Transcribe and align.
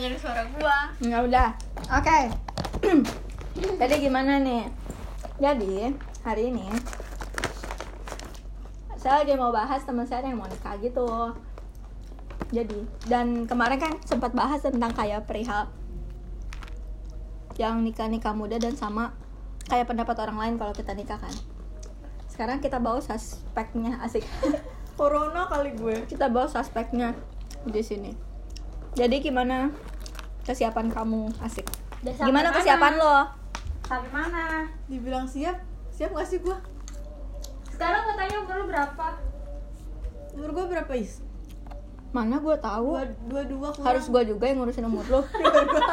dengerin 0.00 0.16
suara 0.16 0.48
gua 0.56 0.76
Ya 1.04 1.20
udah. 1.20 1.52
Oke. 1.92 2.18
Jadi 3.84 3.94
gimana 4.00 4.40
nih? 4.40 4.64
Jadi 5.36 5.92
hari 6.24 6.48
ini 6.48 6.64
saya 8.96 9.24
lagi 9.24 9.36
mau 9.36 9.52
bahas 9.52 9.84
teman 9.84 10.08
saya 10.08 10.24
yang 10.24 10.40
mau 10.40 10.48
nikah 10.48 10.80
gitu. 10.80 11.36
Jadi 12.48 12.80
dan 13.12 13.44
kemarin 13.44 13.76
kan 13.76 13.92
sempat 14.08 14.32
bahas 14.32 14.64
tentang 14.64 14.96
kayak 14.96 15.28
perihal 15.28 15.68
yang 17.60 17.84
nikah 17.84 18.08
nikah 18.08 18.32
muda 18.32 18.56
dan 18.56 18.72
sama 18.80 19.12
kayak 19.68 19.84
pendapat 19.84 20.16
orang 20.24 20.40
lain 20.40 20.54
kalau 20.56 20.72
kita 20.72 20.96
nikah 20.96 21.20
kan. 21.20 21.32
Sekarang 22.32 22.64
kita 22.64 22.80
bawa 22.80 23.04
aspeknya 23.04 24.00
asik. 24.00 24.24
corona 24.96 25.48
kali 25.48 25.76
gue 25.76 26.08
kita 26.08 26.32
bawa 26.32 26.48
aspeknya 26.48 27.12
di 27.68 27.84
sini. 27.84 28.12
Jadi 28.96 29.22
gimana 29.24 29.72
kesiapan 30.50 30.86
kamu 30.88 31.30
asik? 31.40 31.62
Udah 32.00 32.12
Gimana 32.18 32.48
mana? 32.48 32.56
kesiapan 32.56 32.92
lo? 32.96 33.14
Sampai 33.82 34.10
mana? 34.10 34.66
dibilang 34.84 35.24
siap 35.24 35.56
siap 35.88 36.10
gak 36.10 36.24
sih 36.24 36.38
gua 36.38 36.58
Sekarang 37.66 38.02
katanya 38.04 38.36
umur 38.38 38.54
lu 38.56 38.64
berapa? 38.66 39.06
umur 40.32 40.50
gua 40.52 40.64
berapa 40.68 40.92
is 40.94 41.22
Mana 42.10 42.36
gue 42.36 42.56
tahu. 42.56 42.90
dua 42.92 43.06
dua 43.24 43.42
dua 43.46 43.68
kurang 43.70 43.86
Harus 43.86 44.04
gue 44.04 44.22
juga 44.26 44.44
yang 44.44 44.58
ngurusin 44.58 44.82
umur 44.82 45.06
lo. 45.06 45.20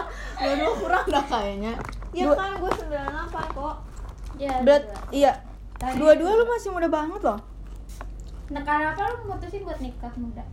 dua 0.41 0.53
dua 0.55 0.71
kurang 0.75 1.03
dah 1.05 1.23
kayaknya 1.23 1.73
ya 2.09 2.25
Dua- 2.25 2.33
kan 2.35 2.51
gua 2.57 2.71
sembilan 2.73 3.05
delapan 3.07 3.45
kok 3.47 3.75
Ya. 4.35 4.53
Berat, 4.61 4.83
iya. 5.09 5.33
Tadi- 5.75 5.97
Dua-dua 5.97 6.29
lu 6.31 6.45
masih 6.45 6.69
muda 6.69 6.85
banget 6.87 7.21
loh. 7.23 7.41
Nah, 8.47 8.61
kenapa 8.61 9.01
lu 9.11 9.25
mutusin 9.27 9.61
buat 9.61 9.77
nikah 9.77 10.13
muda? 10.13 10.45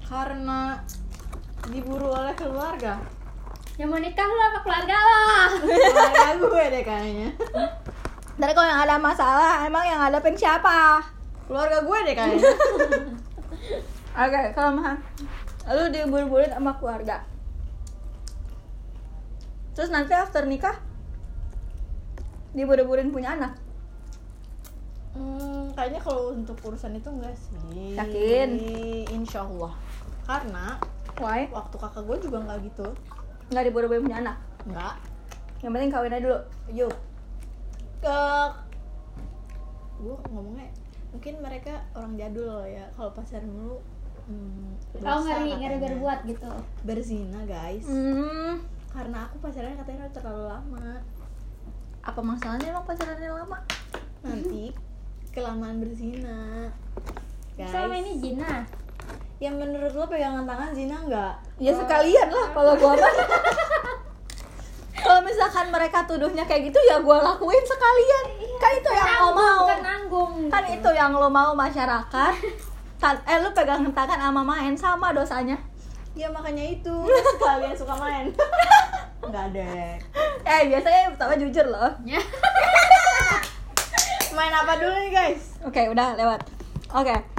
karena 0.00 0.80
diburu 1.66 2.08
oleh 2.08 2.34
keluarga 2.34 3.02
Yang 3.74 3.88
mau 3.88 4.00
nikah 4.00 4.26
lu 4.26 4.40
apa 4.40 4.58
keluarga 4.60 4.96
lo? 4.96 5.22
keluarga 5.60 6.30
gue 6.36 6.64
deh 6.70 6.82
kayaknya 6.82 7.28
Ntar 8.38 8.54
kalau 8.54 8.66
yang 8.66 8.80
ada 8.80 8.96
masalah, 8.96 9.66
emang 9.66 9.82
yang 9.82 9.98
ada 10.00 10.18
peng 10.18 10.34
siapa? 10.34 11.02
keluarga 11.46 11.80
gue 11.80 11.98
deh 12.04 12.14
kayaknya 12.14 12.44
Oke, 14.18 14.40
kalau 14.52 14.74
mah 14.74 14.98
lu 15.68 15.84
diburu-buruin 15.88 16.50
sama 16.50 16.74
keluarga. 16.74 17.22
Terus 19.72 19.88
nanti 19.88 20.10
after 20.10 20.42
nikah 20.42 20.74
diburu-buruin 22.50 23.14
punya 23.14 23.38
anak. 23.38 23.54
Hmm, 25.14 25.70
kayaknya 25.72 26.02
kalau 26.02 26.34
untuk 26.34 26.58
urusan 26.62 26.98
itu 26.98 27.06
enggak 27.06 27.30
sih. 27.36 27.94
Yakin? 27.94 28.48
Insya 29.12 29.46
Allah. 29.46 29.70
Karena 30.26 30.82
Why? 31.18 31.50
waktu 31.50 31.76
kakak 31.76 32.02
gue 32.02 32.16
juga 32.22 32.38
nggak 32.40 32.58
gitu. 32.64 32.86
Nggak 33.48 33.64
diburu-buruin 33.66 34.04
punya 34.04 34.18
anak. 34.20 34.36
Nggak. 34.64 34.94
Yang 35.58 35.72
penting 35.72 35.90
kawin 35.90 36.12
aja 36.12 36.22
dulu. 36.22 36.38
Yuk. 36.70 36.94
Ke 37.98 38.18
gue 39.98 40.14
ngomongnya 40.30 40.70
mungkin 41.10 41.34
mereka 41.40 41.74
orang 41.90 42.14
jadul 42.14 42.46
loh 42.46 42.62
ya 42.62 42.86
kalau 42.94 43.10
pacaran 43.10 43.48
dulu 43.48 43.82
hmm, 44.28 45.02
Oh, 45.02 45.20
ngeri, 45.24 45.56
ngeri 45.56 45.76
berbuat 45.80 46.22
gitu. 46.22 46.46
berzina 46.84 47.42
guys 47.42 47.82
Hmm, 47.82 48.62
karena 48.86 49.26
aku 49.26 49.40
pacaran 49.40 49.74
katanya 49.74 50.06
terlalu 50.12 50.44
lama 50.46 51.02
apa 51.98 52.20
masalahnya 52.22 52.70
emang 52.70 52.86
pacarannya 52.86 53.30
lama? 53.32 53.58
nanti 54.20 54.70
kelamaan 55.30 55.80
berzina 55.80 56.70
guys 57.56 57.72
Selama 57.72 57.94
ini 57.96 58.12
Jina. 58.22 58.62
Yang 59.38 59.54
menurut 59.54 59.94
lo 59.94 60.04
pegangan 60.04 60.42
tangan 60.42 60.74
zina 60.74 60.98
nggak 60.98 61.32
Ya 61.58 61.70
sekalian 61.70 62.26
lah 62.26 62.46
kalau 62.50 62.74
gua 62.74 62.92
mah. 62.94 63.14
kalau 64.98 65.20
misalkan 65.22 65.70
mereka 65.70 66.02
tuduhnya 66.02 66.42
kayak 66.42 66.70
gitu 66.70 66.78
ya 66.84 66.98
gua 66.98 67.22
lakuin 67.22 67.62
sekalian. 67.62 68.24
Kan 68.58 68.72
itu 68.74 68.90
yang 68.90 69.10
lo 69.22 69.30
mau. 69.30 69.62
Kan 69.66 69.80
nanggung. 69.80 70.32
Kan 70.50 70.64
itu 70.66 70.90
yang 70.90 71.12
lo 71.14 71.30
mau 71.30 71.54
masyarakat. 71.54 72.34
Tan- 72.98 73.22
eh 73.24 73.38
lu 73.38 73.54
pegang 73.54 73.86
tangan 73.94 74.18
sama 74.18 74.42
main 74.42 74.74
sama 74.74 75.14
dosanya. 75.14 75.54
ya 76.18 76.26
makanya 76.34 76.66
itu 76.66 76.96
kalian 77.38 77.78
suka 77.78 77.94
main 77.94 78.26
nggak 79.30 79.54
deh 79.54 79.94
Eh 80.42 80.60
biasanya 80.66 81.14
pertama 81.14 81.38
jujur 81.38 81.62
loh. 81.62 81.94
Ya. 82.02 82.18
main 84.34 84.50
apa 84.50 84.82
dulu 84.82 84.98
nih 84.98 85.10
guys 85.14 85.54
Oke 85.62 85.86
udah 85.86 86.18
lewat. 86.18 86.42
Oke. 86.90 87.37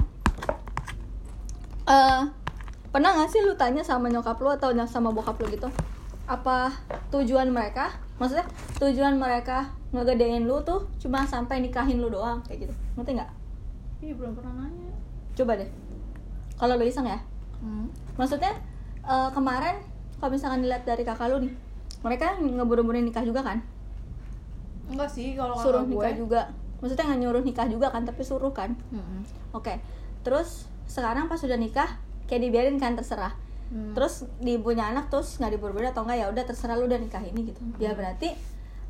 Eh 1.90 2.22
pernah 2.90 3.10
gak 3.18 3.30
sih 3.30 3.42
lu 3.42 3.54
tanya 3.58 3.82
sama 3.82 4.06
nyokap 4.06 4.38
lu 4.38 4.50
atau 4.50 4.70
sama 4.86 5.10
bokap 5.10 5.34
lu 5.42 5.50
gitu? 5.50 5.66
Apa 6.30 6.70
tujuan 7.10 7.50
mereka? 7.50 7.90
Maksudnya 8.22 8.46
tujuan 8.78 9.18
mereka 9.18 9.74
ngegedein 9.90 10.46
lu 10.46 10.62
tuh 10.62 10.86
cuma 11.02 11.26
sampai 11.26 11.58
nikahin 11.58 11.98
lu 11.98 12.06
doang 12.06 12.38
kayak 12.46 12.70
gitu. 12.70 12.74
Ngerti 12.94 13.18
nggak? 13.18 13.30
Ih, 14.06 14.14
belum 14.14 14.32
pernah 14.38 14.64
nanya 14.64 14.94
Coba 15.34 15.58
deh. 15.58 15.70
Kalau 16.54 16.78
lu 16.78 16.86
iseng 16.86 17.10
ya. 17.10 17.18
hmm. 17.58 17.90
Maksudnya 18.14 18.54
eh, 19.02 19.30
kemarin 19.34 19.82
kalau 20.22 20.30
misalkan 20.36 20.60
dilihat 20.62 20.84
dari 20.84 21.02
kakak 21.02 21.32
lu 21.32 21.48
nih, 21.48 21.52
mereka 22.04 22.36
ngeburu-buruin 22.38 23.02
nikah 23.02 23.24
juga 23.24 23.42
kan? 23.42 23.58
enggak 24.90 25.06
sih 25.06 25.38
kalau 25.38 25.54
Suruh 25.54 25.86
kakak 25.86 25.90
gue 25.90 25.94
nikah 25.96 26.14
juga. 26.18 26.40
Maksudnya 26.82 27.04
nggak 27.08 27.20
nyuruh 27.24 27.42
nikah 27.46 27.66
juga 27.70 27.86
kan, 27.88 28.02
tapi 28.04 28.22
suruh 28.26 28.52
kan? 28.52 28.74
Mm-mm. 28.92 29.22
Oke. 29.54 29.78
Terus 30.20 30.68
sekarang 30.90 31.30
pas 31.30 31.38
sudah 31.38 31.54
nikah, 31.54 32.02
kayak 32.26 32.50
dibiarin 32.50 32.82
kan 32.82 32.98
terserah. 32.98 33.38
Hmm. 33.70 33.94
Terus 33.94 34.26
di 34.42 34.58
punya 34.58 34.90
anak 34.90 35.06
terus 35.14 35.38
nggak 35.38 35.54
diburu-buru 35.54 35.86
atau 35.86 36.02
enggak 36.02 36.18
ya 36.18 36.26
udah 36.26 36.42
terserah 36.42 36.74
lu 36.74 36.90
udah 36.90 36.98
nikah 36.98 37.22
ini 37.22 37.54
gitu. 37.54 37.62
Ya 37.78 37.94
berarti 37.94 38.34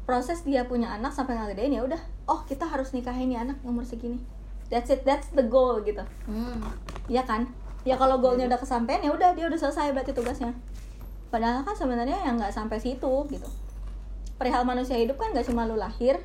proses 0.09 0.41
dia 0.49 0.65
punya 0.65 0.97
anak 0.97 1.12
sampai 1.12 1.37
ngegedein 1.37 1.77
ya 1.77 1.84
udah. 1.84 2.00
Oh 2.25 2.41
kita 2.49 2.65
harus 2.65 2.97
nikahin 2.97 3.28
nih 3.28 3.44
anak 3.44 3.60
umur 3.60 3.84
segini. 3.84 4.16
That's 4.72 4.89
it, 4.89 5.05
that's 5.05 5.28
the 5.37 5.44
goal 5.44 5.84
gitu. 5.84 6.00
Hmm. 6.25 6.65
Iya 7.12 7.28
kan? 7.28 7.53
Ya 7.84 8.00
kalau 8.00 8.16
goalnya 8.16 8.49
udah 8.49 8.56
kesampaian 8.56 9.05
ya 9.05 9.12
udah 9.12 9.37
dia 9.37 9.44
udah 9.44 9.60
selesai 9.60 9.93
berarti 9.93 10.16
tugasnya. 10.16 10.56
Padahal 11.28 11.62
kan 11.62 11.77
sebenarnya 11.77 12.16
yang 12.25 12.41
nggak 12.41 12.56
sampai 12.56 12.81
situ 12.81 13.12
gitu. 13.28 13.49
Perihal 14.41 14.65
manusia 14.65 14.97
hidup 14.97 15.21
kan 15.21 15.37
nggak 15.37 15.44
cuma 15.53 15.69
lu 15.69 15.77
lahir, 15.77 16.16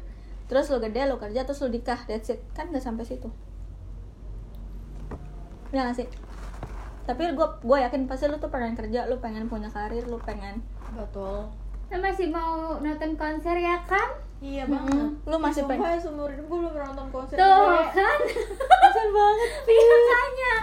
terus 0.48 0.72
lu 0.72 0.80
gede, 0.80 1.04
lu 1.04 1.20
kerja, 1.20 1.44
terus 1.44 1.60
lu 1.60 1.68
nikah, 1.68 2.00
that's 2.08 2.32
it. 2.32 2.40
Kan 2.56 2.72
nggak 2.72 2.82
sampai 2.82 3.04
situ. 3.04 3.28
Ya 5.76 5.84
nggak 5.84 5.98
sih? 5.98 6.08
Tapi 7.04 7.22
gue 7.30 7.48
gue 7.60 7.78
yakin 7.78 8.08
pasti 8.08 8.26
lu 8.26 8.36
tuh 8.36 8.48
pengen 8.48 8.74
kerja, 8.74 9.06
lu 9.06 9.20
pengen 9.20 9.46
punya 9.46 9.68
karir, 9.68 10.02
lu 10.04 10.18
pengen 10.18 10.64
betul 10.90 11.46
Lu 11.86 11.98
masih 12.00 12.28
mau 12.28 12.80
nonton 12.80 13.14
konser 13.14 13.54
ya 13.54 13.78
kan? 13.84 14.10
iya 14.38 14.64
banget 14.64 15.12
Lu 15.22 15.38
masih 15.38 15.62
Sumpah 15.62 15.76
pengen- 15.76 15.92
ya, 15.92 16.02
seumur 16.02 16.28
hidup 16.28 16.46
gue 16.46 16.58
belum 16.58 16.72
pernah 16.72 16.90
nonton 16.92 17.08
konser 17.10 17.36
Tuh 17.36 17.46
gue. 17.46 17.84
kan? 17.94 18.20
kasian 18.82 19.10
banget. 19.12 19.50
Biasanya 19.70 20.54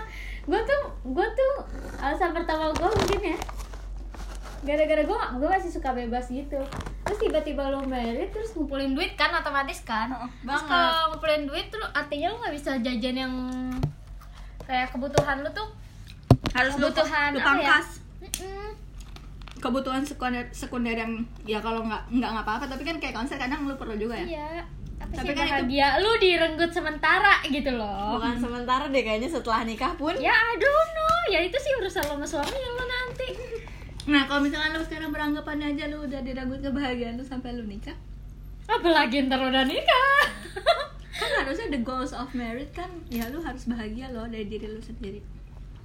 gue 0.42 0.60
tuh 0.60 0.80
gue 1.06 1.26
tuh 1.28 1.52
alasan 1.98 2.32
pertama 2.32 2.72
gue 2.72 2.88
mungkin 2.88 3.20
ya 3.22 3.38
gara-gara 4.62 5.02
gue 5.02 5.18
gue 5.36 5.48
masih 5.48 5.70
suka 5.70 5.90
bebas 5.92 6.26
gitu 6.26 6.58
terus 7.02 7.18
tiba-tiba 7.18 7.66
lo 7.68 7.82
married 7.82 8.30
terus 8.30 8.50
ngumpulin 8.52 8.94
duit 8.94 9.14
kan 9.14 9.30
otomatis 9.32 9.82
kan 9.82 10.10
terus 10.10 10.30
banget. 10.44 10.66
kalau 10.68 10.94
ngumpulin 11.10 11.42
duit 11.44 11.66
tuh 11.68 11.82
artinya 11.88 12.26
lo 12.28 12.38
nggak 12.38 12.54
bisa 12.54 12.70
jajan 12.76 13.16
yang 13.16 13.34
kayak 14.64 14.88
kebutuhan 14.88 15.40
lo 15.40 15.50
tuh 15.50 15.68
Harus 16.52 16.74
lu, 16.76 16.86
kebutuhan 16.86 17.30
lu 17.32 17.40
apa 17.40 17.52
ya? 17.58 17.78
Kebutuhan 19.56 20.02
sekunder 20.02 20.42
sekunder 20.50 20.92
yang 20.92 21.12
ya 21.42 21.58
kalau 21.58 21.82
nggak 21.82 22.02
nggak 22.10 22.30
nggak 22.30 22.44
apa-apa, 22.44 22.64
tapi 22.66 22.82
kan 22.82 22.96
kayak 22.98 23.14
konser 23.14 23.36
kadang 23.36 23.62
lu 23.62 23.74
perlu 23.74 23.94
juga 23.94 24.18
ya. 24.18 24.26
iya. 24.28 24.48
Apa 24.98 25.12
Tapi 25.12 25.22
sih 25.24 25.34
kan 25.34 25.44
itu- 25.44 25.54
bahagia? 25.66 25.88
Lu 25.98 26.10
direnggut 26.16 26.70
sementara 26.70 27.42
gitu 27.44 27.70
loh. 27.72 28.18
Bukan 28.18 28.38
sementara 28.38 28.86
deh 28.86 29.02
kayaknya 29.02 29.28
setelah 29.28 29.62
nikah 29.62 29.94
pun. 29.94 30.14
Ya 30.16 30.30
I 30.30 30.54
don't 30.56 30.90
know. 30.92 31.16
Ya 31.28 31.40
itu 31.40 31.54
sih 31.54 31.72
urusan 31.76 32.02
lo 32.04 32.14
sama 32.16 32.26
suaminya 32.28 32.70
lo 32.72 32.84
nanti. 32.84 33.28
Nah, 34.04 34.26
kalau 34.26 34.42
misalkan 34.42 34.74
lu 34.74 34.82
sekarang 34.82 35.10
beranggapannya 35.10 35.74
aja 35.74 35.86
lu 35.86 36.02
udah 36.02 36.20
diragut 36.20 36.58
kebahagiaan 36.58 37.14
lu 37.14 37.22
sampai 37.22 37.54
lu 37.54 37.62
nikah, 37.62 37.94
apalagi 38.66 39.22
ntar 39.22 39.38
udah 39.38 39.62
nikah 39.62 40.22
kan 41.12 41.30
harusnya 41.44 41.68
the 41.68 41.80
goals 41.84 42.16
of 42.16 42.32
marriage 42.32 42.72
kan 42.72 42.88
ya 43.12 43.28
lu 43.28 43.44
harus 43.44 43.68
bahagia 43.68 44.08
loh 44.10 44.24
dari 44.24 44.48
diri 44.48 44.64
lu 44.66 44.80
sendiri. 44.80 45.20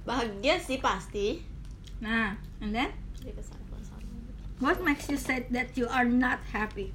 bahagia 0.08 0.56
sih 0.56 0.80
pasti 0.80 1.44
Nah, 1.98 2.38
and 2.62 2.70
then 2.70 2.94
what 4.62 4.78
makes 4.86 5.10
you 5.10 5.18
say 5.18 5.42
that 5.50 5.74
you 5.74 5.90
are 5.90 6.06
not 6.06 6.38
happy? 6.54 6.94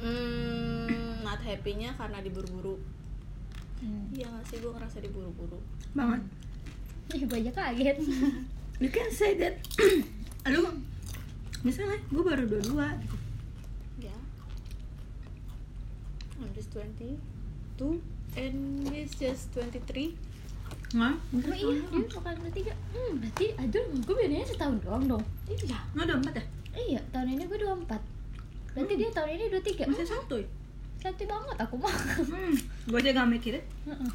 hmm 0.00 1.20
not 1.20 1.40
happy-nya 1.44 1.92
karena 1.96 2.20
diburu-buru 2.20 2.76
iya 4.12 4.28
gak 4.28 4.44
sih 4.48 4.56
gue 4.60 4.72
ngerasa 4.72 5.00
diburu-buru 5.04 5.60
Banget. 5.92 6.22
Ih, 7.16 7.22
gue 7.24 7.38
aja 7.44 7.52
kaget 7.52 7.96
You 8.76 8.92
can 8.92 9.08
say 9.08 9.36
that 9.40 9.56
lu 10.52 10.62
misalnya 11.64 11.96
gue 12.08 12.22
baru 12.22 12.44
dua-dua 12.46 12.92
gitu. 13.00 13.16
ya 14.04 14.16
I'm 16.40 16.50
just 16.52 16.70
22 16.72 17.16
and 18.36 18.56
he's 18.92 19.12
just 19.16 19.52
23 19.54 20.12
Hah? 20.98 21.14
Oh 21.14 21.54
iya, 21.54 21.78
dia 21.78 22.06
bertiga. 22.42 22.74
Hmm, 22.90 23.22
berarti 23.22 23.46
gue 24.02 24.14
bedanya 24.14 24.46
setahun 24.46 24.78
doang 24.82 25.04
dong. 25.06 25.24
iya 25.46 25.78
Nggak 25.94 26.04
ada 26.10 26.14
empat 26.18 26.34
ya? 26.34 26.44
Iya, 26.76 27.00
tahun 27.14 27.28
ini 27.38 27.42
gue 27.46 27.58
24 27.62 28.74
Berarti 28.76 28.94
dia 28.98 29.08
tahun 29.14 29.30
ini 29.34 29.44
23 29.50 29.88
Masih 29.88 30.08
satu 30.08 30.34
ya? 30.42 30.48
Cantik 31.00 31.28
banget 31.30 31.56
aku 31.58 31.74
mah 31.78 31.94
Hmm, 32.26 32.54
gue 32.90 32.98
aja 32.98 33.10
gak 33.14 33.28
mikirin 33.30 33.64
Heeh. 33.86 34.10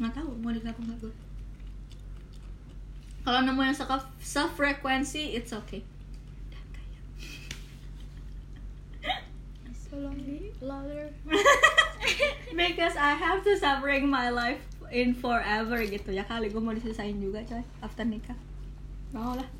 nggak 0.00 0.16
tahu 0.16 0.32
mau 0.40 0.48
nggak 0.48 0.98
gue 1.04 1.12
kalau 3.20 3.40
nemu 3.44 3.60
yang 3.68 3.76
self 4.16 4.56
frequency 4.56 5.36
it's 5.36 5.52
okay 5.52 5.84
tolong 9.90 10.14
di 10.22 10.54
louder 10.62 11.10
because 12.54 12.94
I 12.94 13.18
have 13.18 13.42
to 13.42 13.58
suffering 13.58 14.06
my 14.06 14.30
life 14.30 14.62
in 14.94 15.18
forever 15.18 15.82
gitu. 15.82 16.14
Ya 16.14 16.22
kali 16.22 16.46
gue 16.46 16.62
mau 16.62 16.70
disisain 16.70 17.18
juga 17.18 17.42
coy 17.42 17.66
after 17.82 18.06
nikah. 18.06 18.38
Mau 19.10 19.34
lah. 19.34 19.50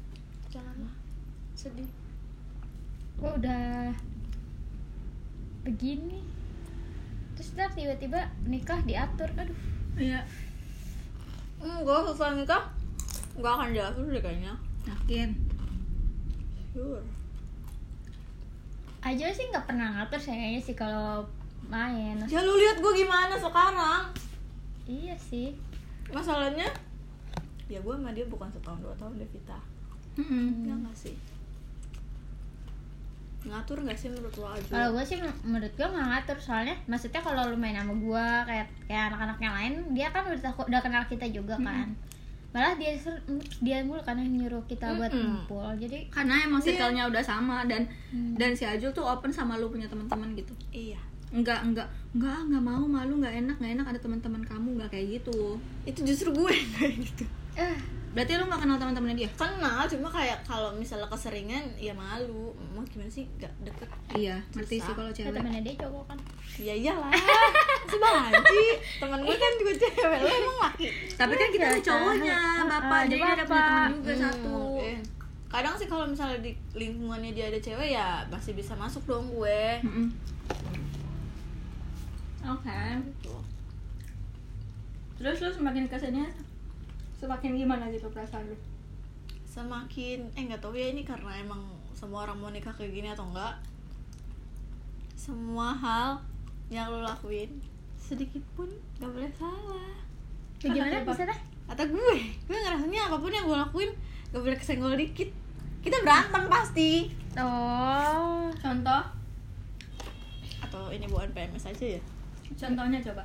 Janganlah 0.55 0.95
sedih. 1.59 1.91
Gue 3.19 3.31
udah 3.43 3.91
Begini. 5.67 6.23
Terus 7.37 7.53
ntar 7.59 7.75
tiba-tiba 7.75 8.31
nikah 8.47 8.81
diatur 8.87 9.29
Aduh. 9.35 9.59
Iya. 9.99 10.23
Hmm, 11.59 11.83
gue 11.83 11.97
setelah 12.15 12.39
nikah 12.39 12.63
nggak 13.35 13.53
akan 13.59 13.69
diatur 13.75 14.07
deh 14.07 14.23
kayaknya. 14.23 14.55
Yakin? 14.87 15.35
Sure 16.71 17.20
Ajul 19.01 19.31
sih 19.31 19.49
gak 19.49 19.65
pernah 19.65 19.89
ngatur 19.91 20.21
kayaknya 20.21 20.61
sih 20.61 20.75
kalau 20.75 21.25
main. 21.67 22.17
Ya 22.27 22.41
lu 22.41 22.53
lihat 22.55 22.79
gue 22.79 22.93
gimana 22.95 23.33
sekarang? 23.35 24.13
Iya 24.85 25.17
sih. 25.17 25.57
Masalahnya 26.11 26.67
ya 27.65 27.79
gue 27.79 27.95
sama 27.95 28.11
dia 28.11 28.27
bukan 28.27 28.51
setahun 28.51 28.83
dua 28.83 28.91
tahun 28.99 29.15
deh 29.17 29.31
Vita 29.31 29.55
Mm-mm. 30.19 30.67
ya 30.67 30.75
nggak 30.75 30.97
sih? 30.97 31.15
Ngatur 33.41 33.79
nggak 33.81 33.95
sih 33.95 34.11
menurut 34.11 34.35
lo 34.37 34.51
aja? 34.51 34.69
Kalau 34.69 34.89
gue 34.93 35.05
sih 35.07 35.17
men- 35.17 35.41
menurut 35.47 35.73
gue 35.73 35.87
gak 35.87 36.09
ngatur. 36.11 36.37
Soalnya 36.37 36.77
maksudnya 36.85 37.23
kalau 37.23 37.47
lu 37.47 37.57
main 37.57 37.73
sama 37.73 37.95
gue 37.95 38.27
Kayak 38.45 38.67
kayak 38.85 39.05
anak-anak 39.09 39.39
yang 39.39 39.55
lain 39.55 39.73
Dia 39.95 40.09
kan 40.11 40.27
udah, 40.27 40.53
udah 40.61 40.81
kenal 40.83 41.03
kita 41.07 41.25
juga 41.31 41.55
kan 41.57 41.89
Malah 42.51 42.75
dia 42.75 42.99
dia 43.63 43.79
mulu 43.87 44.03
yang 44.03 44.27
nyuruh 44.27 44.65
kita 44.67 44.91
buat 44.99 45.11
Mm-mm. 45.11 45.47
ngumpul. 45.47 45.71
Jadi 45.79 46.11
karena 46.11 46.43
emang 46.43 46.59
Iya. 46.59 46.67
circle-nya 46.75 47.03
udah 47.07 47.23
sama 47.23 47.63
dan 47.71 47.87
dan 48.35 48.51
si 48.59 48.67
Ajul 48.67 48.91
tuh 48.91 49.07
open 49.07 49.31
sama 49.31 49.55
lu 49.55 49.71
punya 49.71 49.87
teman-teman 49.87 50.35
gitu. 50.35 50.51
Iya. 50.75 50.99
Enggak 51.31 51.63
enggak 51.63 51.87
enggak 52.11 52.39
enggak 52.43 52.63
mau 52.67 52.83
malu 52.83 53.23
enggak 53.23 53.39
enak 53.39 53.57
enggak 53.63 53.73
enak 53.79 53.87
ada 53.95 53.99
teman-teman 54.03 54.43
kamu 54.43 54.69
enggak 54.83 54.91
kayak 54.91 55.23
gitu. 55.23 55.63
Itu 55.87 56.03
justru 56.03 56.35
gue 56.35 56.51
kayak 56.75 56.95
gitu. 56.99 57.25
Eh 57.55 57.79
berarti 58.11 58.33
lu 58.35 58.45
nggak 58.45 58.61
kenal 58.61 58.77
teman-temannya 58.77 59.17
dia? 59.17 59.31
Kenal 59.33 59.87
cuma 59.87 60.09
kayak 60.09 60.43
kalau 60.43 60.75
misalnya 60.75 61.07
keseringan 61.07 61.63
ya 61.79 61.95
malu. 61.95 62.51
Mau 62.75 62.83
gimana 62.85 63.07
sih? 63.07 63.23
Nggak 63.39 63.53
deket. 63.63 63.89
Iya 64.13 64.37
ngerti 64.51 64.77
sih 64.79 64.93
kalau 64.93 65.11
cewek. 65.11 65.31
Temennya 65.31 65.63
dia 65.63 65.75
cowok 65.79 66.05
kan? 66.07 66.19
Ya 66.59 66.75
iyalah. 66.75 67.13
Sebanci 67.87 68.63
temen 68.99 69.19
gue 69.21 69.37
kan 69.37 69.53
juga 69.57 69.73
cewek. 69.79 70.19
Lo 70.21 70.29
emang 70.29 70.59
laki. 70.61 70.87
Tapi 71.15 71.33
kan 71.33 71.49
kita 71.49 71.65
ada 71.65 71.79
Iya, 71.79 71.87
cowoknya 71.87 72.35
ah, 72.35 72.63
bapak. 72.67 72.91
Ah, 72.93 73.03
jadi 73.05 73.15
dia 73.17 73.31
ada 73.31 73.45
punya 73.45 73.63
teman 73.63 73.91
juga 73.95 74.13
Hmm, 74.13 74.23
satu. 74.23 74.59
Oke. 74.75 74.93
kadang 75.47 75.75
sih 75.75 75.87
kalau 75.87 76.07
misalnya 76.07 76.39
di 76.39 76.55
lingkungannya 76.73 77.31
dia 77.31 77.47
ada 77.47 77.59
cewek 77.59 77.91
ya 77.91 78.23
masih 78.27 78.55
bisa 78.55 78.75
masuk 78.75 79.03
dong 79.05 79.31
gue. 79.31 79.63
Oke. 82.43 82.81
Gitu. 83.07 83.35
terus 85.15 85.37
lu 85.39 85.51
semakin 85.53 85.85
ke 85.85 85.95
sini 85.95 86.25
semakin 87.21 87.53
gimana 87.53 87.93
gitu 87.93 88.09
perasaan 88.09 88.49
lu? 88.49 88.57
Semakin 89.45 90.33
eh 90.33 90.43
nggak 90.49 90.65
tahu 90.65 90.73
ya 90.73 90.89
ini 90.89 91.05
karena 91.05 91.37
emang 91.37 91.61
semua 91.93 92.25
orang 92.25 92.41
mau 92.41 92.49
nikah 92.49 92.73
kayak 92.73 92.97
gini 92.97 93.13
atau 93.13 93.29
enggak 93.29 93.61
semua 95.21 95.77
hal 95.77 96.17
yang 96.73 96.89
lo 96.89 97.05
lakuin 97.05 97.61
sedikit 98.01 98.41
pun 98.57 98.73
gak 98.97 99.13
boleh 99.13 99.29
salah. 99.37 99.93
Ya, 100.65 100.73
gimana 100.73 101.05
Apa? 101.05 101.13
bisa 101.13 101.29
dah 101.29 101.41
kata 101.71 101.87
gue 101.87 102.17
gue 102.49 102.59
ngerasanya 102.59 103.07
apa 103.07 103.17
pun 103.21 103.31
yang 103.31 103.45
gue 103.45 103.59
lakuin 103.61 103.91
gak 104.33 104.41
boleh 104.41 104.57
kesenggol 104.57 104.97
dikit. 104.97 105.29
Kita 105.85 106.01
berantem 106.01 106.49
pasti. 106.49 107.13
Oh. 107.37 108.49
Contoh? 108.57 109.03
Atau 110.65 110.89
ini 110.89 111.05
bukan 111.05 111.29
PMS 111.37 111.69
aja 111.69 112.01
ya? 112.01 112.01
Contohnya 112.57 112.99
coba 113.05 113.23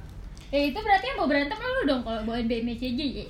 ya 0.53 0.59
itu 0.71 0.77
berarti 0.77 1.05
yang 1.09 1.17
mau 1.17 1.27
berantem 1.27 1.57
lu 1.57 1.81
dong 1.89 2.01
kalau 2.05 2.21
bawain 2.25 2.45
BMCJ 2.45 2.99
ya 3.01 3.25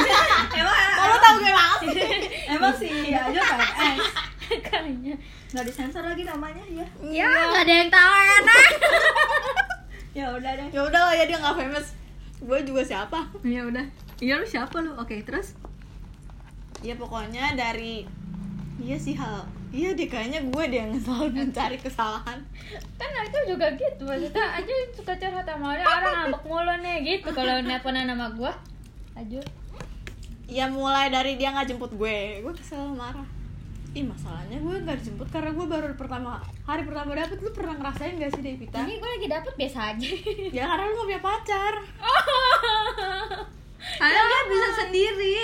emang 0.62 0.76
kalau 0.94 1.16
tau 1.18 1.34
gue 1.42 1.52
banget 1.52 1.78
sih 1.82 1.94
emang 2.54 2.74
sih 2.78 2.92
aja 3.12 3.40
PNS 3.40 4.06
kayaknya. 4.52 5.16
Nggak 5.52 5.64
disensor 5.64 6.04
lagi 6.04 6.28
namanya 6.28 6.60
ya 6.68 6.84
ya 7.08 7.24
nggak 7.24 7.64
ada 7.64 7.72
yang 7.72 7.88
tahu 7.88 8.14
ya 8.20 8.36
nah 8.44 8.64
ya 10.18 10.26
udah 10.36 10.52
deh. 10.60 10.68
Ya 10.68 10.80
udah 10.84 11.00
lah 11.08 11.14
ya 11.16 11.24
dia 11.24 11.38
nggak 11.40 11.56
famous. 11.56 11.96
Gue 12.36 12.58
juga 12.68 12.84
siapa? 12.84 13.32
Ya 13.48 13.64
udah. 13.64 13.86
Iya 14.20 14.44
lu 14.44 14.44
siapa 14.44 14.76
lu? 14.84 14.92
Oke 15.00 15.24
terus? 15.24 15.56
Ya 16.84 16.92
pokoknya 17.00 17.56
dari 17.56 18.04
iya 18.76 19.00
sih 19.00 19.16
hal 19.16 19.48
iya 19.72 19.96
deh 19.96 20.04
kayaknya 20.04 20.44
gue 20.52 20.64
deh 20.68 20.78
yang 20.84 20.92
selalu 21.00 21.28
mencari 21.32 21.80
kesalahan. 21.80 22.44
Kan 23.00 23.10
aku 23.24 23.38
juga 23.48 23.72
gitu 23.72 24.04
maksudnya 24.04 24.44
aja 24.60 24.72
suka 24.92 25.12
curhat 25.16 25.48
sama 25.48 25.66
orang 25.72 25.88
orang 25.88 26.14
ngambek 26.28 26.44
mulu 26.44 26.74
nih 26.84 26.96
gitu. 27.00 27.28
Kalau 27.32 27.54
nelponan 27.64 28.04
nama 28.04 28.28
gua 28.36 28.52
aja. 29.16 29.40
Ya 30.44 30.68
mulai 30.68 31.08
dari 31.08 31.40
dia 31.40 31.56
nggak 31.56 31.72
jemput 31.72 31.92
gue 31.96 32.44
gue 32.44 32.52
kesel 32.52 32.92
marah. 32.92 33.24
Ih 33.96 34.04
masalahnya 34.04 34.60
gue 34.60 34.76
nggak 34.84 34.96
dijemput 35.04 35.28
karena 35.32 35.52
gue 35.56 35.66
baru 35.68 35.96
pertama 35.96 36.44
hari 36.68 36.84
pertama 36.84 37.16
dapet. 37.16 37.40
Lu 37.40 37.50
pernah 37.56 37.76
ngerasain 37.80 38.20
gak 38.20 38.32
sih 38.36 38.44
Devita? 38.44 38.84
ini 38.84 39.00
gue 39.00 39.10
lagi 39.16 39.28
dapet 39.28 39.52
biasa 39.56 39.78
aja. 39.96 40.10
Ya 40.56 40.68
karena 40.68 40.84
lu 40.88 40.92
gak 41.00 41.06
punya 41.08 41.22
pacar. 41.24 41.74
Karena 44.00 44.20
dia 44.20 44.42
bisa 44.52 44.68
sendiri. 44.84 45.36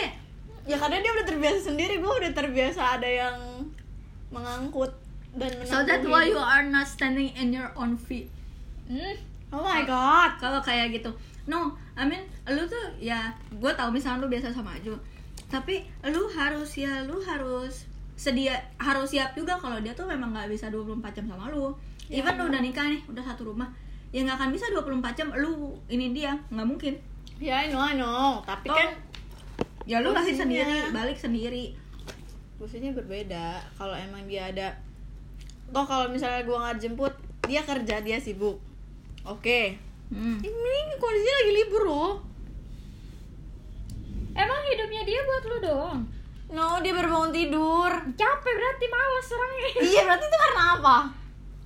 Ya 0.69 0.77
karena 0.77 1.01
dia 1.01 1.13
udah 1.17 1.27
terbiasa 1.29 1.59
sendiri 1.73 1.95
gue 1.97 2.13
udah 2.13 2.33
terbiasa 2.37 3.01
ada 3.01 3.09
yang 3.09 3.37
mengangkut 4.29 4.93
dan 5.37 5.53
so 5.65 5.85
that's 5.85 6.03
menanggung 6.05 6.13
why 6.13 6.25
you 6.25 6.41
are 6.41 6.65
not 6.65 6.89
standing 6.89 7.31
in 7.37 7.53
your 7.53 7.71
own 7.77 7.95
feet. 7.97 8.33
Hmm. 8.89 9.17
Oh 9.53 9.65
my 9.65 9.85
god. 9.85 10.37
Kalau 10.41 10.61
kayak 10.61 10.93
gitu. 10.93 11.13
No 11.49 11.73
I 11.97 12.05
mean 12.05 12.25
lu 12.49 12.65
tuh 12.69 12.97
ya 13.01 13.33
gue 13.53 13.73
tahu 13.73 13.93
misalnya 13.93 14.25
lu 14.25 14.29
biasa 14.29 14.53
sama 14.53 14.77
Aju. 14.77 14.97
Tapi 15.49 15.85
lu 16.13 16.29
harus 16.33 16.77
ya 16.77 17.05
lu 17.05 17.21
harus 17.25 17.89
sedia 18.19 18.57
harus 18.77 19.15
siap 19.15 19.33
juga 19.39 19.55
kalau 19.57 19.79
dia 19.79 19.95
tuh 19.95 20.05
memang 20.05 20.35
nggak 20.35 20.51
bisa 20.53 20.69
24 20.69 21.01
jam 21.17 21.25
sama 21.29 21.49
lu. 21.49 21.73
Ya, 22.09 22.25
even 22.25 22.41
lu 22.41 22.49
udah 22.49 22.61
nikah 22.65 22.89
nih 22.89 23.05
udah 23.09 23.25
satu 23.25 23.53
rumah 23.53 23.69
ya 24.09 24.25
nggak 24.25 24.41
akan 24.41 24.51
bisa 24.57 24.73
24 24.73 25.13
jam 25.13 25.29
lu 25.37 25.77
ini 25.93 26.17
dia 26.17 26.37
nggak 26.49 26.69
mungkin. 26.69 26.95
Ya 27.39 27.65
I 27.65 27.73
know 27.73 27.81
I 27.81 27.95
know. 27.97 28.41
Tapi 28.45 28.69
kan 28.69 28.97
ya 29.89 30.05
lu 30.05 30.13
lahir 30.13 30.37
sendiri 30.37 30.93
balik 30.93 31.17
sendiri 31.17 31.73
Posisinya 32.59 32.93
berbeda. 32.99 33.63
Kalau 33.79 33.95
emang 33.95 34.27
dia 34.27 34.51
ada 34.51 34.75
Toh 35.69 35.85
kalau 35.85 36.09
misalnya 36.09 36.43
gue 36.43 36.57
nggak 36.57 36.79
jemput 36.81 37.15
Dia 37.47 37.63
kerja, 37.65 38.03
dia 38.03 38.19
sibuk. 38.19 38.59
Oke. 39.25 39.79
Hmm. 40.11 40.41
Ini 40.43 40.97
kondisinya 40.99 41.37
lagi 41.45 41.53
libur 41.55 41.83
loh 41.87 42.29
emang 44.39 44.61
hidupnya 44.71 45.03
dia 45.03 45.21
buat 45.27 45.43
lu 45.51 45.59
doang? 45.59 46.01
No, 46.49 46.81
dia 46.81 46.97
baru 46.97 47.09
bangun 47.13 47.33
tidur. 47.35 47.93
Capek 48.17 48.53
berarti 48.57 48.87
malas 48.89 49.27
orangnya. 49.35 49.71
Iya 49.93 50.01
berarti 50.07 50.25
itu 50.25 50.39
karena 50.39 50.63
apa? 50.79 50.97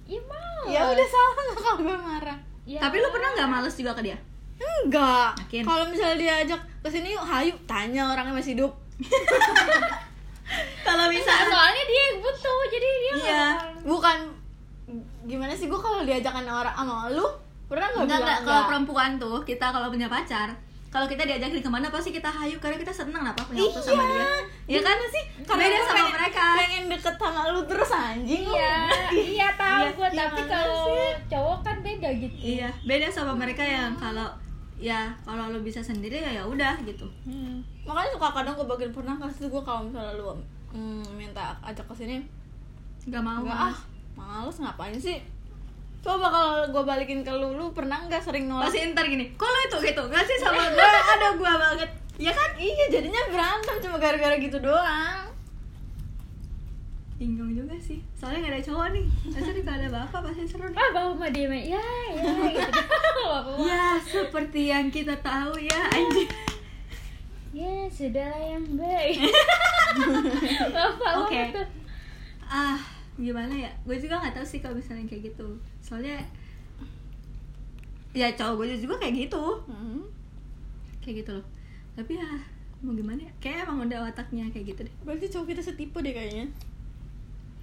ya 0.02 0.20
malas 0.26 0.66
Ya 0.66 0.80
udah 0.90 1.06
salah 1.06 1.32
nggak 1.32 1.58
kalau 1.62 1.78
gue 1.78 1.96
marah? 2.00 2.38
Ya. 2.62 2.78
tapi 2.78 3.02
lu 3.02 3.10
pernah 3.10 3.34
nggak 3.34 3.50
males 3.50 3.74
juga 3.74 3.92
ke 3.94 4.02
dia? 4.06 4.18
Enggak? 4.62 5.34
Kalau 5.50 5.84
misalnya 5.90 6.18
diajak 6.18 6.60
ke 6.62 6.88
sini 6.90 7.10
yuk 7.14 7.22
hayu 7.26 7.50
Tanya 7.66 8.14
orangnya 8.14 8.38
masih 8.38 8.54
hidup 8.54 8.72
kalau 10.82 11.06
misalnya 11.08 11.46
soalnya 11.46 11.82
dia 11.84 12.02
yang 12.04 12.16
butuh 12.18 12.58
jadi 12.66 12.88
dia 12.94 13.12
Iya. 13.14 13.46
Bukan 13.82 14.18
Gimana 15.22 15.52
sih 15.52 15.66
gue 15.66 15.78
kalau 15.78 16.02
diajakan 16.02 16.44
orang 16.44 16.74
sama 16.74 17.08
lu 17.08 17.26
Pernah 17.64 17.88
nggak 17.88 18.04
Enggak, 18.04 18.18
enggak. 18.20 18.38
Kalau 18.42 18.62
perempuan 18.66 19.10
tuh, 19.16 19.40
kita 19.42 19.66
kalau 19.66 19.88
punya 19.88 20.04
pacar, 20.04 20.52
kalau 20.88 21.08
kita 21.08 21.24
diajakin 21.24 21.56
ke 21.56 21.70
mana 21.72 21.88
pasti 21.88 22.12
kita 22.12 22.28
hayu 22.28 22.60
karena 22.60 22.76
kita 22.76 22.92
seneng 22.92 23.24
apa 23.24 23.40
punya 23.40 23.64
waktu 23.64 23.80
sama 23.80 24.04
dia. 24.04 24.26
Iya 24.68 24.80
kan 24.84 24.96
sih? 25.08 25.24
Karena 25.40 25.62
Beda 25.62 25.72
gue 25.72 25.80
sama 25.82 25.96
pengen- 25.96 26.12
mereka. 26.12 26.46
Pengen 26.54 26.84
deket 26.92 27.14
sama 27.16 27.40
lu 27.48 27.60
terus 27.64 27.90
anjing 27.90 28.44
iya 28.44 28.76
iya 29.10 29.48
tahu 29.56 29.80
Iya, 29.80 29.90
gue 29.90 30.04
iya, 30.06 30.20
tapi 30.20 30.40
kalau 30.44 30.84
cowok 31.24 31.58
kan 31.64 31.76
beda 31.80 32.08
gitu 32.12 32.36
Iya, 32.36 32.68
beda 32.84 33.06
sama 33.08 33.32
mereka 33.32 33.64
yang 33.64 33.96
kalau 33.96 34.28
ya 34.82 35.14
kalau 35.22 35.54
lu 35.54 35.62
bisa 35.62 35.78
sendiri 35.78 36.18
ya 36.18 36.42
ya 36.42 36.42
udah 36.42 36.74
gitu. 36.82 37.06
Hmm. 37.22 37.62
Makanya 37.86 38.18
suka 38.18 38.28
kadang 38.34 38.58
gue 38.58 38.66
bagian 38.66 38.90
pernah 38.90 39.14
kasih 39.14 39.46
gue 39.46 39.62
kalau 39.62 39.86
misalnya 39.86 40.18
lu 40.18 40.34
mm, 40.74 41.06
minta 41.14 41.54
ajak 41.62 41.86
ke 41.86 41.94
sini 41.94 42.18
Gak 43.06 43.22
mau. 43.22 43.42
Enggak 43.42 43.70
ah, 43.70 43.76
males 44.18 44.58
ngapain 44.58 44.98
sih? 44.98 45.22
Coba 46.02 46.26
kalau 46.30 46.66
gue 46.70 46.82
balikin 46.82 47.22
ke 47.22 47.30
lu, 47.30 47.54
lu 47.54 47.70
pernah 47.70 48.02
nggak 48.10 48.22
sering 48.22 48.50
nolak? 48.50 48.66
Pasti 48.70 48.82
ntar 48.90 49.06
gini, 49.06 49.38
kok 49.38 49.46
lu 49.46 49.58
itu 49.70 49.78
gitu? 49.90 50.02
Gak 50.10 50.26
sih 50.26 50.38
sama 50.42 50.66
gue 50.74 50.82
ada 50.82 51.28
gue 51.38 51.52
banget. 51.54 51.90
ya 52.20 52.28
kan 52.28 52.50
iya 52.60 52.86
jadinya 52.92 53.18
berantem 53.32 53.76
cuma 53.80 53.96
gara-gara 53.96 54.36
gitu 54.36 54.60
doang 54.60 55.32
bingung 57.22 57.54
juga 57.54 57.61
sih. 57.82 57.98
Soalnya 58.14 58.46
nggak 58.46 58.54
ada 58.54 58.66
cowok 58.70 58.86
nih. 58.94 59.06
Nih 59.26 59.62
kalau 59.66 59.78
ada 59.82 59.88
bapak 59.90 60.20
pasti 60.30 60.42
seru 60.46 60.70
ah 60.70 60.88
bawa 60.94 61.10
sama 61.18 61.28
dia 61.34 61.46
mah 61.50 61.58
ya 61.58 61.86
ya 62.14 62.32
gitu. 62.54 62.80
Bapak 63.22 63.54
mah, 63.58 63.66
ya 63.66 63.84
seperti 63.98 64.70
yang 64.70 64.86
kita 64.94 65.18
tahu 65.18 65.58
ya 65.58 65.80
anjing. 65.90 66.30
Ya 67.52 67.84
sudahlah 67.90 68.40
yang 68.40 68.64
baik 68.80 69.18
bapak 70.72 71.12
Oke. 71.20 71.36
okay. 71.36 71.46
ah 72.48 72.80
gimana 73.18 73.52
ya? 73.52 73.70
Gue 73.84 74.00
juga 74.00 74.22
nggak 74.22 74.40
tahu 74.40 74.46
sih 74.46 74.62
kalau 74.62 74.78
misalnya 74.78 75.04
kayak 75.04 75.34
gitu. 75.34 75.58
Soalnya 75.82 76.16
ya 78.14 78.30
cowok 78.32 78.62
gue 78.62 78.78
juga 78.78 78.96
kayak 79.02 79.28
gitu. 79.28 79.44
Hmm. 79.66 80.06
kayak 81.02 81.26
gitu 81.26 81.30
loh. 81.34 81.46
Tapi 81.98 82.16
ya 82.16 82.30
mau 82.80 82.94
gimana 82.96 83.20
ya? 83.20 83.32
Kayak 83.42 83.68
emang 83.68 83.90
udah 83.90 84.06
wataknya 84.08 84.48
kayak 84.54 84.72
gitu 84.72 84.80
deh. 84.86 84.94
Berarti 85.04 85.26
cowok 85.28 85.46
kita 85.52 85.62
setipe 85.66 85.98
deh 86.00 86.14
kayaknya 86.14 86.46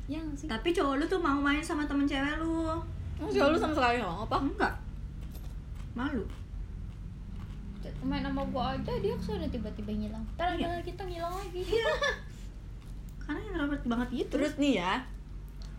ya 0.10 0.22
sih? 0.34 0.50
Tapi 0.50 0.74
cowok 0.74 0.94
lu 0.98 1.06
tuh 1.06 1.22
mau 1.22 1.38
main 1.38 1.62
sama 1.62 1.86
temen 1.86 2.04
cewek 2.04 2.42
lu. 2.42 2.66
Emang 3.16 3.30
cowok 3.30 3.50
lu 3.54 3.58
sama 3.58 3.74
sekali 3.74 4.02
mau 4.02 4.26
apa 4.26 4.36
enggak. 4.42 4.74
Malu. 5.94 6.26
Main 8.00 8.24
sama 8.24 8.42
gua 8.48 8.74
aja 8.74 8.94
dia 8.98 9.14
ke 9.14 9.24
sana 9.24 9.46
tiba-tiba 9.46 9.92
ngilang. 9.92 10.26
Ntar 10.34 10.56
Iya. 10.56 10.66
ada 10.68 10.82
kita 10.82 11.04
ngilang 11.04 11.32
lagi. 11.32 11.62
Karena 13.24 13.40
introvert 13.46 13.84
banget 13.86 14.08
gitu 14.16 14.30
terus 14.34 14.58
nih 14.58 14.82
ya 14.82 15.06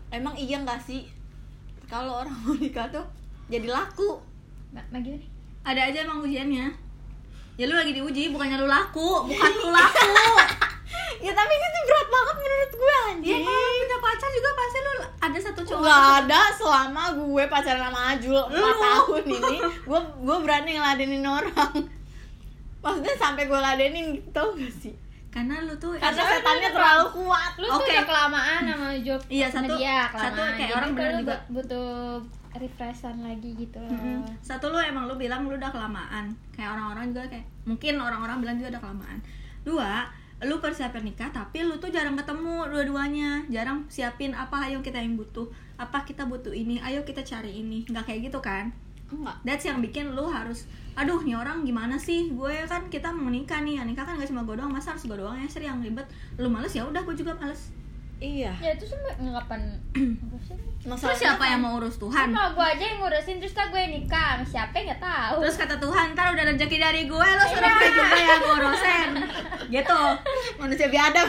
emang 0.09 0.31
iya 0.35 0.61
nggak 0.61 0.79
sih? 0.79 1.03
Kalau 1.85 2.23
orang 2.23 2.35
mau 2.41 2.55
nikah 2.55 2.87
tuh 2.87 3.03
jadi 3.47 3.67
laku. 3.67 4.15
Mbak, 4.71 4.85
Mbak 4.89 5.01
gimana? 5.03 5.27
ada 5.61 5.81
aja 5.83 5.97
emang 6.01 6.23
ujiannya. 6.23 6.65
Ya 7.59 7.65
lu 7.67 7.75
lagi 7.75 7.91
diuji 7.91 8.31
bukannya 8.31 8.55
lu 8.55 8.65
laku. 8.65 9.27
Bukan 9.27 9.51
lu 9.57 9.67
laku 9.69 10.07
ya 11.25 11.31
tapi 11.31 11.53
itu 11.53 11.79
berat 11.83 12.07
banget 12.07 12.35
menurut 12.37 12.71
gue 12.73 12.89
ya 12.89 13.01
anjing 13.07 13.41
kalau 13.41 13.61
lu 13.61 13.79
punya 13.79 13.97
pacar 13.99 14.29
juga 14.29 14.49
pasti 14.53 14.77
lu 14.79 14.91
ada 15.17 15.37
satu 15.39 15.61
cowok 15.63 15.79
nggak 15.79 16.01
ada 16.19 16.41
selama 16.51 17.03
gue 17.13 17.43
pacaran 17.45 17.83
sama 17.83 18.01
Ajul 18.09 18.41
4 18.43 18.53
Lu. 18.53 18.69
tahun 18.77 19.23
ini 19.29 19.55
gue 19.81 19.99
gue 20.19 20.37
berani 20.39 20.69
ngeladenin 20.73 21.23
orang 21.23 21.75
maksudnya 22.77 23.13
sampai 23.15 23.43
gue 23.45 23.59
ladenin 23.59 24.05
gitu 24.11 24.29
tau 24.31 24.49
gak 24.51 24.73
sih 24.73 24.93
karena 25.29 25.61
lu 25.61 25.71
tuh 25.77 25.95
karena 25.95 26.21
setannya 26.27 26.69
terlalu 26.69 27.05
kuat 27.15 27.51
Lu 27.55 27.65
tuh 27.65 27.79
Oke. 27.79 27.87
udah 27.89 28.03
kelamaan 28.03 28.61
sama 28.65 28.87
job 28.99 29.21
Iya, 29.25 29.47
satu- 29.47 29.73
dia, 29.73 30.03
satu 30.05 30.19
kelamaan. 30.35 30.51
kayak 30.51 30.59
Jadi 30.61 30.75
orang 30.75 30.89
tuh 30.91 31.01
lu 31.01 31.13
juga. 31.15 31.31
bu- 31.31 31.47
butuh 31.53 31.91
refreshan 32.51 33.15
lagi 33.21 33.49
gitu 33.55 33.79
loh. 33.79 33.87
Mm-mm. 33.87 34.27
satu 34.41 34.67
lu 34.67 34.77
emang 34.77 35.07
lu 35.07 35.15
bilang 35.15 35.47
lu 35.47 35.55
udah 35.55 35.71
kelamaan 35.71 36.25
kayak 36.51 36.67
orang-orang 36.69 37.05
juga 37.09 37.23
kayak 37.29 37.47
mungkin 37.63 37.93
orang-orang 37.97 38.37
bilang 38.37 38.55
juga 38.57 38.75
udah 38.75 38.81
kelamaan 38.83 39.17
dua 39.63 39.91
lu 40.41 40.57
persiapan 40.57 41.05
nikah 41.05 41.29
tapi 41.29 41.61
lu 41.61 41.77
tuh 41.77 41.93
jarang 41.93 42.17
ketemu 42.17 42.65
dua-duanya. 42.69 43.45
Jarang 43.49 43.85
siapin 43.87 44.33
apa 44.33 44.69
ayo 44.69 44.81
kita 44.81 44.97
yang 44.97 45.13
butuh. 45.13 45.45
Apa 45.77 46.01
kita 46.01 46.25
butuh 46.25 46.53
ini 46.53 46.81
ayo 46.81 47.05
kita 47.05 47.21
cari 47.21 47.61
ini. 47.61 47.85
Nggak 47.85 48.09
kayak 48.09 48.31
gitu 48.31 48.39
kan? 48.41 48.73
Enggak 49.11 49.37
that's 49.43 49.65
yang 49.67 49.83
bikin 49.83 50.15
lu 50.15 50.25
harus 50.25 50.65
aduh 50.97 51.21
nih 51.21 51.37
orang 51.37 51.61
gimana 51.61 51.99
sih? 51.99 52.33
Gue 52.33 52.65
kan 52.65 52.89
kita 52.89 53.13
mau 53.13 53.29
nikah 53.29 53.61
nih. 53.61 53.79
Ya 53.79 53.83
nikah 53.85 54.03
kan 54.03 54.17
gak 54.17 54.29
cuma 54.29 54.41
gue 54.47 54.57
doang. 54.57 54.73
Masa 54.73 54.97
harus 54.97 55.05
gue 55.05 55.17
doang 55.17 55.37
ya 55.37 55.45
sih 55.45 55.61
yang 55.61 55.77
ribet? 55.83 56.07
Lu 56.41 56.49
males 56.49 56.73
ya 56.73 56.83
udah 56.87 57.01
gue 57.05 57.15
juga 57.15 57.37
males 57.37 57.80
iya. 58.21 58.53
Ya 58.61 58.71
itu 58.71 58.85
sih 58.85 58.95
ngapain 59.19 59.59
ngurusin? 59.97 60.57
terus 60.81 61.17
siapa 61.17 61.41
yang 61.43 61.61
mau 61.61 61.77
urus 61.77 61.97
Tuhan? 61.97 62.29
Sama 62.29 62.53
gue 62.53 62.65
aja 62.65 62.83
yang 62.85 62.97
ngurusin 63.01 63.37
terus 63.37 63.51
tak 63.51 63.69
gue 63.69 63.81
nikah 63.81 64.37
sama 64.37 64.45
siapa 64.45 64.77
nggak 64.77 65.01
tahu. 65.01 65.41
terus 65.41 65.57
kata 65.57 65.75
Tuhan 65.77 66.13
ntar 66.13 66.31
udah 66.31 66.45
rezeki 66.47 66.77
dari 66.77 67.01
gue 67.05 67.27
lo 67.27 67.43
suruh 67.49 67.65
gue 67.67 67.89
juga 67.91 68.17
yang 68.17 68.41
ngurusin. 68.41 69.09
Gitu. 69.69 70.01
Manusia 70.57 70.87
biadab. 70.87 71.27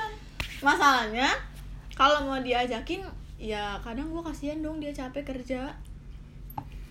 Masalahnya 0.66 1.28
kalau 1.92 2.24
mau 2.24 2.40
diajakin 2.40 3.04
ya 3.36 3.76
kadang 3.80 4.08
gue 4.08 4.22
kasihan 4.24 4.58
dong 4.60 4.80
dia 4.80 4.90
capek 4.90 5.22
kerja. 5.22 5.68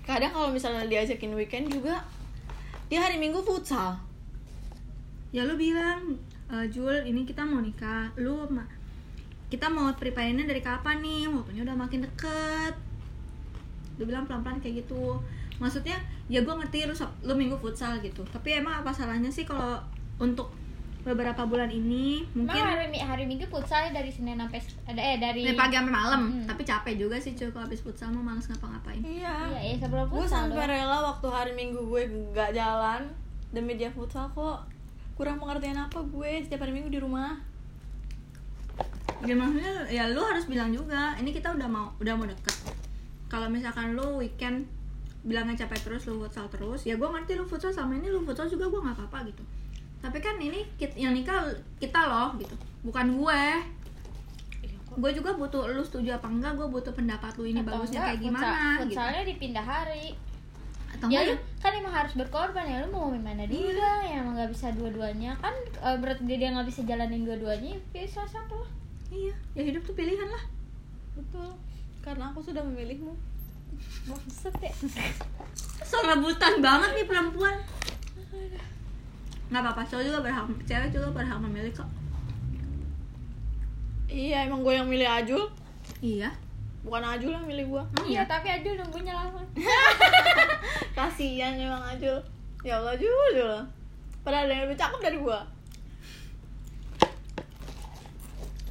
Kadang 0.04 0.30
kalau 0.30 0.50
misalnya 0.50 0.86
diajakin 0.86 1.34
weekend 1.34 1.74
juga 1.74 2.06
dia 2.86 3.02
hari 3.02 3.18
minggu 3.18 3.42
futsal. 3.42 3.98
Ya 5.34 5.42
lu 5.44 5.58
bilang 5.58 6.14
"Eh, 6.50 6.66
Jul 6.70 7.02
ini 7.02 7.26
kita 7.26 7.42
mau 7.42 7.58
nikah. 7.58 8.14
Lu 8.14 8.46
ma- 8.50 8.70
kita 9.54 9.70
mau 9.70 9.86
prepare-nya 9.94 10.50
dari 10.50 10.66
kapan 10.66 10.98
nih? 11.06 11.30
Waktunya 11.30 11.62
udah 11.62 11.78
makin 11.78 12.02
deket. 12.02 12.74
Lu 14.02 14.10
bilang 14.10 14.26
pelan-pelan 14.26 14.58
kayak 14.58 14.82
gitu. 14.82 15.22
Maksudnya 15.62 16.02
ya 16.26 16.42
gue 16.42 16.50
ngerti 16.50 16.90
lu, 16.90 16.98
lu 17.22 17.34
minggu 17.38 17.62
futsal 17.62 18.02
gitu. 18.02 18.26
Tapi 18.34 18.58
emang 18.58 18.82
apa 18.82 18.90
salahnya 18.90 19.30
sih 19.30 19.46
kalau 19.46 19.78
untuk 20.18 20.50
beberapa 21.06 21.46
bulan 21.46 21.70
ini? 21.70 22.26
Emang 22.34 22.50
mungkin 22.50 22.64
hari, 22.64 22.88
Mi- 22.90 23.04
hari 23.04 23.24
Minggu 23.30 23.46
futsal 23.52 23.92
dari 23.94 24.10
Senin 24.10 24.40
sampai 24.40 24.58
ada 24.90 25.02
eh 25.04 25.20
dari 25.22 25.44
dari 25.46 25.54
pagi 25.54 25.76
sampai 25.76 25.94
malam. 25.94 26.22
Mm. 26.32 26.48
tapi 26.48 26.64
capek 26.64 26.94
juga 26.96 27.20
sih 27.20 27.36
cuy 27.36 27.52
kalau 27.52 27.68
habis 27.68 27.84
futsal 27.84 28.10
mau 28.10 28.24
males 28.24 28.48
ngapa-ngapain. 28.48 29.04
Iya. 29.04 29.36
Iya, 29.52 29.60
ya 29.62 29.76
sebelum 29.84 30.08
gue 30.10 30.24
futsal. 30.24 30.50
sampai 30.50 30.64
doang. 30.66 30.74
rela 30.74 30.98
waktu 31.14 31.28
hari 31.30 31.52
minggu 31.54 31.80
gue 31.86 32.02
nggak 32.34 32.56
jalan 32.56 33.02
demi 33.52 33.76
dia 33.78 33.92
futsal 33.92 34.32
kok. 34.32 34.66
Kurang 35.14 35.38
pengertian 35.38 35.78
apa 35.78 36.00
gue 36.02 36.32
setiap 36.42 36.64
hari 36.66 36.74
minggu 36.74 36.90
di 36.90 36.98
rumah 37.04 37.38
ya 39.24 39.34
maksudnya 39.34 39.72
ya 39.88 40.04
lu 40.08 40.20
harus 40.20 40.46
bilang 40.46 40.70
juga 40.70 41.16
ini 41.16 41.30
kita 41.30 41.50
udah 41.50 41.66
mau 41.66 41.88
udah 41.98 42.14
mau 42.14 42.26
deket. 42.26 42.56
Kalau 43.26 43.48
misalkan 43.48 43.94
lu 43.94 44.18
weekend 44.18 44.68
bilangnya 45.24 45.56
capek 45.60 45.80
terus 45.82 46.04
lu 46.06 46.20
futsal 46.20 46.46
terus 46.48 46.84
ya 46.84 46.94
gue 46.94 47.06
ngerti 47.06 47.34
lu 47.34 47.44
futsal 47.44 47.72
sama 47.72 47.96
ini 47.96 48.08
lu 48.08 48.22
futsal 48.22 48.46
juga 48.46 48.68
gue 48.68 48.80
nggak 48.80 48.96
apa-apa 48.98 49.26
gitu. 49.26 49.44
Tapi 50.00 50.20
kan 50.20 50.36
ini 50.38 50.68
kit- 50.76 50.96
yang 50.96 51.12
nikah 51.12 51.48
kita 51.78 52.02
loh 52.04 52.36
gitu. 52.36 52.52
Bukan 52.84 53.14
gue 53.14 53.44
gue 54.94 55.12
juga 55.12 55.34
butuh 55.34 55.66
lu 55.68 55.82
setuju 55.82 56.14
apa 56.14 56.30
enggak 56.30 56.54
gue 56.54 56.68
butuh 56.70 56.94
pendapat 56.94 57.34
lu 57.36 57.48
ini 57.48 57.60
Atau 57.60 57.74
bagusnya 57.74 57.98
enggak, 57.98 58.10
kayak 58.12 58.22
gimana 58.22 58.46
futsal- 58.46 58.70
gitu. 58.78 58.84
Futsalnya 58.86 59.22
dipindah 59.26 59.66
hari. 59.66 60.06
atau 60.94 61.10
ya 61.10 61.26
lu 61.26 61.34
kan 61.58 61.74
emang 61.74 61.90
harus 61.92 62.14
berkorban 62.14 62.62
ya 62.64 62.86
lu 62.86 62.94
mau 62.94 63.10
gimana 63.10 63.50
dia 63.50 63.66
ya 64.06 64.22
emang 64.22 64.38
nggak 64.38 64.54
bisa 64.54 64.70
dua-duanya. 64.72 65.34
Kan 65.36 65.50
eh, 65.58 65.98
berarti 65.98 66.22
dia 66.30 66.54
nggak 66.54 66.70
bisa 66.70 66.86
jalanin 66.86 67.26
dua-duanya 67.26 67.74
pilih 67.90 68.06
salah 68.06 68.30
satu 68.30 68.62
lah 68.62 68.70
iya 69.14 69.36
ya 69.54 69.62
hidup 69.62 69.86
tuh 69.86 69.94
pilihan 69.94 70.26
lah. 70.26 70.44
Betul. 71.14 71.54
Karena 72.02 72.34
aku 72.34 72.42
sudah 72.42 72.66
memilihmu. 72.66 73.14
Maksud 74.10 74.54
ya? 74.58 74.74
So 75.90 76.02
rebutan 76.02 76.58
banget 76.58 76.90
nih 76.98 77.06
perempuan. 77.06 77.54
Nggak 79.54 79.62
apa-apa 79.62 79.86
cowok 79.86 80.04
juga 80.10 80.20
berhak 80.26 80.46
cewek 80.66 80.90
juga 80.90 81.08
berhak 81.14 81.38
memilih 81.38 81.70
kok. 81.70 81.90
Iya 84.10 84.50
emang 84.50 84.66
gue 84.66 84.74
yang 84.74 84.90
milih 84.90 85.06
Ajul. 85.06 85.44
Iya. 86.02 86.34
Bukan 86.82 87.04
Ajul 87.06 87.32
yang 87.38 87.46
milih 87.46 87.66
gue 87.70 87.82
emang 87.94 88.06
iya. 88.10 88.26
Iya 88.26 88.32
tapi 88.32 88.48
aja 88.50 88.70
nunggunya 88.74 89.14
lama. 89.14 89.42
Kasihan 90.98 91.54
emang 91.62 91.86
Ajul. 91.86 92.18
Ya 92.66 92.82
Allah 92.82 92.98
Jul 92.98 93.30
Jul 93.38 93.62
padahal 94.24 94.48
ada 94.48 94.54
yang 94.56 94.64
lebih 94.66 94.80
cakep 94.80 95.00
dari 95.04 95.18
gue 95.20 95.40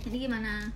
jadi 0.03 0.17
gimana? 0.27 0.67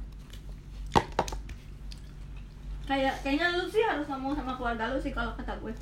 Kayak 2.86 3.18
kayaknya 3.26 3.58
lu 3.58 3.66
sih 3.66 3.82
harus 3.82 4.06
ngomong 4.06 4.38
sama 4.38 4.54
keluarga 4.54 4.94
lu 4.94 4.98
sih 5.02 5.10
kalau 5.10 5.34
kata 5.34 5.58
gue. 5.58 5.74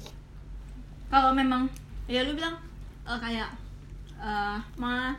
Kalau 1.12 1.36
memang 1.36 1.68
ya 2.08 2.24
lu 2.24 2.32
bilang 2.32 2.56
eh, 3.04 3.18
kayak 3.20 3.52
eh 4.20 4.58
ma 4.80 5.12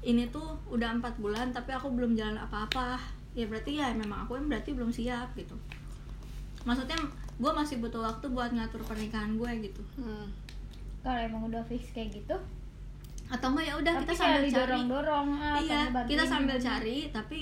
ini 0.00 0.24
tuh 0.32 0.56
udah 0.72 0.96
empat 0.96 1.20
bulan 1.20 1.52
tapi 1.52 1.76
aku 1.76 1.92
belum 1.92 2.16
jalan 2.16 2.40
apa-apa. 2.40 2.96
Ya 3.36 3.44
berarti 3.44 3.76
ya 3.76 3.92
memang 3.92 4.24
aku 4.24 4.40
yang 4.40 4.48
berarti 4.48 4.72
belum 4.72 4.88
siap 4.88 5.36
gitu. 5.36 5.52
Maksudnya 6.64 6.96
gue 7.36 7.52
masih 7.52 7.76
butuh 7.84 8.00
waktu 8.00 8.32
buat 8.32 8.48
ngatur 8.56 8.80
pernikahan 8.88 9.36
gue 9.36 9.68
gitu. 9.68 9.84
Hmm. 10.00 10.32
kalau 11.06 11.22
emang 11.22 11.46
udah 11.46 11.62
fix 11.70 11.94
kayak 11.94 12.18
gitu 12.18 12.34
atau 13.26 13.48
enggak 13.50 13.66
ya 13.66 13.74
udah 13.74 13.92
kita 14.06 14.14
sambil 14.14 14.38
cari. 14.38 14.48
didorong-dorong 14.54 15.28
ah, 15.42 15.58
iya 15.58 15.80
kita 16.06 16.24
sambil 16.24 16.56
cari 16.62 16.96
tapi 17.10 17.38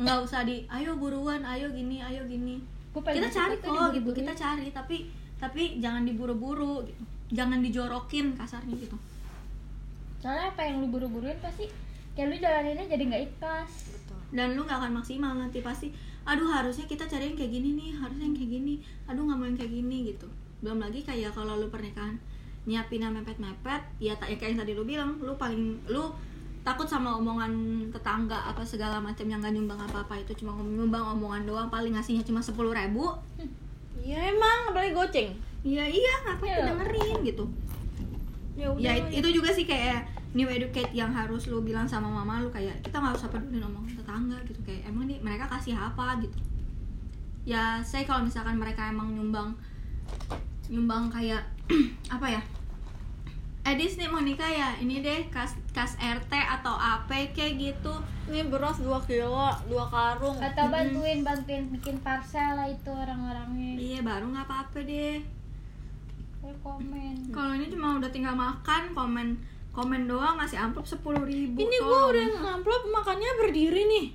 nggak 0.00 0.18
usah 0.24 0.40
di 0.48 0.64
ayo 0.72 0.96
buruan 0.96 1.44
ayo 1.44 1.68
gini 1.70 2.00
ayo 2.00 2.24
gini. 2.26 2.58
Kita 2.92 3.28
cari 3.28 3.56
kok 3.60 3.92
gitu 3.92 4.10
kita 4.12 4.32
cari 4.32 4.68
tapi 4.72 5.08
tapi 5.36 5.78
jangan 5.80 6.08
diburu-buru 6.08 6.84
gitu. 6.88 7.02
Jangan 7.32 7.64
dijorokin 7.64 8.36
kasarnya 8.36 8.74
gitu. 8.76 8.96
Soalnya 10.20 10.52
apa 10.52 10.60
yang 10.64 10.84
lu 10.84 10.88
buru-buruin 10.92 11.36
pasti 11.40 11.68
kayak 12.16 12.28
lu 12.28 12.36
jalaninnya 12.40 12.84
jadi 12.88 13.02
nggak 13.08 13.22
ikhlas. 13.32 13.72
Dan 14.32 14.56
lu 14.56 14.64
nggak 14.64 14.80
akan 14.80 14.92
maksimal 14.96 15.36
nanti 15.36 15.60
pasti 15.60 15.92
aduh 16.22 16.48
harusnya 16.48 16.86
kita 16.86 17.04
cari 17.04 17.34
yang 17.34 17.36
kayak 17.36 17.52
gini 17.52 17.68
nih 17.74 17.90
harusnya 17.98 18.24
yang 18.30 18.36
kayak 18.38 18.50
gini 18.54 18.74
aduh 19.10 19.26
nggak 19.26 19.38
mau 19.38 19.46
yang 19.46 19.58
kayak 19.60 19.72
gini 19.76 19.96
gitu. 20.08 20.28
Belum 20.64 20.78
lagi 20.80 21.00
kayak 21.04 21.36
kalau 21.36 21.60
lu 21.60 21.68
pernikahan 21.68 22.16
nyiapin 22.62 23.02
yang 23.02 23.10
mepet-mepet 23.12 23.82
ya 23.98 24.14
tak 24.14 24.30
ya 24.30 24.36
kayak 24.38 24.54
yang 24.54 24.60
tadi 24.62 24.72
lu 24.72 24.86
bilang 24.86 25.18
lu 25.18 25.34
paling 25.34 25.82
lu 25.90 26.14
takut 26.62 26.86
sama 26.86 27.18
omongan 27.18 27.50
tetangga 27.90 28.38
apa 28.38 28.62
segala 28.62 29.02
macam 29.02 29.26
yang 29.26 29.42
gak 29.42 29.50
nyumbang 29.50 29.82
apa-apa 29.82 30.14
itu 30.22 30.30
cuma 30.38 30.54
nyumbang 30.54 31.02
omongan 31.02 31.42
doang 31.42 31.66
paling 31.66 31.90
ngasihnya 31.98 32.22
cuma 32.22 32.38
sepuluh 32.38 32.70
ribu. 32.70 33.10
Iya 33.98 34.30
emang 34.30 34.70
apalagi 34.70 34.94
goceng. 34.94 35.34
Iya 35.66 35.90
iya 35.90 36.14
ngapain 36.22 36.54
Iya. 36.54 36.70
dengerin 36.70 37.18
gitu. 37.26 37.44
Ya 38.54 38.70
udah 38.70 38.78
ya 38.78 38.92
it- 38.94 39.10
itu 39.18 39.28
juga 39.42 39.50
sih 39.50 39.66
kayak 39.66 40.06
new 40.38 40.46
educate 40.46 40.94
yang 40.94 41.10
harus 41.10 41.50
lu 41.50 41.66
bilang 41.66 41.84
sama 41.90 42.06
mama 42.06 42.38
lu 42.38 42.48
kayak 42.48 42.78
kita 42.78 42.94
nggak 42.94 43.18
usah 43.18 43.26
peduli 43.26 43.58
ngomong 43.58 43.82
tetangga 43.98 44.38
gitu 44.46 44.62
kayak 44.62 44.86
emang 44.86 45.10
nih 45.10 45.18
mereka 45.18 45.50
kasih 45.50 45.74
apa 45.74 46.14
gitu. 46.22 46.38
Ya 47.42 47.82
saya 47.82 48.06
kalau 48.06 48.22
misalkan 48.22 48.54
mereka 48.54 48.86
emang 48.86 49.10
nyumbang 49.10 49.50
nyumbang 50.70 51.10
kayak 51.10 51.42
apa 52.14 52.26
ya? 52.28 52.42
Edis 53.62 53.94
nih 53.94 54.10
mau 54.10 54.18
nikah 54.18 54.50
ya? 54.50 54.74
Ini 54.82 55.00
deh 55.00 55.20
kas 55.30 55.54
kas 55.70 55.94
RT 55.96 56.32
atau 56.34 56.74
AP 56.74 57.30
kayak 57.32 57.58
gitu. 57.62 57.94
Ini 58.26 58.50
beras 58.50 58.82
2 58.82 58.90
kilo, 59.06 59.48
2 59.70 59.94
karung. 59.94 60.34
atau 60.38 60.66
bantuin 60.66 61.22
bantuin 61.22 61.70
bikin 61.70 61.96
parcel 62.02 62.58
lah 62.58 62.66
itu 62.66 62.90
orang-orangnya. 62.90 63.78
Iya 63.78 64.00
baru 64.02 64.34
nggak 64.34 64.46
apa-apa 64.50 64.78
deh. 64.82 65.22
Gue 66.42 66.54
komen. 66.60 67.30
Kalau 67.30 67.52
ini 67.54 67.66
cuma 67.70 68.02
udah 68.02 68.10
tinggal 68.10 68.34
makan 68.34 68.92
komen 68.92 69.28
komen 69.72 70.04
doang 70.04 70.36
ngasih 70.36 70.60
amplop 70.60 70.84
sepuluh 70.84 71.24
ribu 71.24 71.56
Ini 71.56 71.76
gua 71.80 72.12
udah 72.12 72.26
ngamplop 72.44 72.82
makannya 72.92 73.30
berdiri 73.40 73.82
nih. 73.88 74.06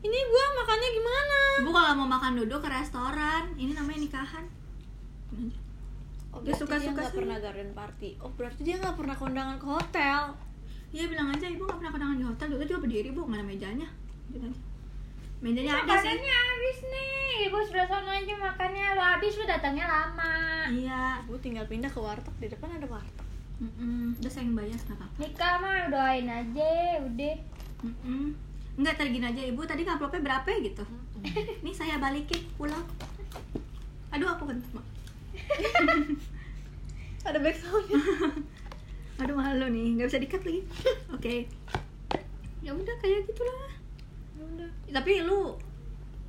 Ini 0.00 0.18
gua 0.30 0.44
makannya 0.62 0.88
gimana? 0.94 1.36
bu 1.64 1.70
kalau 1.72 1.92
mau 1.96 2.08
makan 2.20 2.36
duduk 2.36 2.60
ke 2.60 2.68
restoran 2.68 3.48
ini 3.56 3.72
namanya 3.72 4.00
nikahan 4.04 4.44
Oh, 6.36 6.44
Dia 6.44 6.52
suka-suka 6.52 6.84
dia 6.84 6.92
nggak 6.92 7.08
sih. 7.08 7.16
pernah 7.16 7.36
garden 7.40 7.70
party. 7.72 8.10
Oh, 8.20 8.28
berarti 8.36 8.60
dia 8.60 8.76
nggak 8.76 8.92
pernah 8.92 9.16
kondangan 9.16 9.56
ke 9.56 9.66
hotel. 9.66 10.20
Iya 10.92 11.04
bilang 11.08 11.28
aja 11.32 11.46
ibu 11.48 11.64
nggak 11.64 11.80
pernah 11.80 11.92
kondangan 11.92 12.16
di 12.20 12.26
hotel 12.28 12.46
juga 12.52 12.64
juga 12.68 12.80
berdiri 12.84 13.08
bu 13.10 13.24
ada 13.26 13.40
mejanya. 13.40 13.88
Gitu 14.28 14.44
aja. 14.44 14.60
Mejanya 15.40 15.72
ada 15.80 15.96
sih? 15.96 16.12
makanannya 16.12 16.36
habis 16.36 16.78
nih. 16.84 17.34
Gue 17.48 17.62
sudah 17.64 17.86
sana 17.88 18.10
aja 18.12 18.34
makannya. 18.36 18.86
Lo 18.92 19.02
habis 19.02 19.32
lu 19.34 19.44
datangnya 19.48 19.86
lama. 19.88 20.36
Iya. 20.68 21.24
Gue 21.24 21.38
tinggal 21.40 21.64
pindah 21.64 21.88
ke 21.88 21.96
warteg. 21.96 22.34
Di 22.36 22.48
depan 22.52 22.68
ada 22.68 22.84
warteg. 22.84 23.24
Mm-mm. 23.56 24.12
udah 24.20 24.28
sayang 24.28 24.52
bayar 24.52 24.76
nggak 24.76 25.00
apa 25.00 25.16
nikah 25.16 25.56
mah 25.64 25.88
doain 25.88 26.28
aja 26.28 27.00
udah. 27.00 27.36
Mm-mm. 27.80 28.36
Enggak 28.76 29.00
tadi 29.00 29.16
gini 29.16 29.24
aja. 29.24 29.40
Ibu 29.48 29.64
tadi 29.64 29.80
ngamplopnya 29.80 30.20
berapa 30.20 30.44
ya 30.52 30.60
gitu 30.60 30.84
nih 31.64 31.72
saya 31.72 31.96
balikin 31.96 32.44
pulang. 32.60 32.84
Aduh 34.12 34.28
aku 34.28 34.44
kentut 34.44 34.70
mak 34.76 34.84
Ada 37.26 37.42
back 37.42 37.56
soundnya. 37.58 37.98
aduh 39.20 39.34
malu 39.34 39.66
nih. 39.66 39.98
Nggak 39.98 40.08
bisa 40.14 40.22
dikat 40.22 40.42
lagi. 40.46 40.62
Oke. 41.10 41.34
Ya 42.62 42.70
udah 42.70 42.94
kayak 43.02 43.26
gitulah. 43.26 43.70
Ya 44.36 44.42
udah. 44.46 44.70
tapi 44.94 45.26
lu 45.26 45.58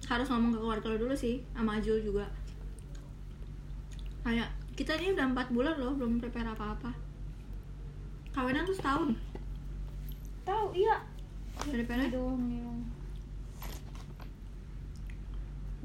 harus 0.07 0.27
ngomong 0.31 0.55
ke 0.55 0.59
keluarga 0.63 0.87
lu 0.89 0.97
dulu 1.05 1.13
sih 1.13 1.45
sama 1.53 1.77
Ajul 1.77 2.01
juga. 2.01 2.25
Kayak 4.25 4.49
kita 4.73 4.97
ini 4.97 5.13
udah 5.13 5.25
empat 5.29 5.53
bulan 5.53 5.77
loh 5.77 5.93
belum 5.93 6.17
prepare 6.17 6.49
apa-apa. 6.49 6.89
Kawinan 8.33 8.65
tuh 8.65 8.77
setahun. 8.77 9.13
Tahu 10.45 10.65
iya. 10.73 11.05
Dari. 11.69 11.85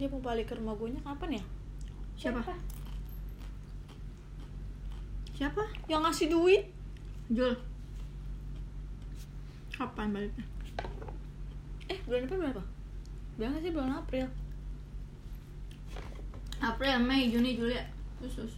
Dia 0.00 0.09
mau 0.09 0.21
balik 0.25 0.49
ke 0.49 0.54
rumah 0.57 0.75
gue 0.76 0.97
kapan 1.04 1.37
ya? 1.37 1.45
siapa? 2.16 2.40
Siapa 2.40 2.72
Yang 5.89 6.01
ngasih 6.03 6.27
duit? 6.31 6.62
Jul 7.33 7.55
kapan 9.73 10.12
baliknya 10.15 10.45
Eh, 11.91 11.99
bulan 12.07 12.29
depan 12.29 12.39
berapa? 12.39 12.62
Bilang 13.35 13.59
sih 13.59 13.73
bulan 13.75 13.99
April. 13.99 14.29
April 16.62 16.95
Mei 17.03 17.33
Juni 17.33 17.59
Juli 17.59 17.75
Agustus 17.75 18.55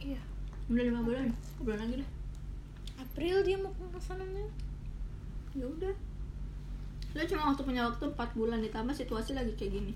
Iya. 0.00 0.18
udah 0.66 0.82
lima 0.82 1.00
bulan 1.04 1.30
bulan 1.62 1.78
lagi 1.86 2.02
deh 2.02 2.10
April 2.98 3.46
dia 3.46 3.56
mau 3.60 3.70
ke 3.70 4.00
sananya. 4.02 4.42
ya 5.54 5.66
udah 5.66 5.94
lo 7.10 7.22
cuma 7.26 7.50
waktu 7.50 7.62
punya 7.62 7.82
waktu 7.86 8.06
4 8.06 8.38
bulan 8.38 8.62
ditambah 8.62 8.94
situasi 8.94 9.34
lagi 9.34 9.50
kayak 9.54 9.78
gini 9.78 9.92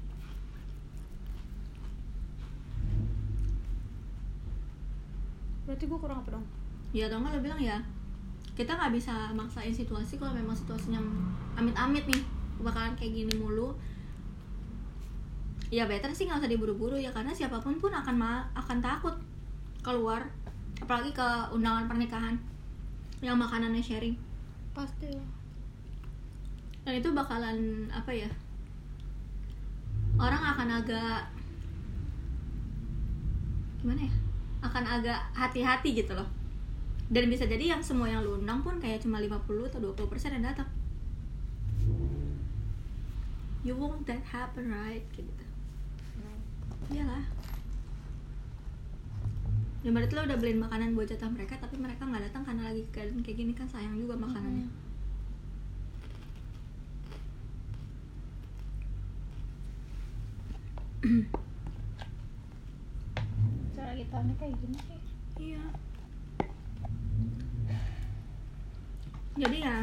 Berarti 5.64 5.84
gue 5.88 5.98
kurang 5.98 6.20
apa 6.20 6.36
dong? 6.36 6.46
ya 6.94 7.10
atau 7.10 7.18
enggak 7.18 7.34
lo 7.34 7.40
bilang 7.42 7.58
ya 7.58 7.82
kita 8.54 8.70
nggak 8.70 8.94
bisa 8.94 9.34
maksain 9.34 9.74
situasi 9.74 10.14
kalau 10.14 10.30
memang 10.30 10.54
situasinya 10.54 11.02
amit-amit 11.58 12.06
nih 12.06 12.22
bakalan 12.62 12.94
kayak 12.94 13.18
gini 13.18 13.34
mulu 13.34 13.74
ya 15.74 15.90
better 15.90 16.14
sih 16.14 16.30
nggak 16.30 16.38
usah 16.38 16.52
diburu-buru 16.54 16.94
ya 16.94 17.10
karena 17.10 17.34
siapa 17.34 17.58
pun 17.58 17.82
pun 17.82 17.90
akan 17.90 18.14
ma- 18.14 18.46
akan 18.54 18.78
takut 18.78 19.18
keluar 19.82 20.22
apalagi 20.78 21.10
ke 21.10 21.28
undangan 21.50 21.90
pernikahan 21.90 22.38
yang 23.18 23.34
makanannya 23.34 23.82
sharing 23.82 24.14
Pasti 24.70 25.10
lah. 25.10 25.26
dan 26.86 27.02
itu 27.02 27.10
bakalan 27.10 27.90
apa 27.90 28.14
ya 28.14 28.30
orang 30.14 30.38
akan 30.54 30.68
agak 30.78 31.26
gimana 33.82 34.06
ya 34.06 34.24
akan 34.64 34.84
agak 34.88 35.20
hati-hati 35.36 35.92
gitu 35.92 36.16
loh. 36.16 36.26
Dan 37.12 37.28
bisa 37.28 37.44
jadi 37.44 37.76
yang 37.76 37.84
semua 37.84 38.08
yang 38.08 38.24
lu 38.24 38.40
undang 38.40 38.64
pun 38.64 38.80
kayak 38.80 39.04
cuma 39.04 39.20
50 39.20 39.68
atau 39.68 39.80
20 39.92 40.08
persen 40.08 40.32
yang 40.40 40.44
datang. 40.48 40.68
You 43.60 43.76
won't 43.76 44.08
that 44.08 44.24
happen 44.24 44.72
right? 44.72 45.04
Kayak 45.12 45.28
gitu. 45.28 45.44
Iyalah. 46.96 47.24
Ya 49.84 49.92
berarti 49.92 50.16
lo 50.16 50.24
udah 50.24 50.38
beliin 50.40 50.64
makanan 50.64 50.96
buat 50.96 51.12
jatah 51.12 51.28
mereka 51.28 51.60
tapi 51.60 51.76
mereka 51.76 52.08
nggak 52.08 52.24
datang 52.32 52.40
karena 52.48 52.72
lagi 52.72 52.88
keadaan 52.88 53.20
kayak 53.20 53.36
gini 53.36 53.52
kan 53.52 53.68
sayang 53.68 54.00
juga 54.00 54.16
makanannya. 54.16 54.84
kita 61.04 61.36
nih 63.95 64.37
kayak 64.39 64.54
gini 64.59 64.78
sih 64.91 65.00
Iya. 65.35 65.63
Jadi 69.35 69.59
ya 69.67 69.76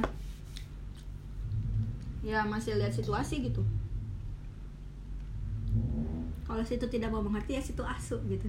ya 2.24 2.40
masih 2.48 2.80
lihat 2.80 2.96
situasi 2.96 3.44
gitu. 3.44 3.60
Kalau 6.48 6.64
situ 6.64 6.84
tidak 6.88 7.12
mau 7.12 7.24
mengerti 7.24 7.56
ya 7.56 7.64
situ 7.64 7.84
asu 7.84 8.20
gitu. 8.28 8.48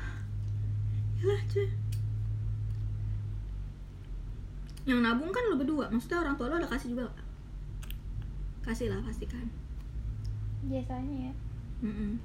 Yalah 1.20 1.40
cuy. 1.48 1.68
Yang 4.84 5.00
nabung 5.00 5.32
kan 5.32 5.44
lo 5.48 5.56
berdua, 5.56 5.88
maksudnya 5.88 6.20
orang 6.20 6.36
tua 6.36 6.52
lo 6.52 6.60
udah 6.60 6.68
kasih 6.68 6.92
juga 6.92 7.08
gak? 7.08 7.26
Kasih 8.68 8.92
lah 8.92 9.00
pasti 9.00 9.24
kan. 9.24 9.44
biasanya 10.64 11.28
ya 11.28 11.32
Mm-mm. 11.84 12.16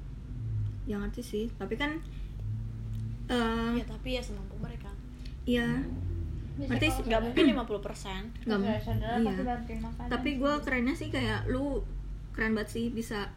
Ya 0.88 0.96
ngerti 0.96 1.20
sih, 1.24 1.46
tapi 1.60 1.76
kan 1.76 2.00
eh 3.30 3.72
Ya 3.76 3.86
tapi 3.86 4.10
ya 4.12 4.22
semampu 4.22 4.58
mereka. 4.58 4.90
iya 5.46 5.68
Berarti 6.60 6.92
Nggak 7.06 7.22
mungkin 7.24 7.44
50 7.56 7.80
persen. 7.80 8.22
nggak 8.44 8.60
mau 8.60 8.76
saudara 8.78 9.16
iya. 9.16 9.26
pasti 9.26 9.44
bantuin 9.44 9.80
makanan 9.80 10.10
tapi 10.10 10.30
gue 10.36 10.54
kerennya 10.60 10.94
sih 10.94 11.08
kayak 11.08 11.48
lu 11.48 11.80
keren 12.30 12.52
banget 12.52 12.70
sih 12.70 12.86
bisa 12.90 13.32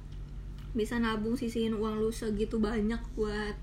bisa 0.73 0.97
nabung 0.97 1.37
sisihin 1.37 1.73
uang 1.73 1.99
lu 1.99 2.09
segitu 2.09 2.57
banyak 2.57 2.99
buat 3.13 3.55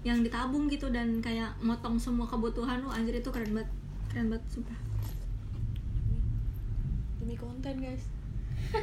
yang 0.00 0.20
ditabung 0.20 0.64
gitu 0.66 0.88
dan 0.88 1.20
kayak 1.20 1.54
motong 1.60 1.96
semua 1.96 2.24
kebutuhan 2.24 2.80
lu 2.80 2.88
anjir 2.88 3.14
itu 3.14 3.28
keren 3.28 3.52
banget 3.52 3.70
keren 4.08 4.26
banget 4.26 4.44
sumpah 4.50 4.78
Demi 7.16 7.36
konten 7.36 7.74
guys. 7.78 8.04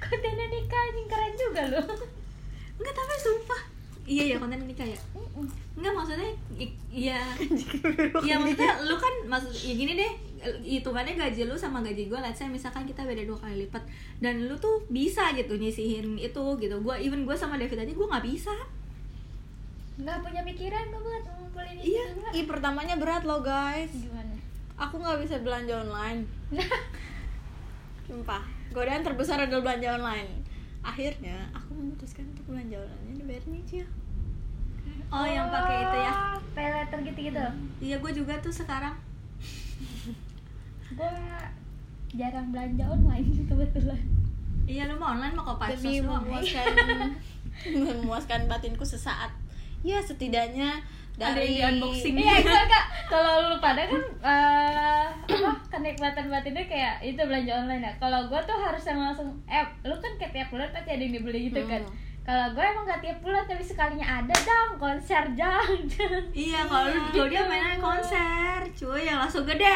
kontennya 0.00 0.46
nikah 0.48 0.80
anjing 0.82 1.08
keren 1.08 1.34
juga 1.34 1.62
loh 1.70 1.86
enggak 2.76 2.94
tapi 2.94 3.14
sumpah 3.18 3.62
iya 4.02 4.24
ya 4.26 4.36
konten 4.36 4.60
ini 4.60 4.72
kayak 4.72 4.98
enggak 5.72 5.92
maksudnya 5.92 6.30
i- 6.54 6.76
iya 6.90 7.20
iya 8.20 8.34
maksudnya 8.36 8.74
lu 8.82 8.96
kan 8.96 9.14
maksud 9.24 9.52
ya 9.52 9.72
gini 9.72 9.92
deh 9.94 10.12
hitungannya 10.62 11.14
gaji 11.14 11.44
lu 11.44 11.54
sama 11.54 11.80
gaji 11.80 12.06
gue 12.06 12.18
let's 12.18 12.36
say 12.36 12.46
misalkan 12.46 12.84
kita 12.84 13.02
beda 13.02 13.22
dua 13.22 13.38
kali 13.38 13.64
lipat 13.64 13.84
dan 14.18 14.44
lu 14.44 14.56
tuh 14.56 14.82
bisa 14.86 15.30
gitu 15.32 15.54
nyisihin 15.54 16.16
itu 16.16 16.44
gitu 16.56 16.76
gue 16.76 16.94
even 16.98 17.22
gue 17.22 17.34
sama 17.34 17.54
David 17.54 17.76
aja 17.78 17.92
gue 17.92 18.06
nggak 18.06 18.26
bisa 18.26 18.54
nggak 19.96 20.18
punya 20.18 20.40
pikiran 20.42 20.84
tuh 20.88 20.98
buat 20.98 21.24
ngumpulin 21.28 21.76
itu 21.76 21.92
Iya. 21.92 22.04
juga. 22.10 22.28
Ih 22.32 22.44
pertamanya 22.46 22.96
berat 22.96 23.22
loh 23.22 23.40
guys. 23.40 23.92
gimana 23.92 24.32
Aku 24.74 24.96
nggak 24.96 25.20
bisa 25.20 25.36
belanja 25.38 25.76
online. 25.78 26.24
Sumpah. 28.02 28.40
Godaan 28.70 29.02
terbesar 29.02 29.38
adalah 29.38 29.60
belanja 29.62 29.92
online. 29.92 30.30
Akhirnya 30.80 31.48
aku 31.52 31.76
memutuskan 31.76 32.24
untuk 32.32 32.44
belanja 32.48 32.80
online 32.80 33.08
ini 33.12 33.22
bayar 33.28 33.44
nyicil. 33.48 33.86
oh 35.10 35.26
yang 35.26 35.50
pakai 35.50 35.76
itu 35.82 35.98
ya? 36.00 36.12
Oh, 36.14 36.38
pay 36.54 36.68
letter 36.70 36.98
gitu-gitu. 37.02 37.44
Iya 37.82 37.96
gue 37.98 38.12
juga 38.14 38.34
tuh 38.40 38.54
sekarang. 38.54 38.94
Gue 40.94 41.12
jarang 42.14 42.50
belanja 42.50 42.84
online 42.90 43.28
sih 43.34 43.44
kebetulan. 43.46 44.02
Iya 44.70 44.86
lu 44.86 44.94
mau 44.98 45.14
online 45.14 45.34
mau 45.34 45.44
ke 45.46 45.54
Pipes 45.66 45.82
Demi 45.82 45.98
memuaskan 46.02 46.66
memuaskan 48.00 48.40
batinku 48.46 48.86
sesaat. 48.86 49.34
Ya 49.82 49.98
setidaknya 50.04 50.84
Ada 51.16 51.36
dari 51.36 51.58
yang 51.58 51.76
di 51.76 51.82
unboxing. 51.82 52.14
Iya, 52.14 52.34
enggak 52.44 52.62
enggak. 52.68 52.84
Kalau 53.12 53.32
lu 53.50 53.56
pada 53.58 53.82
kan 53.90 54.02
eh 54.22 55.06
apa 55.10 55.50
kenikmatan 55.66 56.26
batinnya 56.30 56.64
kayak 56.70 56.94
itu 57.02 57.18
belanja 57.18 57.52
online 57.66 57.82
ya. 57.82 57.92
Kalau 57.98 58.20
gua 58.30 58.40
tuh 58.44 58.58
harus 58.58 58.82
yang 58.86 59.00
langsung 59.02 59.28
eh 59.50 59.66
lu 59.82 59.96
kan 59.98 60.12
kayak 60.16 60.32
tiap 60.32 60.48
bulan 60.54 60.70
pasti 60.70 60.90
ada 60.94 61.02
yang 61.02 61.14
dibeli 61.18 61.50
gitu 61.50 61.62
kan. 61.66 61.82
Hmm. 61.82 62.08
Kalau 62.20 62.52
gue 62.52 62.62
emang 62.62 62.84
gak 62.84 63.00
tiap 63.00 63.18
bulan 63.24 63.42
tapi 63.48 63.64
sekalinya 63.64 64.06
ada 64.22 64.36
dong 64.44 64.76
konser 64.78 65.24
dong. 65.34 65.88
Iya, 66.36 66.68
kalau 66.68 66.92
lu 66.92 67.00
kalau 67.10 67.26
dia 67.26 67.42
mainnya 67.48 67.80
konser, 67.80 68.60
cuy 68.76 69.08
yang 69.08 69.18
langsung 69.18 69.42
gede. 69.48 69.66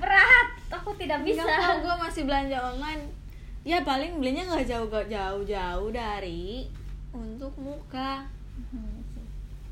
Berat. 0.00 0.48
Aku 0.80 0.96
tidak 0.96 1.22
bisa. 1.22 1.44
Kalau 1.44 1.84
gue 1.84 1.94
masih 2.00 2.24
belanja 2.24 2.56
online 2.56 3.20
ya 3.60 3.84
paling 3.84 4.16
belinya 4.16 4.48
nggak 4.48 4.66
jauh 4.72 4.88
jauh 4.88 5.44
jauh 5.44 5.88
dari 5.92 6.64
untuk 7.12 7.52
muka 7.60 8.24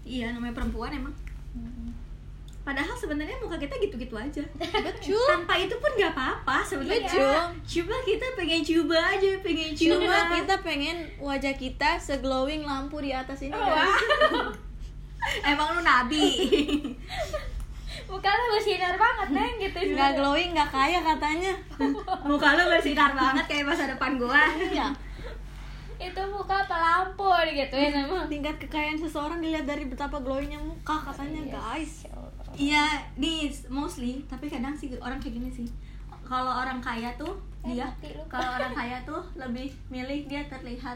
Iya, 0.09 0.33
namanya 0.33 0.57
perempuan 0.57 0.97
emang. 0.97 1.15
Padahal 2.69 2.93
sebenarnya 3.01 3.41
muka 3.41 3.57
kita 3.57 3.81
gitu-gitu 3.81 4.13
aja. 4.13 4.45
betul 4.61 5.25
Tanpa 5.25 5.57
itu 5.57 5.73
pun 5.81 5.89
nggak 5.97 6.13
apa-apa 6.13 6.61
sebenarnya. 6.61 7.09
Betul. 7.09 7.41
Cuma 7.65 7.97
kita 8.05 8.27
pengen 8.37 8.61
coba 8.61 8.99
aja, 9.17 9.31
pengen 9.41 9.73
coba. 9.73 9.89
cuma 9.89 10.19
kita 10.37 10.55
pengen 10.61 10.97
wajah 11.17 11.55
kita 11.57 11.97
seglowing 11.97 12.69
lampu 12.69 13.01
di 13.01 13.17
atas 13.17 13.41
ini 13.41 13.57
guys. 13.57 13.97
Emang 15.53 15.77
lu 15.77 15.81
nabi. 15.81 16.25
Muka 18.05 18.29
lu 18.37 18.45
bersinar 18.53 19.01
banget 19.01 19.29
neng 19.33 19.55
gitu. 19.65 19.79
nggak 19.97 20.13
glowing 20.21 20.53
nggak 20.53 20.69
kaya 20.69 21.01
katanya 21.01 21.53
muka 22.29 22.49
lu 22.53 22.65
bersinar 22.69 23.17
banget 23.17 23.45
kayak 23.49 23.65
masa 23.65 23.89
depan 23.89 24.21
gua. 24.21 24.45
iya 24.69 24.93
Itu 25.99 26.23
muka 26.31 26.63
apa 26.63 26.77
lampu 26.77 27.27
digituin 27.45 27.91
emang. 27.93 28.25
tingkat 28.33 28.55
kekayaan 28.57 28.97
seseorang 28.97 29.39
dilihat 29.39 29.67
dari 29.67 29.85
betapa 29.85 30.19
glowingnya 30.19 30.59
muka 30.59 30.95
katanya 31.05 31.43
guys 31.51 32.07
Iya, 32.55 32.83
nih 33.15 33.47
mostly, 33.69 34.25
tapi 34.27 34.49
kadang 34.49 34.75
sih 34.75 34.91
orang 34.99 35.21
kayak 35.21 35.39
gini 35.39 35.51
sih. 35.53 35.69
Kalau 36.25 36.51
orang 36.51 36.81
kaya 36.81 37.11
tuh 37.15 37.37
Eh, 37.61 37.75
dia 37.75 37.87
kalau 38.27 38.55
orang 38.55 38.71
kaya 38.71 38.97
tuh 39.09 39.19
lebih 39.35 39.67
milih 39.89 40.27
dia 40.27 40.47
terlihat 40.47 40.95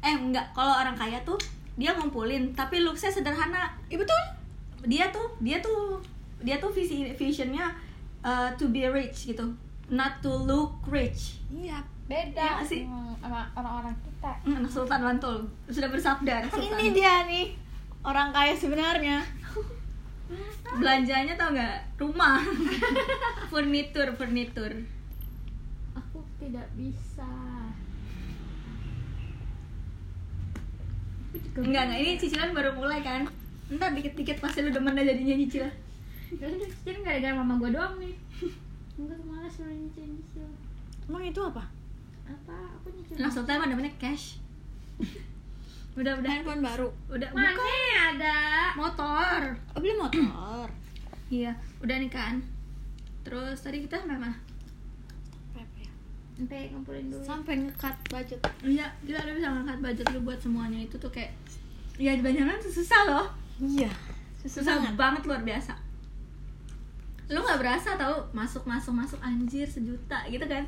eh 0.00 0.10
enggak, 0.10 0.48
kalau 0.52 0.72
orang 0.72 0.96
kaya 0.96 1.20
tuh 1.22 1.36
dia 1.76 1.92
ngumpulin 1.92 2.52
tapi 2.52 2.80
looksnya 2.80 3.08
sederhana. 3.08 3.68
iya 3.88 3.96
betul 3.96 4.20
Dia 4.88 5.04
tuh 5.08 5.28
dia 5.38 5.60
tuh 5.60 6.00
dia 6.40 6.56
tuh 6.56 6.70
visi 6.70 7.04
visionnya 7.12 7.68
uh, 8.20 8.48
to 8.56 8.68
be 8.68 8.86
rich 8.86 9.28
gitu, 9.28 9.44
not 9.88 10.16
to 10.20 10.30
look 10.30 10.80
rich. 10.86 11.38
iya 11.50 11.78
Beda 12.08 12.48
Iya 12.58 12.64
sih. 12.64 12.82
sama 13.18 13.44
orang-orang 13.52 13.92
kita. 14.00 14.32
Hmm, 14.42 14.58
Anak 14.58 14.70
Sultan 14.70 15.00
Mantul 15.02 15.36
sudah 15.68 15.86
bersabda 15.86 16.32
anak 16.40 16.50
Sultan. 16.50 16.74
ini 16.74 16.86
dia 16.90 17.14
nih 17.24 17.46
orang 18.00 18.32
kaya 18.32 18.54
sebenarnya 18.54 19.20
Belanjanya 20.70 21.32
tau 21.34 21.50
nggak? 21.50 21.96
Rumah, 21.96 22.44
furnitur, 23.50 24.12
furnitur. 24.12 24.68
Aku 25.94 26.20
tidak 26.38 26.68
bisa. 26.74 27.24
Enggak, 31.54 31.82
enggak, 31.86 31.98
ini 31.98 32.12
cicilan 32.14 32.52
baru 32.52 32.72
mulai 32.72 33.00
kan 33.00 33.24
Ntar 33.68 33.92
dikit-dikit 33.92 34.38
pasti 34.38 34.60
lu 34.60 34.68
demen 34.68 34.94
aja 34.94 35.12
jadinya 35.12 35.34
nyicil 35.34 35.64
Gak 36.30 36.44
udah 36.46 36.68
kecil 36.68 36.96
gara-gara 37.00 37.32
mama 37.32 37.56
gue 37.56 37.72
doang 37.72 37.96
nih. 37.96 38.12
Enggak 39.00 39.20
malas 39.24 39.56
nyicil 39.58 40.04
nyicil. 40.06 40.48
emang 41.04 41.24
itu 41.24 41.40
apa 41.40 41.64
Apa? 42.28 42.56
Aku 42.78 42.92
nyicil. 42.92 43.16
Langsung 43.16 43.44
tanya 43.48 43.66
demennya 43.66 43.92
cash. 43.96 44.36
Udah, 45.98 46.14
udah 46.14 46.30
handphone 46.30 46.62
baru. 46.62 46.86
Udah, 47.10 47.26
Mana 47.34 47.50
bukan. 47.58 48.14
ada? 48.14 48.38
Motor. 48.78 49.40
Oh, 49.74 49.80
beli 49.82 49.94
motor? 49.98 50.68
Iya, 51.28 51.52
udah 51.84 52.00
nih 52.00 52.08
kan 52.08 52.40
Terus 53.20 53.60
tadi 53.60 53.84
kita 53.84 54.00
sampai 54.00 54.16
mana? 54.16 54.32
Sampai 56.38 56.72
ngumpulin 56.72 57.10
duit. 57.12 57.20
sampai 57.20 57.54
ngekat 57.60 57.92
budget. 58.08 58.40
Iya, 58.64 58.88
gila 59.04 59.20
lu 59.28 59.36
bisa 59.36 59.52
ngangkat 59.52 59.78
budget 59.84 60.06
lu 60.14 60.24
buat 60.24 60.40
semuanya. 60.40 60.80
Itu 60.80 60.96
tuh 60.96 61.12
kayak 61.12 61.34
Ya 61.98 62.14
banyak 62.16 62.46
tuh 62.62 62.72
susah 62.72 63.10
loh. 63.10 63.26
Iya. 63.60 63.90
Susah 64.46 64.78
banget 64.94 65.26
luar 65.28 65.42
biasa. 65.44 65.74
Lu 67.28 67.42
gak 67.44 67.60
berasa 67.60 67.98
tau 68.00 68.24
masuk 68.32 68.64
masuk 68.64 68.94
masuk 68.96 69.20
anjir 69.20 69.68
sejuta 69.68 70.24
gitu 70.32 70.46
kan 70.48 70.64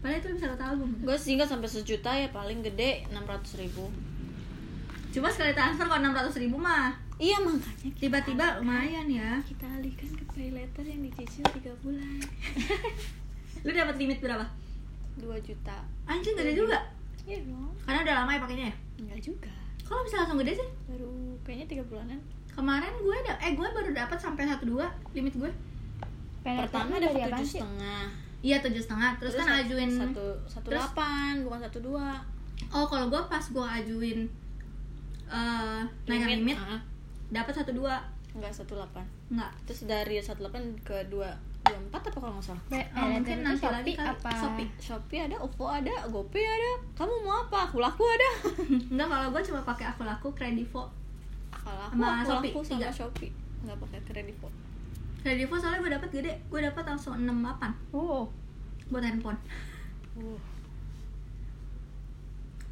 Padahal 0.00 0.20
itu 0.20 0.28
bisa 0.36 0.46
satu 0.52 0.64
album. 0.64 0.90
Gue 1.02 1.16
sih 1.16 1.34
nggak 1.34 1.48
sampai 1.48 1.68
sejuta 1.70 2.10
ya 2.12 2.28
paling 2.30 2.60
gede 2.62 3.08
enam 3.10 3.24
ratus 3.24 3.56
ribu. 3.58 3.88
Cuma 5.16 5.32
sekali 5.32 5.56
transfer 5.56 5.88
kalau 5.88 6.12
600 6.12 6.44
ribu 6.44 6.60
mah. 6.60 6.92
Iya 7.16 7.40
makanya 7.40 7.88
Tiba-tiba 7.96 8.60
lumayan 8.60 9.08
ya. 9.08 9.40
Kita 9.40 9.64
alihkan 9.64 10.12
ke 10.12 10.24
pay 10.36 10.52
letter 10.52 10.84
yang 10.84 11.00
dicicil 11.00 11.48
tiga 11.56 11.72
bulan. 11.80 12.20
Lu 13.64 13.72
dapat 13.72 13.96
limit 13.96 14.20
berapa? 14.20 14.44
dua 15.16 15.40
juta. 15.40 15.80
Anjir 16.04 16.36
gede 16.36 16.52
juga? 16.52 16.76
iya 17.24 17.40
dong. 17.42 17.72
Karena 17.88 18.04
udah 18.04 18.14
lama 18.22 18.30
ya 18.36 18.40
pakainya 18.44 18.66
ya? 18.68 18.74
enggak 19.00 19.20
juga. 19.24 19.54
Kok 19.88 20.04
bisa 20.04 20.16
langsung 20.20 20.38
gede 20.44 20.52
sih? 20.60 20.68
baru 20.92 21.40
kayaknya 21.42 21.66
tiga 21.72 21.82
bulanan. 21.88 22.20
Kemarin 22.52 22.92
gue 23.00 23.16
ada, 23.24 23.34
eh 23.40 23.52
gue 23.56 23.68
baru 23.68 23.90
dapat 23.96 24.18
sampai 24.20 24.44
1,2 24.44 24.76
limit 25.16 25.34
gue. 25.40 25.50
Pertama 26.44 27.00
dapat 27.00 27.32
tujuh 27.32 27.48
setengah 27.64 28.25
Iya 28.46 28.62
tujuh 28.62 28.78
setengah, 28.78 29.10
terus, 29.18 29.34
kan 29.34 29.42
sat- 29.44 29.58
ajuin 29.64 29.90
satu 29.90 30.22
satu 30.46 30.64
terus- 30.64 30.78
delapan 30.78 31.42
bukan 31.42 31.58
satu 31.60 31.78
dua 31.80 32.14
Oh 32.68 32.86
kalau 32.86 33.06
gue 33.06 33.18
pas 33.26 33.42
gue 33.42 33.66
ajuin 33.74 34.22
eh 35.26 35.80
naikkan 36.06 36.30
limit, 36.32 36.54
ah, 36.56 36.78
dapat 37.28 37.50
satu 37.52 37.74
dua 37.74 37.98
enggak 38.30 38.54
satu 38.54 38.78
delapan 38.78 39.02
Enggak 39.28 39.50
terus 39.66 39.82
dari 39.84 40.14
satu 40.16 40.40
delapan 40.40 40.62
ke 40.80 40.94
dua 41.06 41.34
dua 41.60 41.74
empat 41.80 41.98
apa 42.06 42.18
kalau 42.20 42.38
nggak 42.38 42.46
salah 42.46 42.62
Be- 42.68 42.90
Oh, 42.94 43.06
mungkin 43.10 43.42
nanti 43.42 43.58
Shopee 43.58 43.74
lagi 43.74 43.92
kali. 43.92 44.06
apa? 44.08 44.30
Shopee. 44.32 44.68
Shopee 44.78 45.20
ada, 45.20 45.36
OVO 45.36 45.66
ada, 45.66 45.94
GoPay 46.06 46.44
ada. 46.46 46.72
Kamu 46.94 47.14
mau 47.20 47.42
apa? 47.42 47.66
Aku 47.66 47.76
laku 47.76 48.06
ada. 48.06 48.30
Enggak 48.94 49.08
kalau 49.08 49.26
gue 49.28 49.42
cuma 49.42 49.60
pakai 49.64 49.86
aku 49.88 50.02
laku 50.02 50.28
Kredivo 50.30 50.86
Kalau 51.50 51.82
aku, 51.82 51.92
Sama 51.92 52.06
aku 52.14 52.30
Shopee, 52.30 52.46
laku 52.48 52.60
sama 52.62 52.78
tiga. 52.78 52.88
Shopee. 52.94 53.30
Enggak 53.60 53.76
pakai 53.82 53.98
Kredivo. 54.04 54.48
Kredivo 55.26 55.58
soalnya 55.58 55.82
gue 55.82 55.90
dapat 55.90 56.10
gede, 56.14 56.38
gue 56.46 56.60
dapat 56.62 56.86
langsung 56.86 57.18
68 57.18 57.34
Oh. 57.90 58.30
buat 58.94 59.02
handphone 59.02 59.34
Uh. 60.14 60.38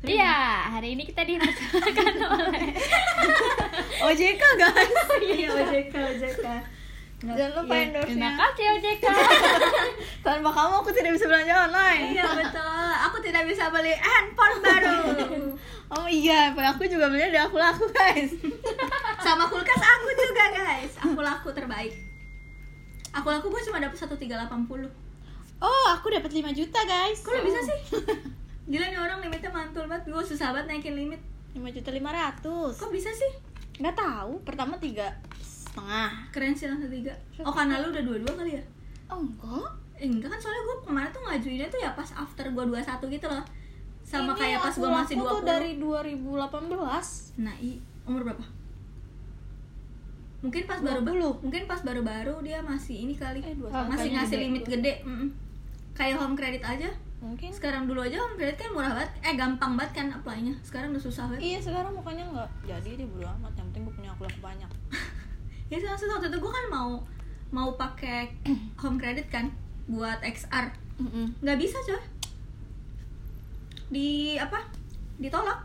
Iya, 0.07 0.71
hari 0.71 0.95
ini 0.95 1.03
kita 1.03 1.27
dipersilakan 1.27 2.14
oleh 2.31 2.71
OJK 4.07 4.43
guys. 4.55 4.95
Iya 5.35 5.49
OJK, 5.51 5.95
OJK 5.99 6.47
Jangan 7.27 7.51
lupa 7.59 7.75
Iya, 7.75 7.85
endorse-nya. 7.90 8.14
Terima 8.14 8.31
kasih 8.38 8.67
OJK. 8.79 9.05
Tanpa 10.23 10.51
kamu 10.55 10.75
aku 10.79 10.90
tidak 10.95 11.11
bisa 11.19 11.27
belanja 11.27 11.55
online. 11.67 12.03
Iya 12.14 12.27
betul, 12.38 12.90
aku 13.03 13.17
tidak 13.19 13.43
bisa 13.51 13.64
beli 13.75 13.99
handphone 13.99 14.59
baru 14.62 14.99
Oh 15.90 16.07
iya, 16.07 16.55
aku 16.55 16.87
juga 16.87 17.11
belinya 17.11 17.35
di 17.35 17.40
aku 17.43 17.59
laku 17.59 17.90
guys. 17.90 18.31
Sama 19.19 19.51
kulkas 19.51 19.83
aku 19.83 20.09
juga 20.14 20.45
guys 20.55 20.93
Aku 21.03 21.19
laku 21.19 21.51
terbaik 21.51 22.13
Aku 23.14 23.31
laku 23.31 23.46
gue 23.50 23.62
cuma 23.70 23.79
dapet 23.79 23.94
1380 23.94 24.90
Oh, 25.62 25.87
aku 25.94 26.11
dapat 26.11 26.35
5 26.35 26.50
juta 26.50 26.81
guys. 26.83 27.22
Kok 27.22 27.31
lo 27.31 27.40
bisa 27.46 27.61
sih? 27.62 27.79
Gila 28.70 28.87
nih 28.90 29.00
orang 29.00 29.22
limitnya 29.22 29.53
mantul 29.55 29.87
banget 29.87 30.11
Gue 30.11 30.24
susah 30.24 30.50
banget 30.50 30.77
naikin 30.77 30.98
limit 30.98 31.20
5 31.55 31.62
juta 31.70 31.90
500. 31.94 32.81
Kok 32.83 32.90
bisa 32.90 33.11
sih? 33.14 33.33
Nggak 33.79 33.96
tahu. 33.96 34.42
Pertama 34.42 34.74
tiga 34.83 35.14
setengah. 35.40 36.11
Keren 36.31 36.55
sih 36.55 36.66
langsung 36.70 36.90
tiga 36.90 37.14
Oh 37.42 37.55
karena 37.55 37.83
lu 37.83 37.90
udah 37.94 38.03
dua-dua 38.03 38.33
kali 38.35 38.59
ya? 38.59 38.64
Oh 39.11 39.22
enggak. 39.22 39.70
Eh, 39.94 40.11
enggak 40.11 40.31
kan 40.35 40.38
soalnya 40.42 40.62
gue 40.66 40.77
kemarin 40.90 41.11
tuh 41.14 41.22
ngajuinnya 41.22 41.68
tuh 41.70 41.81
ya 41.83 41.90
pas 41.94 42.11
after 42.18 42.46
gue 42.50 42.64
21 42.66 43.14
gitu 43.14 43.27
loh 43.31 43.44
Sama 44.05 44.35
Ini 44.35 44.40
kayak 44.42 44.59
pas 44.61 44.74
gue 44.74 44.90
masih 44.90 45.14
20 45.22 45.31
tuh 45.31 45.40
dari 45.46 45.70
2018. 45.79 47.40
Nah, 47.40 47.55
i, 47.57 47.81
umur 48.05 48.20
berapa? 48.27 48.44
Mungkin 50.44 50.68
pas 50.68 50.76
baru 50.85 51.00
20. 51.00 51.40
mungkin 51.40 51.62
pas 51.64 51.80
baru-baru 51.80 52.35
dia 52.44 52.61
masih 52.61 53.09
ini 53.09 53.16
kali. 53.16 53.40
Eh, 53.40 53.57
21. 53.57 53.88
masih 53.88 54.09
ngasih 54.12 54.37
limit 54.44 54.64
gede. 54.68 55.00
mm-mm. 55.00 55.33
Kayak 55.96 56.20
home 56.20 56.37
credit 56.37 56.61
aja. 56.61 56.92
Mungkin. 57.24 57.48
Sekarang 57.48 57.88
dulu 57.88 58.04
aja 58.04 58.20
home 58.20 58.37
credit 58.37 58.61
kan 58.61 58.68
murah 58.76 58.92
banget. 58.92 59.11
Eh, 59.24 59.35
gampang 59.40 59.72
banget 59.80 60.04
kan 60.04 60.07
apply-nya. 60.12 60.52
Sekarang 60.61 60.92
udah 60.92 61.00
susah 61.00 61.33
banget. 61.33 61.40
Iya 61.40 61.59
sekarang 61.64 61.96
mukanya 61.96 62.28
nggak 62.28 62.48
jadi 62.68 62.90
deh 63.00 63.07
bodo 63.09 63.24
amat. 63.40 63.57
Yang 63.57 63.66
penting 63.72 63.83
gue 63.88 63.94
punya 63.96 64.11
aku 64.12 64.22
laku 64.28 64.40
banyak. 64.44 64.70
Ya 65.72 65.80
sih 65.80 65.88
maksudnya 65.88 66.20
waktu 66.20 66.28
itu 66.28 66.38
gue 66.44 66.52
kan 66.52 66.66
mau 66.68 66.90
mau 67.48 67.72
pakai 67.72 68.37
home 68.85 69.00
credit 69.00 69.33
kan 69.33 69.48
buat 69.88 70.20
XR. 70.20 70.68
Nggak 71.40 71.57
bisa 71.57 71.80
coy. 71.88 72.04
Di 73.88 74.37
apa? 74.37 74.61
Ditolak. 75.16 75.64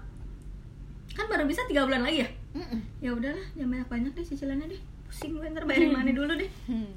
Kan 1.12 1.28
baru 1.28 1.44
bisa 1.44 1.68
tiga 1.68 1.84
bulan 1.84 2.08
lagi 2.08 2.24
ya? 2.24 2.30
Mm-mm. 2.50 2.82
Ya 2.98 3.14
udahlah, 3.14 3.46
jangan 3.54 3.70
banyak-banyak 3.78 4.12
deh 4.18 4.26
cicilannya 4.26 4.68
deh. 4.74 4.82
Pusing 5.06 5.38
gue 5.38 5.48
ntar 5.54 5.66
bayarin 5.70 5.94
mana 5.94 6.10
dulu 6.10 6.34
deh. 6.34 6.50
Hmm. 6.66 6.92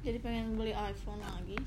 Jadi 0.00 0.18
pengen 0.24 0.58
beli 0.58 0.74
iPhone 0.74 1.22
lagi. 1.22 1.58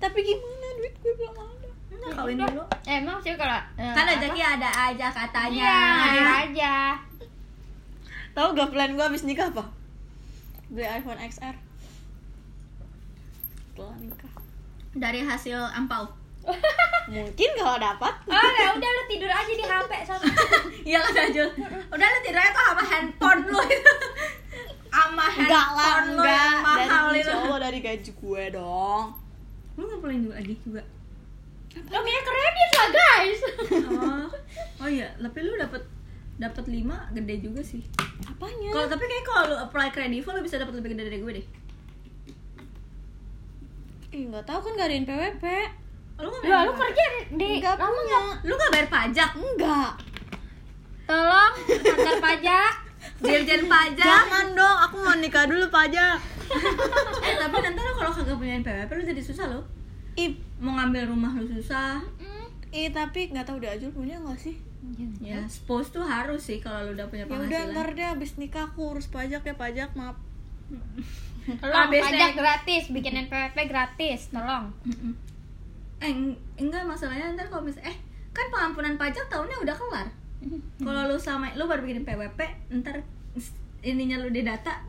Tapi 0.00 0.18
gimana 0.24 0.66
duit 0.80 0.94
gue 0.98 1.12
belum 1.14 1.36
ada. 1.36 1.70
Enggak 1.92 2.12
kawin 2.16 2.38
dulu. 2.40 2.62
Emang 2.88 3.18
sih 3.20 3.36
kalau 3.36 3.60
eh, 3.76 3.92
Kan 3.92 4.04
rezeki 4.08 4.42
ada 4.42 4.70
aja 4.90 5.06
katanya. 5.12 5.62
Iya, 5.62 5.78
ada 6.00 6.24
aja. 6.48 6.74
Tahu 8.32 8.56
gak 8.56 8.70
plan 8.72 8.94
gue 8.96 9.04
abis 9.04 9.26
nikah 9.28 9.52
apa? 9.52 9.68
Beli 10.72 10.86
iPhone 10.86 11.20
XR. 11.20 11.54
Setelah 13.70 13.96
nikah. 14.00 14.32
dari 14.90 15.22
hasil 15.22 15.54
ampau 15.70 16.10
Mungkin 17.10 17.50
kalau 17.58 17.76
dapat. 17.76 18.14
oh 18.30 18.50
ya 18.54 18.68
udah 18.78 18.90
lu 18.90 19.02
tidur 19.10 19.30
aja 19.30 19.52
di 19.52 19.64
HP 19.66 19.92
sama 20.06 20.24
iya 20.88 20.98
lah 21.02 21.26
Jul 21.34 21.50
udah 21.90 22.06
lu 22.06 22.18
tidur 22.22 22.40
aja 22.40 22.50
tuh 22.54 22.64
sama 22.70 22.82
handphone 22.86 23.42
lu 23.50 23.60
itu 23.66 23.94
sama 24.90 25.26
handphone 25.26 26.06
lu 26.14 26.22
enggak. 26.22 26.38
yang 26.38 26.62
mahal 26.62 27.04
dari, 27.10 27.20
itu 27.20 27.32
Allah 27.34 27.58
dari 27.58 27.78
gaji 27.82 28.10
gue 28.14 28.42
dong. 28.54 29.04
lu 29.74 29.82
ngumpulin 29.90 30.20
juga 30.22 30.34
lagi 30.38 30.54
juga 30.62 30.82
lo 31.70 31.98
punya 32.02 32.20
kredit 32.26 32.70
lah 32.74 32.88
guys 32.90 33.40
oh 33.90 34.26
oh 34.82 34.88
iya 34.90 35.08
tapi 35.18 35.38
lu 35.46 35.54
dapat 35.54 35.82
dapat 36.40 36.64
lima 36.66 37.06
gede 37.12 37.34
juga 37.44 37.60
sih 37.62 37.84
Apanya? 38.26 38.70
kalau 38.72 38.86
tapi 38.88 39.04
kayak 39.06 39.24
kalau 39.26 39.42
lu 39.50 39.56
apply 39.60 39.88
kredivo 39.92 40.30
lu 40.32 40.42
bisa 40.42 40.56
dapat 40.58 40.78
lebih 40.78 40.94
gede 40.94 41.04
dari 41.10 41.18
gue 41.20 41.32
deh 41.42 41.46
Ih, 44.10 44.26
nggak 44.26 44.42
tahu 44.42 44.58
kan 44.58 44.74
gak 44.74 44.90
ada 44.90 45.06
PWP. 45.06 45.44
Lu 46.20 46.28
nggak 46.28 46.42
Lah, 46.42 46.50
bayar 46.54 46.66
lu 46.66 46.72
pajak? 46.74 46.90
kerja 46.90 47.06
di 47.32 47.46
Enggak 47.54 47.74
lama 47.74 47.92
punya. 47.94 48.20
lu 48.40 48.52
nggak 48.52 48.70
bayar 48.70 48.88
pajak 48.88 49.30
Enggak. 49.34 49.90
Tolong 51.02 51.52
kantor 51.66 52.16
pajak. 52.20 52.72
dirjen 53.18 53.62
pajak 53.66 54.06
Jangan 54.06 54.46
dong, 54.52 54.76
aku 54.80 54.96
mau 54.98 55.14
nikah 55.14 55.44
dulu 55.44 55.66
pajak. 55.68 56.16
eh 57.20 57.34
tapi 57.36 57.56
nanti 57.58 57.80
lu 57.80 57.92
kalau 57.92 58.10
kagak 58.10 58.36
punya 58.36 58.54
NPWP 58.58 58.90
lu 58.90 59.04
jadi 59.06 59.22
susah 59.22 59.46
lo 59.48 59.60
Ih, 60.14 60.30
mau 60.58 60.74
ngambil 60.74 61.08
rumah 61.08 61.32
lu 61.32 61.46
susah 61.46 62.02
ih 62.68 62.86
tapi 62.88 63.26
nggak 63.26 63.44
tahu 63.44 63.58
udah 63.58 63.70
Ajul 63.72 63.90
punya 63.90 64.14
nggak 64.16 64.38
sih? 64.38 64.54
ya 65.20 65.42
suppose 65.44 65.90
tuh 65.90 66.02
harus 66.02 66.40
sih 66.40 66.58
kalau 66.58 66.84
lu 66.84 66.90
udah 66.92 67.06
punya 67.06 67.24
Ya 67.24 67.28
udah 67.28 67.38
penghasilan 67.42 67.70
ntar 67.72 67.88
deh 67.92 68.08
abis 68.08 68.30
nikah 68.36 68.64
aku 68.66 68.90
urus 68.90 69.06
pajak 69.06 69.42
ya 69.42 69.54
pajak 69.54 69.90
maaf. 69.92 70.16
Tolong 71.52 71.74
Habis 71.84 72.02
pajak 72.04 72.14
deh. 72.28 72.32
gratis, 72.36 72.82
bikin 72.88 73.14
NPWP 73.20 73.58
gratis, 73.66 74.20
tolong. 74.28 74.70
Eh 76.00 76.08
eng- 76.08 76.40
enggak 76.56 76.82
masalahnya 76.82 77.32
ntar 77.34 77.46
kalau 77.46 77.62
misalnya 77.62 77.88
eh 77.88 77.98
kan 78.30 78.46
pengampunan 78.48 78.96
pajak 78.96 79.26
tahunnya 79.26 79.56
udah 79.58 79.74
kelar 79.74 80.08
kalau 80.78 81.02
lu 81.04 81.16
sama 81.16 81.52
lu 81.52 81.64
baru 81.64 81.82
bikin 81.82 82.02
PWP 82.02 82.40
ntar 82.80 83.04
ininya 83.80 84.16
lu 84.18 84.28
di 84.28 84.40
data 84.40 84.80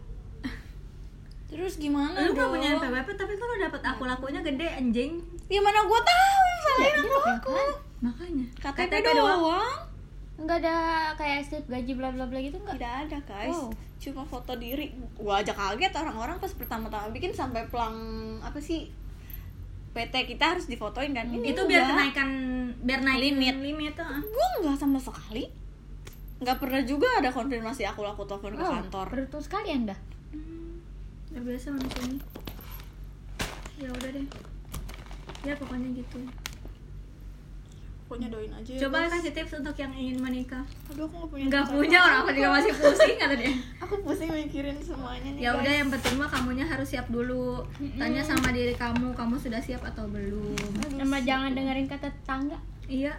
Terus 1.45 1.75
gimana 1.75 2.15
lu 2.15 2.31
gak 2.31 2.39
dong? 2.39 2.51
punya 2.55 2.79
PWP 2.79 3.09
tapi 3.11 3.33
kalau 3.35 3.55
dapat 3.59 3.81
aku 3.83 4.03
lakunya 4.05 4.39
gede 4.39 4.67
anjing 4.71 5.19
Ya 5.45 5.59
mana 5.59 5.83
gua 5.83 5.99
tahu 5.99 6.47
salahin 6.61 6.95
aku 7.01 7.19
aku. 7.29 7.55
makanya 7.99 8.45
KTP, 8.55 9.03
doang. 9.11 9.67
Enggak 10.39 10.57
ada 10.57 10.75
kayak 11.13 11.43
slip 11.43 11.67
gaji 11.67 11.91
bla 11.93 12.07
bla 12.09 12.23
bla 12.23 12.39
gitu 12.39 12.55
enggak? 12.57 12.79
Tidak 12.79 12.93
ada 13.03 13.17
guys. 13.27 13.51
Oh. 13.53 13.67
Cuma 13.99 14.23
foto 14.23 14.55
diri. 14.55 14.95
Gua 15.13 15.43
aja 15.43 15.51
kaget 15.51 15.91
orang-orang 15.91 16.39
pas 16.39 16.49
pertama-tama 16.49 17.11
bikin 17.11 17.29
sampai 17.29 17.67
pelang 17.67 17.93
apa 18.39 18.57
sih? 18.57 18.87
PT 19.91 20.13
kita 20.25 20.55
harus 20.55 20.65
difotoin 20.65 21.11
kan? 21.11 21.27
Ini 21.27 21.51
itu 21.51 21.61
biar 21.61 21.83
kenaikan 21.85 22.29
biar 22.79 22.99
naik 23.01 23.19
Limit. 23.21 23.55
limit 23.59 23.93
tuh. 23.93 24.07
Gua 24.07 24.47
nggak 24.61 24.77
sama 24.77 24.97
sekali. 24.97 25.51
Nggak 26.39 26.57
pernah 26.57 26.81
juga 26.81 27.07
ada 27.13 27.29
konfirmasi 27.29 27.83
aku 27.83 28.01
laku 28.01 28.23
telepon 28.23 28.55
ke 28.55 28.61
Oh, 28.61 28.71
kantor. 28.73 29.05
beruntung 29.09 29.41
sekali 29.41 29.69
anda. 29.69 29.93
udah 31.31 31.41
biasa 31.41 31.71
manusia 31.71 32.03
ini 32.03 32.19
ya 33.79 33.87
udah 33.87 34.09
deh 34.11 34.27
ya 35.41 35.53
pokoknya 35.55 35.95
gitu 35.95 36.19
Pokoknya 38.11 38.27
doain 38.27 38.51
aja. 38.51 38.67
ya, 38.67 38.79
coba 38.83 38.97
guys. 38.99 39.11
kasih 39.15 39.31
tips 39.31 39.53
untuk 39.55 39.71
yang 39.73 39.93
ingin 39.95 40.19
menikah 40.19 40.67
Aduh 40.91 41.07
aku 41.07 41.15
nggak 41.15 41.29
punya. 41.31 41.45
nggak 41.47 41.65
punya 41.71 41.99
orang 42.03 42.19
aku 42.19 42.31
juga 42.35 42.49
masih 42.51 42.73
pusing 42.75 43.15
kata 43.15 43.35
dia 43.39 43.51
Aku 43.87 43.93
pusing 44.03 44.29
mikirin 44.29 44.75
semuanya 44.77 45.29
nih. 45.31 45.39
ya 45.39 45.49
guys. 45.49 45.59
udah 45.63 45.73
yang 45.73 45.89
penting 45.89 46.13
mah 46.19 46.27
kamunya 46.27 46.65
harus 46.67 46.87
siap 46.91 47.07
dulu 47.07 47.63
tanya 47.95 48.19
sama 48.19 48.51
diri 48.51 48.75
kamu 48.75 49.15
kamu 49.15 49.35
sudah 49.39 49.63
siap 49.63 49.79
atau 49.81 50.11
belum 50.11 50.51
Sama 50.91 51.23
jangan 51.23 51.55
dengerin 51.55 51.87
kata 51.87 52.11
tetangga. 52.11 52.59
iya 52.85 53.15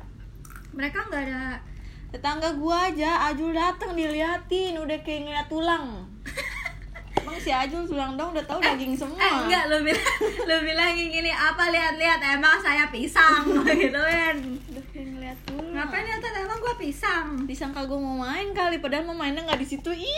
mereka 0.71 1.09
nggak 1.09 1.25
ada 1.25 1.45
Tetangga 2.13 2.53
gua 2.53 2.93
aja, 2.93 3.33
Ajul 3.33 3.57
dateng 3.57 3.97
diliatin, 3.97 4.77
udah 4.77 5.01
kayak 5.01 5.25
ngeliat 5.25 5.49
tulang. 5.49 6.05
Emang 7.23 7.39
si 7.39 7.51
Ajul 7.55 7.87
tulang 7.87 8.19
dong 8.19 8.35
udah 8.35 8.43
tahu 8.43 8.59
daging 8.59 8.99
semua. 8.99 9.15
eh 9.15 9.33
enggak 9.47 9.71
lu 9.71 9.79
bilang 9.81 10.15
lu 10.51 10.57
bilang 10.67 10.91
gini 10.93 11.31
apa 11.31 11.71
lihat-lihat 11.71 12.19
emang 12.35 12.59
saya 12.59 12.91
pisang 12.91 13.47
gitu 13.79 13.95
kan 13.95 14.37
ngeliat 14.93 15.39
tulang. 15.47 15.71
ngapain 15.73 16.03
lihat 16.03 16.19
emang 16.37 16.59
gua 16.59 16.75
pisang 16.75 17.47
Disangka 17.47 17.87
gua 17.87 17.97
mau 17.97 18.19
main 18.21 18.51
kali, 18.51 18.83
padahal 18.83 19.07
mau 19.07 19.15
mainnya 19.15 19.47
nggak 19.47 19.63
di 19.63 19.67
situ. 19.67 19.91
Ih. 19.95 20.07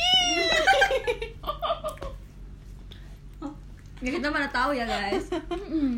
ya 4.04 4.12
kita 4.12 4.28
mana 4.28 4.44
tahu 4.52 4.76
ya 4.76 4.84
guys 4.84 5.32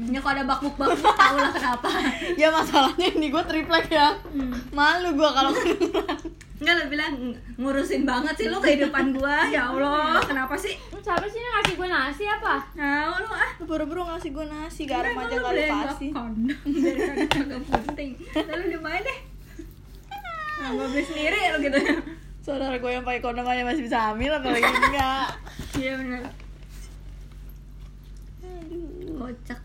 ya 0.06 0.22
kalau 0.22 0.38
ada 0.38 0.46
bakbuk 0.46 0.78
bakbuk 0.78 1.10
tahu 1.10 1.42
lah 1.42 1.50
kenapa 1.50 1.90
ya 2.38 2.54
masalahnya 2.54 3.06
ini 3.14 3.30
gua 3.30 3.42
triplek 3.42 3.90
ya. 3.90 4.14
Malu 4.70 5.14
gua 5.14 5.30
kalau. 5.30 5.50
Enggak 6.56 6.74
lu 6.74 6.84
bilang 6.88 7.12
"Ng- 7.12 7.36
ngurusin 7.56 8.02
banget 8.02 8.34
sih 8.34 8.46
lu 8.48 8.56
kehidupan 8.56 9.12
gua 9.12 9.44
ya 9.54 9.68
Allah. 9.68 10.24
Kenapa 10.24 10.56
sih? 10.56 10.72
Lu 10.88 10.98
siapa 10.98 11.24
sih 11.26 11.36
yang 11.36 11.52
ngasih 11.54 11.74
gue 11.74 11.86
nasi 11.86 12.24
apa? 12.24 12.54
nah 12.72 13.12
lu 13.12 13.28
ah. 13.28 13.50
Buru-buru 13.60 14.02
ngasih 14.04 14.32
gua 14.32 14.46
nasi, 14.46 14.82
garam 14.84 15.12
Emang 15.12 15.28
aja 15.28 15.36
kali 15.38 15.60
gua 15.62 15.78
pasti. 15.84 16.06
kagak 17.28 17.60
penting. 17.84 18.10
Lalu 18.32 18.62
udah 18.70 18.82
main 18.82 19.02
deh? 19.02 19.18
Nah, 20.56 20.72
gua 20.72 20.86
beli 20.88 21.04
sendiri 21.04 21.40
lu 21.52 21.58
gitu. 21.60 21.78
Saudara 22.40 22.74
gue 22.74 22.88
yang 22.88 23.02
pakai 23.02 23.20
kondom 23.20 23.44
aja 23.44 23.60
masih 23.60 23.84
bisa 23.84 23.98
hamil 24.08 24.30
apalagi 24.30 24.64
enggak. 24.80 25.28
iya 25.74 25.92
benar 25.96 26.22
kocak. 29.16 29.60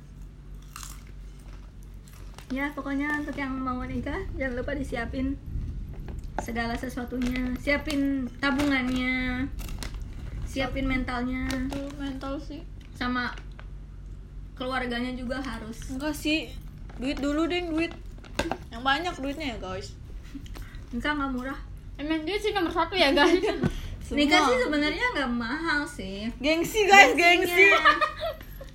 Ya 2.49 2.67
pokoknya 2.71 3.21
untuk 3.21 3.31
yang 3.33 3.53
mau 3.53 3.79
nikah 3.81 4.19
jangan 4.33 4.57
lupa 4.57 4.73
disiapin 4.73 5.37
segala 6.41 6.73
sesuatunya 6.73 7.53
siapin 7.61 8.25
tabungannya 8.41 9.45
siapin 10.43 10.89
mentalnya 10.89 11.47
Tuh 11.69 11.87
mental 11.95 12.35
sih. 12.41 12.59
sama 12.97 13.31
keluarganya 14.57 15.15
juga 15.15 15.39
harus 15.39 15.89
Enggak 15.89 16.13
sih. 16.13 16.51
Duit 17.01 17.17
dulu 17.17 17.49
deh, 17.49 17.65
duit. 17.65 17.89
Yang 18.69 18.83
banyak 18.83 19.13
duitnya 19.17 19.47
ya, 19.55 19.57
guys. 19.57 19.95
nikah 20.91 21.15
nggak 21.15 21.31
murah 21.31 21.59
Emang 21.95 22.27
dia 22.27 22.35
sih 22.35 22.51
nomor 22.51 22.73
satu 22.73 22.93
ya 22.99 23.15
guys. 23.15 23.39
nikah 24.17 24.43
sih 24.43 24.57
sebenarnya 24.59 25.05
nggak 25.15 25.31
mahal 25.31 25.87
sih 25.87 26.27
Gengsi 26.43 26.83
guys, 26.83 27.15
gengsi. 27.15 27.71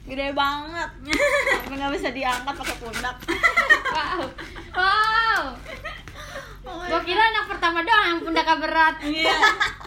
Gede 0.06 0.32
banget. 0.32 0.90
Nggak 1.66 1.90
bisa 1.92 2.08
diangkat 2.14 2.54
pakai 2.56 2.76
pundak. 2.78 3.16
wow. 3.94 4.22
Wow. 4.72 5.15
Gua 6.86 7.00
kira 7.02 7.22
anak 7.22 7.44
pertama 7.50 7.82
doang 7.82 8.06
yang 8.14 8.20
pundaknya 8.22 8.56
berat. 8.62 8.94
iya 9.02 9.36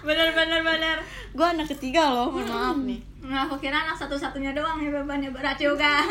benar 0.07 0.29
benar 0.35 0.61
benar 0.63 0.97
Gue 1.29 1.45
anak 1.45 1.69
ketiga 1.69 2.09
loh, 2.09 2.33
mohon 2.33 2.49
maaf 2.49 2.77
nih. 2.81 2.99
Nah, 3.21 3.45
aku 3.45 3.61
kira 3.61 3.85
anak 3.85 3.93
satu-satunya 3.93 4.57
doang 4.57 4.81
yang 4.81 4.91
bebannya 4.91 5.29
berat 5.29 5.61
juga. 5.61 6.01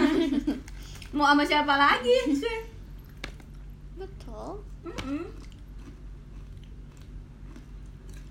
Mau 1.16 1.27
sama 1.27 1.42
siapa 1.42 1.74
lagi 1.74 2.38
sih? 2.38 2.59
Betul. 3.98 4.62
Mm-mm. 4.87 5.27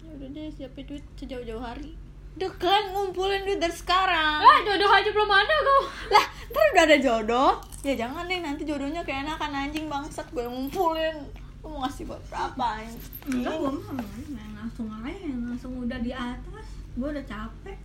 Ya 0.08 0.12
udah 0.16 0.30
deh, 0.32 0.48
siapin 0.56 0.88
duit 0.88 1.04
sejauh-jauh 1.20 1.60
hari. 1.60 1.92
Udah 2.40 2.52
kan 2.56 2.96
ngumpulin 2.96 3.44
duit 3.44 3.60
dari 3.60 3.76
sekarang. 3.76 4.40
Ah, 4.40 4.64
jodoh 4.64 4.88
aja 4.88 5.10
belum 5.12 5.28
ada 5.28 5.56
kau. 5.60 5.82
Lah, 6.16 6.26
ntar 6.48 6.66
udah 6.72 6.84
ada 6.88 6.98
jodoh. 7.04 7.52
Ya 7.84 7.94
jangan 8.00 8.32
deh, 8.32 8.40
nanti 8.40 8.64
jodohnya 8.64 9.04
kayak 9.04 9.28
enakan 9.28 9.68
anjing 9.68 9.92
bangsat 9.92 10.32
gue 10.32 10.48
ngumpulin. 10.48 11.28
Lu 11.68 11.76
mau 11.76 11.84
ngasih 11.84 12.08
buat 12.08 12.24
berapa? 12.32 12.80
Enggak, 13.28 13.60
gue 13.60 13.72
mah 13.76 13.92
main 14.00 14.52
langsung 14.56 14.88
aja, 14.88 15.28
langsung 15.36 15.72
udah 15.84 16.00
di 16.00 16.16
atas. 16.16 16.68
Gue 16.96 17.12
udah 17.12 17.26
capek. 17.28 17.76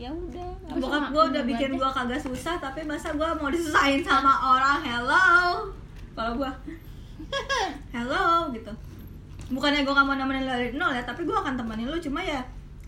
Ya 0.00 0.08
udah. 0.08 0.48
Bokap 0.80 1.12
gue 1.12 1.24
udah 1.36 1.42
bikin 1.44 1.76
gua 1.76 1.92
gue 1.92 2.00
kagak 2.00 2.24
susah, 2.24 2.56
tapi 2.56 2.88
masa 2.88 3.12
gue 3.12 3.28
mau 3.36 3.52
disusahin 3.52 4.00
sama 4.00 4.56
orang 4.56 4.80
hello. 4.80 5.68
Kalau 6.16 6.40
gue 6.40 6.50
hello 8.00 8.48
gitu. 8.56 8.72
Bukannya 9.52 9.84
gue 9.84 9.92
gak 9.92 10.06
mau 10.08 10.16
nemenin 10.16 10.48
lo 10.48 10.56
dari 10.56 10.72
nol 10.72 10.96
ya, 10.96 11.04
tapi 11.04 11.28
gue 11.28 11.36
akan 11.36 11.52
temenin 11.60 11.92
lu 11.92 12.00
cuma 12.00 12.24
ya 12.24 12.40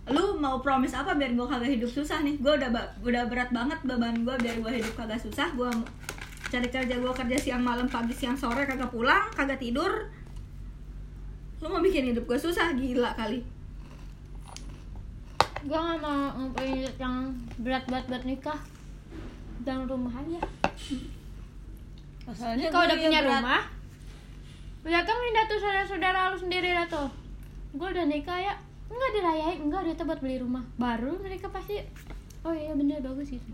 lu 0.04 0.36
mau 0.36 0.60
promise 0.60 0.92
apa 0.92 1.16
biar 1.16 1.32
gue 1.32 1.46
kagak 1.48 1.80
hidup 1.80 1.88
susah 1.88 2.20
nih 2.20 2.36
gue 2.36 2.52
udah 2.60 2.68
udah 3.00 3.24
berat 3.24 3.48
banget 3.48 3.80
beban 3.88 4.20
gue 4.20 4.36
biar 4.36 4.56
gue 4.60 4.72
hidup 4.76 4.92
kagak 5.00 5.16
susah 5.16 5.48
gue 5.56 5.64
kerja 6.62 6.94
gue 7.00 7.12
kerja 7.16 7.36
siang 7.40 7.62
malam 7.64 7.88
pagi 7.90 8.14
siang 8.14 8.38
sore 8.38 8.68
kagak 8.68 8.92
pulang 8.92 9.26
kagak 9.34 9.58
tidur 9.58 10.12
lu 11.58 11.66
mau 11.66 11.80
bikin 11.80 12.12
hidup 12.12 12.28
gue 12.28 12.38
susah 12.38 12.76
gila 12.76 13.16
kali 13.16 13.42
Gua 15.64 15.80
nggak 15.80 16.00
mau 16.04 16.28
ngumpulin 16.36 16.84
yang 17.00 17.32
berat-berat 17.56 18.04
buat 18.04 18.24
nikah. 18.28 18.60
Dan 19.64 19.88
rumah 19.88 20.12
aja. 20.12 20.44
Masalahnya 22.28 22.68
Kalau 22.68 22.84
udah 22.84 22.96
ya 23.00 23.04
punya 23.08 23.20
berat. 23.24 23.40
rumah, 23.40 23.62
udah 24.84 25.02
kan 25.08 25.16
pindah 25.24 25.44
tuh 25.48 25.58
saudara-saudara 25.64 26.20
lu 26.28 26.36
sendiri 26.36 26.76
lah 26.76 26.84
tuh. 26.84 27.08
Gue 27.80 27.88
udah 27.96 28.04
nikah 28.04 28.36
ya, 28.44 28.52
enggak 28.94 29.10
dirayain 29.16 29.58
enggak 29.64 29.82
dia 29.88 29.94
tuh 29.96 30.06
buat 30.06 30.20
beli 30.22 30.36
rumah 30.38 30.62
baru 30.78 31.18
mereka 31.18 31.50
pasti 31.50 31.80
oh 32.44 32.52
iya 32.52 32.72
bener 32.76 33.00
bagus 33.00 33.32
gitu. 33.32 33.48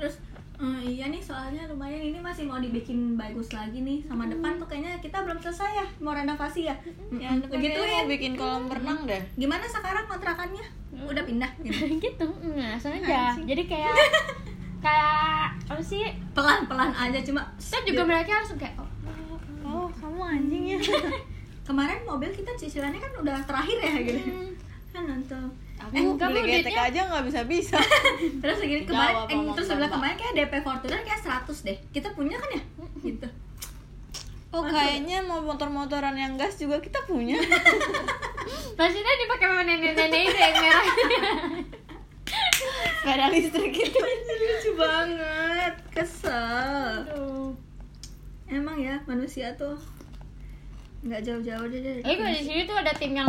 Terus 0.00 0.16
eh, 0.56 0.80
iya 0.88 1.12
nih 1.12 1.20
soalnya 1.20 1.68
lumayan 1.68 2.00
ini 2.00 2.18
masih 2.24 2.48
mau 2.48 2.56
dibikin 2.56 3.20
bagus 3.20 3.52
lagi 3.52 3.84
nih 3.84 4.00
sama 4.08 4.24
depan 4.24 4.56
tuh 4.56 4.64
kayaknya 4.64 4.96
kita 5.04 5.20
belum 5.20 5.36
selesai 5.44 5.70
ya 5.76 5.86
mau 6.00 6.16
renovasi 6.16 6.72
ya? 6.72 6.76
Ya, 7.12 7.36
depan 7.36 7.52
begitu 7.52 7.80
ya 7.84 8.08
bikin 8.08 8.32
kolam 8.40 8.64
renang 8.72 9.04
deh. 9.04 9.20
gimana 9.36 9.68
sekarang 9.68 10.08
kontrakannya? 10.08 10.64
Udah 11.04 11.22
pindah? 11.28 11.50
Gitu 11.64 12.00
gitu 12.00 12.24
nggak 12.24 12.80
sengaja 12.80 13.36
jadi 13.44 13.62
kayak 13.68 13.94
kayak 14.80 15.52
apa 15.68 15.82
sih? 15.84 16.08
Pelan 16.32 16.64
pelan 16.64 16.92
aja 16.96 17.20
cuma 17.20 17.44
saya 17.60 17.84
juga 17.84 18.08
mereka 18.08 18.40
langsung 18.40 18.56
kayak 18.56 18.76
oh, 18.80 18.88
Oh, 19.64 19.88
kamu 19.96 20.20
anjing 20.20 20.64
ya. 20.76 20.78
kemarin 21.68 22.04
mobil 22.04 22.28
kita 22.28 22.52
cicilannya 22.56 23.00
kan 23.00 23.12
udah 23.20 23.40
terakhir 23.48 23.78
ya 23.80 23.94
gitu. 24.04 24.20
Kan 24.92 25.08
nonton 25.08 25.63
Aku 25.76 25.90
Eh, 25.90 26.00
beli 26.00 26.16
kamu 26.16 26.36
getek 26.40 26.64
duitnya- 26.66 26.86
aja 26.86 27.00
nggak 27.06 27.24
bisa-bisa. 27.24 27.78
terus 28.40 28.56
segini 28.56 28.82
kemarin 28.84 29.16
eh, 29.26 29.52
terus 29.52 29.66
sebelah 29.66 29.88
kemarin 29.88 30.14
kayak 30.14 30.32
DP 30.34 30.54
Fortuner 30.60 31.00
kayak 31.00 31.20
100 31.20 31.50
deh. 31.62 31.78
Kita 31.90 32.08
punya 32.10 32.36
kan 32.36 32.50
ya? 32.50 32.62
Gitu. 33.00 33.28
Oh, 34.50 34.62
kayaknya 34.62 35.18
mau 35.20 35.40
motor-motoran 35.40 36.14
yang 36.14 36.34
gas 36.34 36.54
juga 36.56 36.78
kita 36.78 37.02
punya. 37.02 37.34
maksudnya 38.78 39.14
dipakai 39.18 39.46
sama 39.46 39.62
nenek-nenek 39.62 39.98
itu 40.24 40.38
yang 40.38 40.54
merah. 40.56 40.86
Sepeda 42.96 43.26
listrik 43.28 43.74
itu. 43.74 43.98
lucu 44.00 44.70
banget. 44.74 45.74
Kesel. 45.90 47.04
Aduh. 47.04 47.50
emang 48.46 48.76
ya 48.76 49.00
manusia 49.04 49.50
tuh 49.54 49.74
nggak 51.02 51.20
jauh-jauh 51.20 51.66
deh 51.66 51.80
dari 51.80 52.00
Eh, 52.00 52.14
kalau 52.14 52.30
di 52.30 52.42
sini 52.42 52.62
tuh 52.62 52.76
ada 52.76 52.92
tim 52.92 53.12
yang 53.12 53.28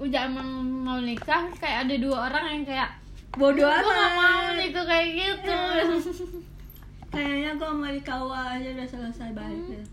udah 0.00 0.20
emang 0.26 0.48
mau 0.82 0.98
nikah, 0.98 1.52
kayak 1.60 1.84
ada 1.84 1.94
dua 2.00 2.32
orang 2.32 2.44
yang 2.56 2.64
kayak 2.64 2.90
bodoh 3.36 3.68
gue 3.68 3.92
gak 3.94 4.10
mau 4.16 4.26
amat 4.42 4.56
nikah 4.58 4.84
kayak 4.88 5.08
gitu. 5.12 5.60
kayaknya 7.14 7.50
gue 7.58 7.70
mau 7.70 7.90
di 7.90 8.02
KUA 8.02 8.42
aja 8.58 8.68
udah 8.74 8.86
selesai 8.86 9.30
balik 9.34 9.62
deh 9.66 9.84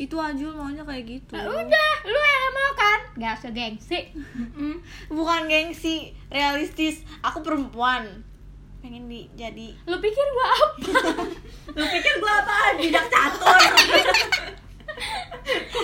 Itu 0.00 0.16
Ajul 0.16 0.56
maunya 0.56 0.80
kayak 0.80 1.04
gitu. 1.04 1.36
Nah, 1.36 1.44
udah, 1.44 1.90
lu 2.08 2.16
yang 2.16 2.52
mau 2.56 2.72
kan? 2.72 3.00
Gak 3.20 3.36
usah 3.36 3.52
gengsi. 3.52 4.00
Mm-mm. 4.16 4.80
Bukan 5.12 5.44
gengsi, 5.44 6.16
realistis. 6.32 7.04
Aku 7.20 7.44
perempuan. 7.44 8.24
Pengen 8.80 9.12
di 9.12 9.28
jadi 9.36 9.76
Lu 9.84 10.00
pikir 10.00 10.24
gua 10.32 10.46
apa? 10.56 10.66
lu 11.76 11.84
pikir 11.84 12.14
gue 12.18 12.32
apa 12.32 12.56
tidak 12.80 13.06
catur 13.12 13.60
Gua 15.70 15.82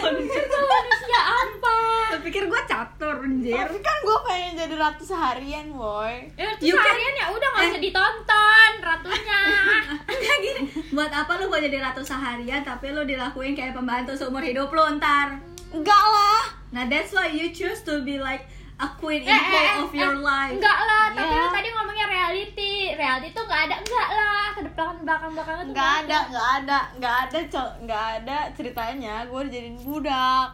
manusia 0.64 1.20
apa? 1.20 1.76
lu 2.06 2.18
pikir 2.22 2.46
gue 2.46 2.62
catur 2.64 3.18
anjir 3.18 3.52
Tapi 3.52 3.78
kan 3.78 3.96
gue 3.98 4.18
pengen 4.22 4.52
jadi 4.56 4.74
ratu 4.76 5.02
seharian, 5.02 5.66
boy. 5.70 6.14
Ya, 6.32 6.54
You 6.56 6.70
terus 6.70 6.78
can- 6.78 6.86
harian 6.88 7.14
ya 7.14 7.26
udah 7.28 7.48
gak 7.50 7.64
usah 7.66 7.82
ditonton 7.82 8.70
ratunya. 8.80 9.40
Kayak 10.22 10.38
gini 10.40 10.60
buat 10.88 11.10
apa 11.10 11.32
lu 11.36 11.46
mau 11.46 11.58
jadi 11.58 11.78
ratu 11.78 12.00
seharian 12.00 12.62
tapi 12.62 12.90
lu 12.90 13.02
dilakuin 13.02 13.52
kayak 13.52 13.72
pembantu 13.72 14.12
seumur 14.12 14.40
hidup 14.40 14.68
lu 14.68 14.82
ntar 14.96 15.36
Enggak 15.68 15.98
lah. 16.06 16.42
nah 16.68 16.84
that's 16.84 17.10
why 17.10 17.26
you 17.26 17.50
choose 17.50 17.80
to 17.80 18.00
be 18.00 18.16
like 18.16 18.46
a 18.76 18.88
queen 19.00 19.24
in 19.24 19.32
Eh, 19.32 19.40
whole 19.40 19.56
eh, 19.56 19.72
eh, 19.72 19.82
of 19.84 19.92
your 19.96 20.16
eh, 20.16 20.20
life. 20.20 20.54
Enggak 20.60 20.78
lah, 20.84 21.04
tapi 21.16 21.32
Ya. 21.32 21.40
lu 21.40 21.48
tadi 21.48 21.68
ngomongnya 21.72 22.06
reality. 22.12 22.74
Reality 22.92 23.28
tuh 23.32 23.44
gak 23.48 23.60
ada, 23.68 23.76
enggak 23.80 24.08
lah. 24.12 24.46
Ke 24.52 24.60
depan 24.68 25.00
belakang 25.00 25.32
belakang 25.32 25.56
tuh 25.56 25.66
Enggak 25.72 25.92
ada, 26.04 26.18
enggak 26.28 26.48
ada, 26.60 26.78
enggak 26.96 27.16
ada, 27.24 27.38
cok, 27.48 27.70
enggak 27.84 28.04
ada 28.20 28.38
ceritanya. 28.52 29.14
Gue 29.24 29.40
dijadiin 29.48 29.76
budak. 29.80 30.48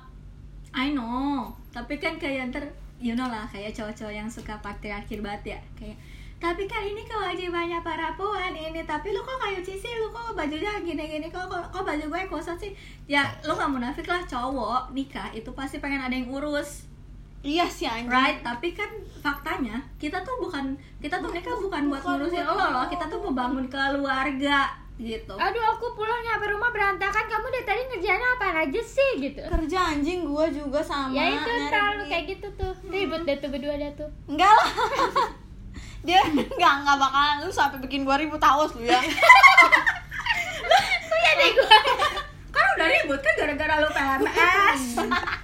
I 0.72 0.94
know. 0.94 1.50
Tapi 1.74 1.98
kan 1.98 2.16
kayak 2.16 2.54
ntar 2.54 2.64
you 3.02 3.18
know 3.18 3.26
lah 3.26 3.42
kayak 3.50 3.74
cowok-cowok 3.74 4.14
yang 4.14 4.30
suka 4.30 4.54
patriarki 4.62 5.18
banget 5.18 5.58
ya. 5.58 5.60
Kayak 5.74 5.98
tapi 6.42 6.66
kan 6.66 6.82
ini 6.82 7.06
kewajibannya 7.06 7.78
para 7.86 8.18
puan 8.18 8.50
ini 8.50 8.82
tapi 8.82 9.14
lu 9.14 9.22
kok 9.22 9.38
kayak 9.38 9.62
cici 9.62 9.94
lu 9.94 10.10
kok 10.10 10.34
bajunya 10.34 10.74
gini-gini? 10.82 11.30
Kok, 11.30 11.46
kok 11.46 11.70
kok 11.70 11.86
baju 11.86 12.02
gue 12.02 12.22
kosong 12.26 12.58
sih? 12.58 12.74
Ya 13.06 13.30
lu 13.46 13.54
gak 13.54 13.70
munafik 13.70 14.10
lah 14.10 14.26
cowok 14.26 14.90
nikah 14.90 15.30
itu 15.30 15.46
pasti 15.54 15.78
pengen 15.78 16.02
ada 16.02 16.10
yang 16.10 16.26
urus 16.26 16.90
Iya 17.42 17.66
sih 17.66 17.90
anjing. 17.90 18.06
right 18.06 18.38
tapi 18.38 18.70
kan 18.70 18.86
faktanya 19.18 19.82
kita 19.98 20.22
tuh 20.22 20.38
bukan 20.38 20.78
kita 21.02 21.18
tuh 21.18 21.34
nikah 21.34 21.58
bukan 21.58 21.90
buat 21.90 22.02
ngurusin 22.02 22.46
lo 22.46 22.54
loh 22.54 22.86
kita 22.86 23.10
tuh 23.10 23.18
membangun 23.18 23.66
keluarga 23.66 24.70
gitu 25.02 25.34
Aduh, 25.34 25.64
aku 25.74 25.98
pulang 25.98 26.20
nyampe 26.22 26.46
rumah 26.46 26.70
berantakan. 26.70 27.24
Kamu 27.26 27.46
dari 27.50 27.64
tadi 27.64 27.80
ngerjain 27.90 28.22
apa 28.22 28.62
aja 28.62 28.78
sih 28.78 29.10
gitu. 29.18 29.40
Kerja 29.42 29.78
anjing 29.90 30.22
gue 30.22 30.46
juga 30.54 30.78
sama. 30.78 31.10
ya 31.10 31.32
itu 31.32 31.48
lu 31.48 31.64
duit. 31.66 32.06
kayak 32.06 32.24
gitu 32.28 32.46
tuh. 32.54 32.70
Ribut 32.86 33.26
deh 33.26 33.34
tuh 33.40 33.50
berdua 33.50 33.74
dah 33.74 33.90
tuh. 33.98 34.06
Enggak 34.30 34.52
lah. 34.52 34.68
Dia 36.06 36.20
enggak 36.26 36.74
enggak 36.82 36.96
bakalan 36.98 37.36
lu 37.42 37.50
sampai 37.50 37.78
bikin 37.82 38.02
gua 38.02 38.18
ribut 38.18 38.38
taus 38.38 38.74
lu 38.74 38.82
ya. 38.82 38.98
Tuh 41.10 41.18
ya 41.18 41.32
deh 41.40 41.50
gua. 41.54 41.78
kan 42.52 42.64
udah 42.76 42.86
ribut 42.86 43.18
kan 43.18 43.32
gara-gara 43.38 43.74
lu 43.80 43.88
PMS 43.90 44.82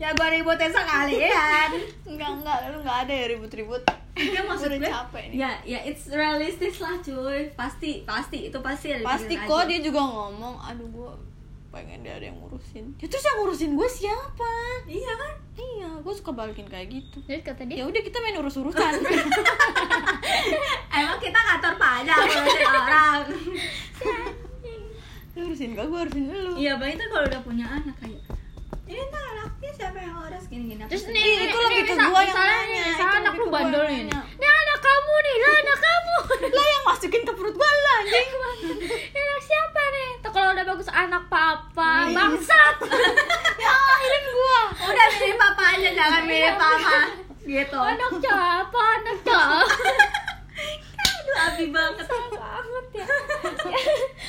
ya 0.00 0.08
gue 0.10 0.26
ributin 0.32 0.70
sekalian 0.70 1.68
Enggak 2.02 2.28
enggak 2.34 2.56
lu 2.66 2.76
enggak 2.80 2.96
ada 3.04 3.12
ya 3.12 3.24
ribut-ribut. 3.28 3.82
ya 4.12 4.40
maksud 4.42 4.66
Udah 4.66 4.78
gue 4.78 4.90
capek 4.90 5.22
nih. 5.26 5.34
ya 5.38 5.50
ya 5.62 5.78
it's 5.82 6.06
realistis 6.08 6.76
lah 6.76 6.98
cuy 6.98 7.46
pasti 7.52 8.02
pasti 8.02 8.46
itu 8.46 8.58
pasti 8.58 8.90
ada 8.90 9.06
Pasti 9.06 9.32
kok 9.38 9.58
aja. 9.58 9.66
dia 9.66 9.78
juga 9.80 10.00
ngomong, 10.02 10.58
aduh 10.58 10.88
gua 10.88 11.12
pengen 11.70 12.00
dia 12.00 12.14
ada 12.14 12.24
yang 12.24 12.34
ngurusin. 12.34 12.96
Ya 12.96 13.06
terus 13.06 13.22
yang 13.22 13.36
ngurusin 13.38 13.70
gue 13.72 13.88
siapa? 13.88 14.50
iya 14.86 15.12
kan 15.14 15.32
Iya, 15.52 15.86
gue 15.94 16.10
suka 16.10 16.32
balikin 16.32 16.64
kayak 16.64 16.88
gitu. 16.90 17.20
Terus 17.22 17.42
kata 17.42 17.62
dia, 17.62 17.74
Ya 17.74 17.84
udah 17.84 18.00
kita 18.00 18.18
main 18.18 18.34
urus-urusan. 18.34 18.96
emang 20.90 21.18
kita 21.18 21.38
kantor 21.38 21.74
pajak 21.76 22.16
ngurusin 22.16 22.66
orang 22.66 23.22
Lu 25.30 25.46
urusin 25.46 25.70
gue, 25.70 25.84
gue 25.84 26.00
urusin 26.00 26.24
lu. 26.26 26.52
iya 26.56 26.74
bang 26.74 26.92
itu 26.92 27.04
kalau 27.06 27.24
udah 27.24 27.40
punya 27.40 27.64
anak 27.70 27.94
kayak 27.96 28.18
ini 28.90 29.00
ntar 29.06 29.22
anaknya 29.30 29.70
siapa 29.70 29.98
yang 29.98 30.14
ngurus 30.18 30.44
gini 30.46 30.64
gini 30.66 30.82
Terus 30.90 31.04
Ih, 31.04 31.12
nih, 31.14 31.28
itu 31.46 31.56
lebih 31.56 31.82
ke 31.86 31.94
gua 31.94 32.20
yang 32.20 32.34
nanya, 32.34 32.82
misalnya 32.90 33.16
anak 33.22 33.32
lu 33.38 33.44
gua 33.46 33.54
bandel 33.54 33.82
nih. 33.86 34.02
Ini 34.10 34.46
anak 34.50 34.78
kamu 34.80 35.14
nih, 35.20 35.34
lah 35.38 35.54
anak 35.54 35.78
kamu. 35.78 36.14
lah 36.58 36.66
yang 36.66 36.84
masukin 36.84 37.22
ke 37.22 37.32
perut 37.32 37.54
gue 37.54 37.70
lah 37.70 37.94
anjing. 38.02 38.28
Ini 38.90 39.18
anak 39.20 39.40
siapa 39.40 39.82
nih? 39.86 40.08
Tuh 40.18 40.30
kalau 40.30 40.48
udah 40.50 40.64
bagus 40.66 40.88
anak 40.90 41.22
papa, 41.30 41.92
Iya. 42.02 42.16
bangsat. 42.18 42.76
ya 43.62 43.70
lahirin 43.70 44.24
gue. 44.26 44.60
udah 44.80 45.06
milih 45.12 45.36
papa 45.38 45.62
aja 45.70 45.88
jangan 45.92 46.22
milih 46.24 46.54
papa 46.56 46.96
gitu 47.50 47.78
anak 47.78 48.10
siapa? 48.18 48.82
Anak 48.98 49.16
siapa? 49.22 49.60
aduh 51.20 51.46
abi 51.46 51.64
banget 51.70 52.06
banget 52.10 52.86
ya. 52.92 53.06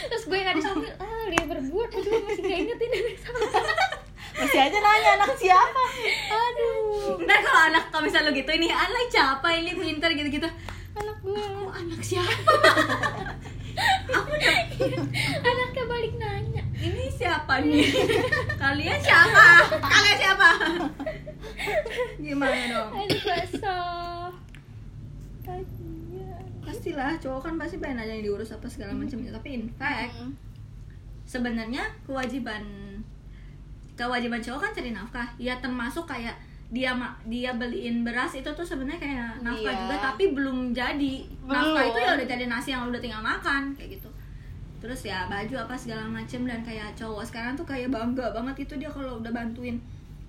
Terus 0.07 0.23
gue 0.23 0.37
nggak 0.37 0.55
disambil, 0.55 0.91
ah 0.95 1.23
dia 1.27 1.43
berbuat, 1.43 1.89
aduh 1.91 2.13
masih 2.23 2.43
gak 2.45 2.59
inget 2.61 2.77
ini 2.79 2.95
anak 3.01 3.17
siapa. 3.17 3.39
Masih 4.31 4.59
aja 4.59 4.77
nanya 4.79 5.09
anak 5.17 5.31
siapa. 5.35 5.83
Aduh, 6.31 7.19
ntar 7.19 7.39
kalau 7.41 7.61
anak 7.67 7.83
kalau 7.89 8.03
misalnya 8.05 8.30
lu 8.30 8.30
gitu 8.41 8.51
ini 8.57 8.67
anak 8.73 9.05
siapa 9.13 9.47
ini 9.53 9.71
pinter 9.77 10.09
gitu 10.17 10.29
gitu 10.41 10.49
anak 10.97 11.17
gue. 11.23 11.37
oh 11.37 11.69
anak 11.71 12.01
siapa? 12.01 12.33
Aku 14.11 14.33
Anaknya 15.39 15.83
balik 15.87 16.13
nanya. 16.19 16.63
ini 16.75 17.07
siapa 17.07 17.63
nih? 17.63 17.87
Kalian 18.59 18.99
siapa? 18.99 19.45
Kalian 19.79 20.17
siapa? 20.19 20.49
Gimana 22.19 22.59
dong? 22.67 22.89
Aduh 22.91 23.21
basah. 23.23 24.27
Pastilah 26.61 27.15
cowok 27.23 27.41
kan 27.47 27.55
pasti 27.55 27.79
pengen 27.79 28.03
ada 28.03 28.11
yang 28.11 28.27
diurus 28.27 28.51
apa 28.51 28.67
segala 28.67 28.91
macam 28.91 29.21
tapi 29.23 29.49
in 29.55 29.65
fact 29.79 30.17
sebenarnya 31.23 31.87
kewajiban 32.03 32.63
kewajiban 33.95 34.43
cowok 34.43 34.59
kan 34.67 34.71
cari 34.75 34.91
nafkah. 34.91 35.27
Ya 35.39 35.55
termasuk 35.63 36.03
kayak 36.03 36.35
dia 36.71 36.91
ma- 36.91 37.19
dia 37.25 37.51
beliin 37.51 38.01
beras 38.01 38.31
itu 38.31 38.47
tuh 38.47 38.63
sebenarnya 38.63 38.95
kayak 38.97 39.29
nafkah 39.41 39.59
Iya. 39.67 39.79
juga 39.81 39.95
tapi 40.01 40.23
belum 40.31 40.71
jadi 40.71 41.13
nafkah 41.43 41.67
Belum. 41.77 41.91
itu 41.91 41.99
ya 41.99 42.11
udah 42.15 42.27
jadi 42.29 42.45
nasi 42.47 42.69
yang 42.71 42.81
lu 42.83 42.89
udah 42.89 43.03
tinggal 43.03 43.19
makan 43.21 43.75
kayak 43.75 43.89
gitu 43.93 44.07
terus 44.79 45.01
ya 45.03 45.27
baju 45.27 45.55
apa 45.59 45.75
segala 45.75 46.07
macem 46.07 46.41
dan 46.41 46.59
kayak 46.61 46.95
cowok 46.95 47.21
sekarang 47.23 47.53
tuh 47.53 47.63
kayak 47.63 47.87
bangga 47.87 48.31
banget 48.31 48.65
itu 48.65 48.73
dia 48.77 48.87
kalau 48.87 49.19
udah 49.19 49.29
bantuin 49.29 49.77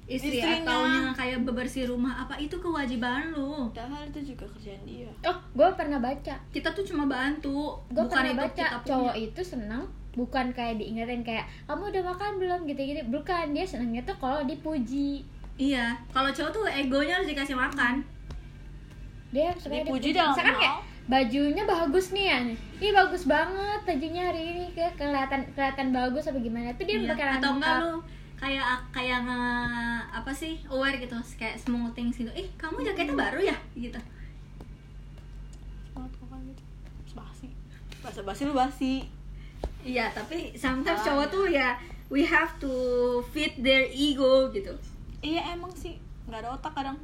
istri 0.05 0.35
Istrinya. 0.35 0.67
atau 0.67 0.81
kayak 1.15 1.39
bebersih 1.43 1.87
rumah 1.87 2.13
apa 2.19 2.35
itu 2.37 2.59
kewajiban 2.59 3.31
lu 3.31 3.71
Padahal 3.71 4.03
itu 4.05 4.35
juga 4.35 4.45
kerjaan 4.51 4.83
dia. 4.83 5.09
Oh, 5.23 5.37
gue 5.55 5.69
pernah 5.73 5.97
baca. 5.97 6.35
kita 6.51 6.69
tuh 6.69 6.85
cuma 6.85 7.07
bantu 7.07 7.79
gue 7.87 7.97
bukan 7.97 8.11
pernah 8.13 8.29
itu 8.29 8.43
baca 8.43 8.51
kita 8.59 8.77
punya. 8.77 8.89
cowok 8.91 9.15
itu 9.17 9.41
senang 9.47 9.85
bukan 10.13 10.47
kayak 10.51 10.75
diingetin 10.77 11.23
kayak 11.23 11.47
kamu 11.65 11.89
udah 11.89 12.03
makan 12.05 12.31
belum 12.37 12.61
gitu-gitu 12.67 13.01
bukan 13.09 13.45
dia 13.49 13.65
senangnya 13.65 14.03
tuh 14.03 14.19
kalau 14.19 14.43
dipuji 14.43 15.23
Iya, 15.61 15.97
kalau 16.11 16.33
cowok 16.33 16.51
tuh 16.51 16.65
egonya 16.69 17.21
harus 17.21 17.29
dikasih 17.29 17.57
makan. 17.57 18.05
dia 19.33 19.49
suka 19.57 19.81
Dipuji 19.81 20.13
dalam 20.13 20.37
misalkan 20.37 20.61
kayak 20.61 20.77
bajunya 21.09 21.65
bagus 21.65 22.13
nih 22.13 22.27
ya. 22.29 22.39
Nih 22.45 22.59
Ih 22.85 22.93
bagus 22.93 23.25
banget 23.25 23.81
bajunya 23.89 24.23
hari 24.29 24.41
ini. 24.53 24.65
Kayak 24.77 25.01
kelihatan 25.01 25.41
kelihatan 25.57 25.89
bagus 25.89 26.29
apa 26.29 26.37
gimana? 26.37 26.77
Itu 26.77 26.85
dia 26.85 26.97
Iya, 27.01 27.09
bakalan 27.17 27.35
Atau 27.41 27.53
enggak 27.57 27.77
lu 27.81 27.95
kayak 28.43 28.75
kayak 28.91 29.19
nge, 29.23 29.43
apa 30.13 30.33
sih 30.35 30.59
aware 30.69 30.99
gitu 31.01 31.17
kayak 31.41 31.57
small 31.57 31.89
things 31.97 32.21
gitu. 32.21 32.29
Ih 32.37 32.53
kamu 32.61 32.85
jaketnya 32.85 33.17
baru 33.17 33.41
ya? 33.41 33.57
Gitu. 33.73 33.97
Gitu 35.97 37.17
basi. 37.17 37.49
Bahasa 38.05 38.21
basi 38.21 38.43
lu 38.45 38.53
basi. 38.53 38.95
Iya 39.83 40.13
tapi 40.13 40.53
sometimes 40.61 41.01
cowok 41.03 41.27
tuh 41.33 41.47
ya 41.49 41.81
we 42.13 42.29
have 42.29 42.53
to 42.61 42.69
fit 43.33 43.57
their 43.59 43.89
ego 43.89 44.53
gitu 44.53 44.77
iya 45.23 45.55
emang 45.55 45.73
sih. 45.73 45.97
Nggak 46.29 46.45
ada 46.45 46.51
otak 46.59 46.73
kadang. 46.75 46.99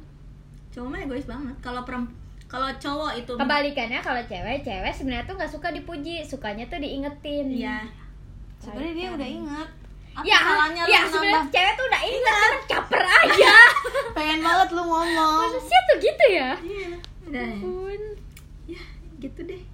Cowok 0.75 0.87
mah 0.91 0.99
egois 1.01 1.25
banget. 1.25 1.55
Kalau 1.63 1.81
perem 1.87 2.05
kalau 2.49 2.65
cowok 2.81 3.13
itu 3.13 3.31
kebalikannya 3.37 4.01
kalau 4.01 4.17
cewek 4.25 4.65
cewek 4.65 4.89
sebenarnya 4.89 5.29
tuh 5.29 5.37
nggak 5.37 5.53
suka 5.53 5.69
dipuji 5.69 6.25
sukanya 6.25 6.65
tuh 6.65 6.81
diingetin. 6.81 7.45
Iya. 7.45 7.85
Sebenarnya 8.57 8.93
dia 8.97 9.09
udah 9.13 9.29
inget. 9.29 9.69
Apa 10.09 10.25
ya 10.25 10.37
salahnya 10.41 10.81
lu 10.83 10.89
ya 10.89 11.01
sebenarnya 11.05 11.45
cewek 11.53 11.73
tuh 11.77 11.85
udah 11.85 12.01
inget 12.01 12.33
kan 12.33 12.53
caper 12.65 13.03
aja. 13.05 13.55
Pengen 14.17 14.39
banget 14.41 14.69
lu 14.73 14.83
ngomong. 14.83 15.45
Manusia 15.45 15.79
tuh 15.87 15.97
gitu 16.01 16.25
ya? 16.33 16.51
Iya. 16.57 16.91
Udah. 17.29 17.49
Ampun. 17.53 18.01
Ya 18.65 18.83
gitu 19.21 19.39
deh 19.45 19.68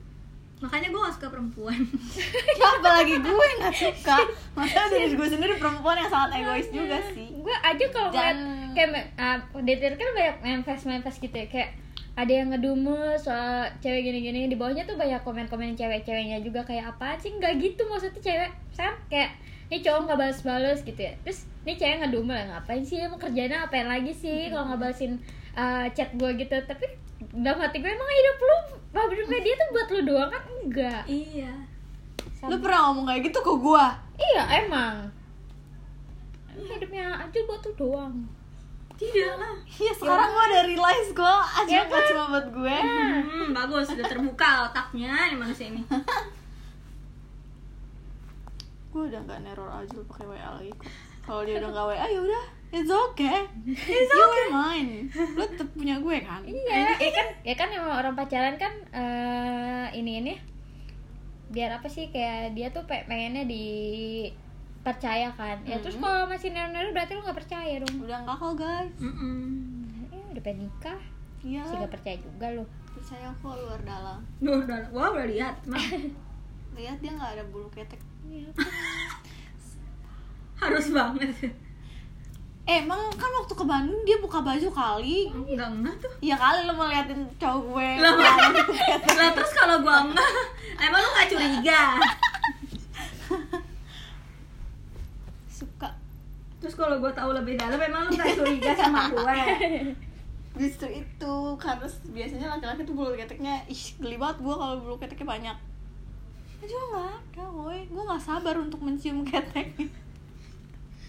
makanya 0.56 0.88
gue 0.88 1.02
gak 1.02 1.16
suka 1.16 1.28
perempuan. 1.30 1.80
Ya 2.60 2.68
apalagi 2.80 3.16
gue 3.20 3.48
nggak 3.60 3.76
suka. 3.76 4.18
Maksudnya 4.56 4.88
dari 4.88 5.14
gue 5.14 5.28
sendiri 5.28 5.54
perempuan 5.60 6.00
yang 6.00 6.08
sangat 6.08 6.40
egois 6.40 6.68
juga 6.72 6.98
sih. 7.12 7.28
Gue 7.36 7.52
aja 7.52 7.86
kalau 7.92 8.10
Dan- 8.10 8.72
kayak 8.72 8.90
uh, 9.16 9.38
di 9.60 9.74
Twitter 9.76 9.96
kan 9.96 10.10
banyak 10.16 10.36
manifest 10.42 10.84
manifest 10.88 11.18
gitu 11.20 11.36
ya. 11.36 11.48
Kayak 11.48 11.70
ada 12.16 12.32
yang 12.32 12.48
ngedumes 12.48 13.20
soal 13.20 13.68
cewek 13.84 14.08
gini-gini. 14.08 14.48
Di 14.48 14.56
bawahnya 14.56 14.88
tuh 14.88 14.96
banyak 14.96 15.20
komen-komen 15.22 15.76
cewek-ceweknya 15.76 16.40
juga 16.40 16.64
kayak 16.64 16.96
apa 16.96 17.20
sih? 17.20 17.36
Nggak 17.36 17.60
gitu 17.60 17.84
maksudnya 17.86 18.22
cewek. 18.24 18.52
Kan 18.74 18.96
kayak 19.12 19.36
ini 19.68 19.84
cowok 19.84 20.00
nggak 20.08 20.20
balas-balas 20.24 20.80
gitu 20.82 20.98
ya. 20.98 21.14
Terus 21.28 21.44
ini 21.68 21.76
cewek 21.76 21.98
ngedumel 22.00 22.40
ngapain 22.48 22.82
sih? 22.82 23.04
Emang 23.04 23.20
kerjanya 23.20 23.68
apain 23.68 23.86
lagi 23.86 24.16
sih? 24.16 24.48
Kalau 24.48 24.72
nggak 24.72 24.80
balesin 24.80 25.20
uh, 25.56 25.86
chat 25.96 26.12
gue 26.14 26.30
gitu. 26.38 26.56
Tapi 26.68 26.86
dalam 27.36 27.60
hati 27.64 27.80
gue 27.80 27.92
emang 27.92 28.12
hidup 28.12 28.38
lu 28.40 28.58
hidupnya 28.96 29.40
dia 29.44 29.54
tuh 29.60 29.68
buat 29.72 29.88
lu 29.92 30.02
doang 30.08 30.30
kan? 30.32 30.44
Enggak. 30.64 31.04
Iya. 31.08 31.54
Lu 32.46 32.56
pernah 32.62 32.80
ngomong 32.92 33.06
kayak 33.10 33.22
gitu 33.32 33.40
ke 33.42 33.54
gue 33.60 33.86
iya 34.16 34.44
emang. 34.64 34.96
Hidupnya 36.56 37.06
aja 37.28 37.40
buat 37.48 37.62
lu 37.68 37.74
doang. 37.76 38.16
Tidak. 38.96 39.36
Lah 39.36 39.56
iya 39.68 39.92
sekarang 39.92 40.30
gue 40.32 40.46
udah 40.48 40.64
realize 40.64 41.10
gue 41.12 41.36
aja 41.60 41.68
Ya 41.68 41.84
kan? 41.84 42.04
cuma 42.08 42.24
buat 42.32 42.48
gue 42.54 42.78
hmm, 42.80 43.48
bagus. 43.52 43.86
Sudah 43.92 44.06
terbuka 44.08 44.72
otaknya 44.72 45.12
nih 45.32 45.38
manusia 45.38 45.68
ini. 45.68 45.84
Gue 48.96 49.12
udah 49.12 49.20
nggak 49.28 49.40
neror 49.44 49.68
aja 49.68 49.92
lu 49.92 50.08
pakai 50.08 50.28
wa 50.28 50.56
lagi. 50.56 50.72
Kalau 51.26 51.42
dia 51.44 51.60
udah 51.60 51.70
nggak 51.76 51.86
wa 51.92 51.94
ya 52.00 52.20
udah 52.22 52.46
it's 52.72 52.92
okay. 52.92 53.46
It's 53.68 54.14
okay. 54.14 54.48
mine. 54.50 55.10
Lu 55.14 55.44
tetap 55.46 55.70
punya 55.74 56.00
gue 56.00 56.18
kan? 56.24 56.42
Iya, 56.46 56.98
ya 56.98 57.12
kan, 57.12 57.28
ya 57.44 57.56
kan 57.58 57.70
emang 57.74 57.94
orang 58.02 58.14
pacaran 58.18 58.56
kan 58.56 58.74
eh 58.94 59.88
ini 59.98 60.22
ini. 60.24 60.34
Biar 61.52 61.78
apa 61.78 61.88
sih 61.90 62.10
kayak 62.10 62.58
dia 62.58 62.74
tuh 62.74 62.84
pe- 62.90 63.06
pengennya 63.06 63.46
dipercaya 63.46 65.30
kan. 65.36 65.62
Ya 65.66 65.78
terus 65.82 65.98
kalau 65.98 66.26
masih 66.26 66.52
nero-nero 66.52 66.92
berarti 66.94 67.14
lu 67.16 67.22
nggak 67.26 67.40
percaya 67.40 67.74
dong. 67.82 67.96
udah 68.02 68.18
nggak 68.26 68.38
kok 68.38 68.54
guys. 68.58 68.98
Mm-mm. 69.02 69.44
Ya 70.10 70.24
udah 70.34 70.44
pengen 70.44 70.68
nikah, 70.68 71.02
iya. 71.46 71.62
Sih 71.64 71.76
nggak 71.78 71.94
percaya 71.94 72.18
juga 72.22 72.48
lu. 72.54 72.66
percaya 72.96 73.28
kok 73.28 73.56
luar 73.60 73.82
dalam. 73.84 74.20
Duh, 74.40 74.64
udah, 74.64 74.80
gua 74.88 75.12
udah 75.12 75.28
lihat 75.28 75.56
Mah, 75.68 75.84
lihat 76.80 76.96
dia 77.04 77.12
nggak 77.12 77.32
ada 77.38 77.44
bulu 77.52 77.68
ketek. 77.76 78.00
Iya. 78.24 78.50
harus 80.56 80.88
banget 80.96 81.52
eh 82.66 82.82
emang 82.82 82.98
kan 83.14 83.30
waktu 83.30 83.54
ke 83.54 83.62
Bandung 83.62 84.02
dia 84.02 84.18
buka 84.18 84.42
baju 84.42 84.68
kali. 84.74 85.30
Enggak 85.30 85.70
enggak 85.70 85.96
tuh. 86.02 86.14
Iya 86.18 86.34
kali 86.34 86.66
lo 86.66 86.74
mau 86.74 86.90
liatin 86.90 87.22
cowok 87.38 87.62
gue. 87.62 87.90
Lah 88.02 88.14
lah, 88.18 89.30
terus 89.38 89.54
kalau 89.54 89.86
gua 89.86 90.02
enggak 90.02 90.32
emang 90.82 91.00
lu 91.00 91.10
gak 91.14 91.30
curiga? 91.30 91.82
Suka. 95.46 95.94
Terus 96.58 96.74
kalau 96.74 96.98
gua 96.98 97.14
tahu 97.14 97.38
lebih 97.38 97.54
dalam 97.54 97.78
emang 97.78 98.10
lu 98.10 98.18
gak 98.18 98.34
curiga 98.34 98.74
sama 98.74 99.14
gue 99.14 99.38
justru 100.56 100.88
itu 100.88 101.36
karena 101.60 101.84
biasanya 102.16 102.48
laki-laki 102.56 102.88
tuh 102.88 102.96
bulu 102.96 103.12
keteknya 103.12 103.68
ih 103.68 103.84
geli 104.00 104.16
banget 104.16 104.40
gue 104.40 104.56
kalau 104.56 104.80
bulu 104.80 104.96
keteknya 104.96 105.28
banyak. 105.28 105.58
Gue 106.64 106.68
juga 106.72 106.84
nggak 106.96 107.12
ada 107.12 107.44
woi. 107.52 107.80
Gue 107.92 108.04
nggak 108.08 108.24
sabar 108.24 108.56
untuk 108.56 108.80
mencium 108.80 109.28
ketek 109.28 109.76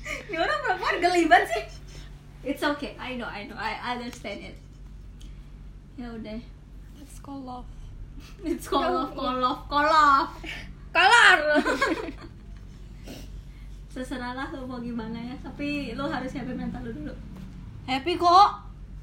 ini 0.30 0.36
orang 0.38 0.58
perempuan 0.62 0.96
geli 1.02 1.22
banget 1.26 1.48
sih. 1.52 1.64
It's 2.46 2.62
okay. 2.62 2.94
I 2.94 3.18
know 3.18 3.26
I 3.26 3.50
know. 3.50 3.58
I 3.58 3.98
understand 3.98 4.40
it. 4.42 4.56
Ya 5.98 6.12
udah. 6.14 6.38
Let's 6.96 7.18
call 7.18 7.42
love. 7.42 7.68
It's 8.46 8.70
call 8.70 8.86
love 8.86 9.12
call 9.12 9.36
love 9.42 9.62
call 9.66 9.86
love. 9.86 10.30
Kolor. 10.96 11.40
terserah 13.96 14.36
lah 14.36 14.48
lu 14.52 14.68
mau 14.68 14.76
gimana 14.76 15.16
ya 15.16 15.32
tapi 15.40 15.96
lu 15.96 16.04
harus 16.04 16.28
happy 16.32 16.52
mental 16.52 16.84
lu 16.84 16.92
dulu. 16.92 17.14
Happy 17.88 18.16
kok. 18.20 18.50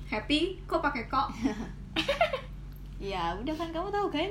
Happy 0.06 0.62
kok 0.70 0.82
pakai 0.82 1.10
kok? 1.10 1.34
Ya 3.04 3.36
udah 3.36 3.52
kan 3.58 3.70
kamu 3.74 3.90
tahu 3.90 4.08
kan? 4.14 4.30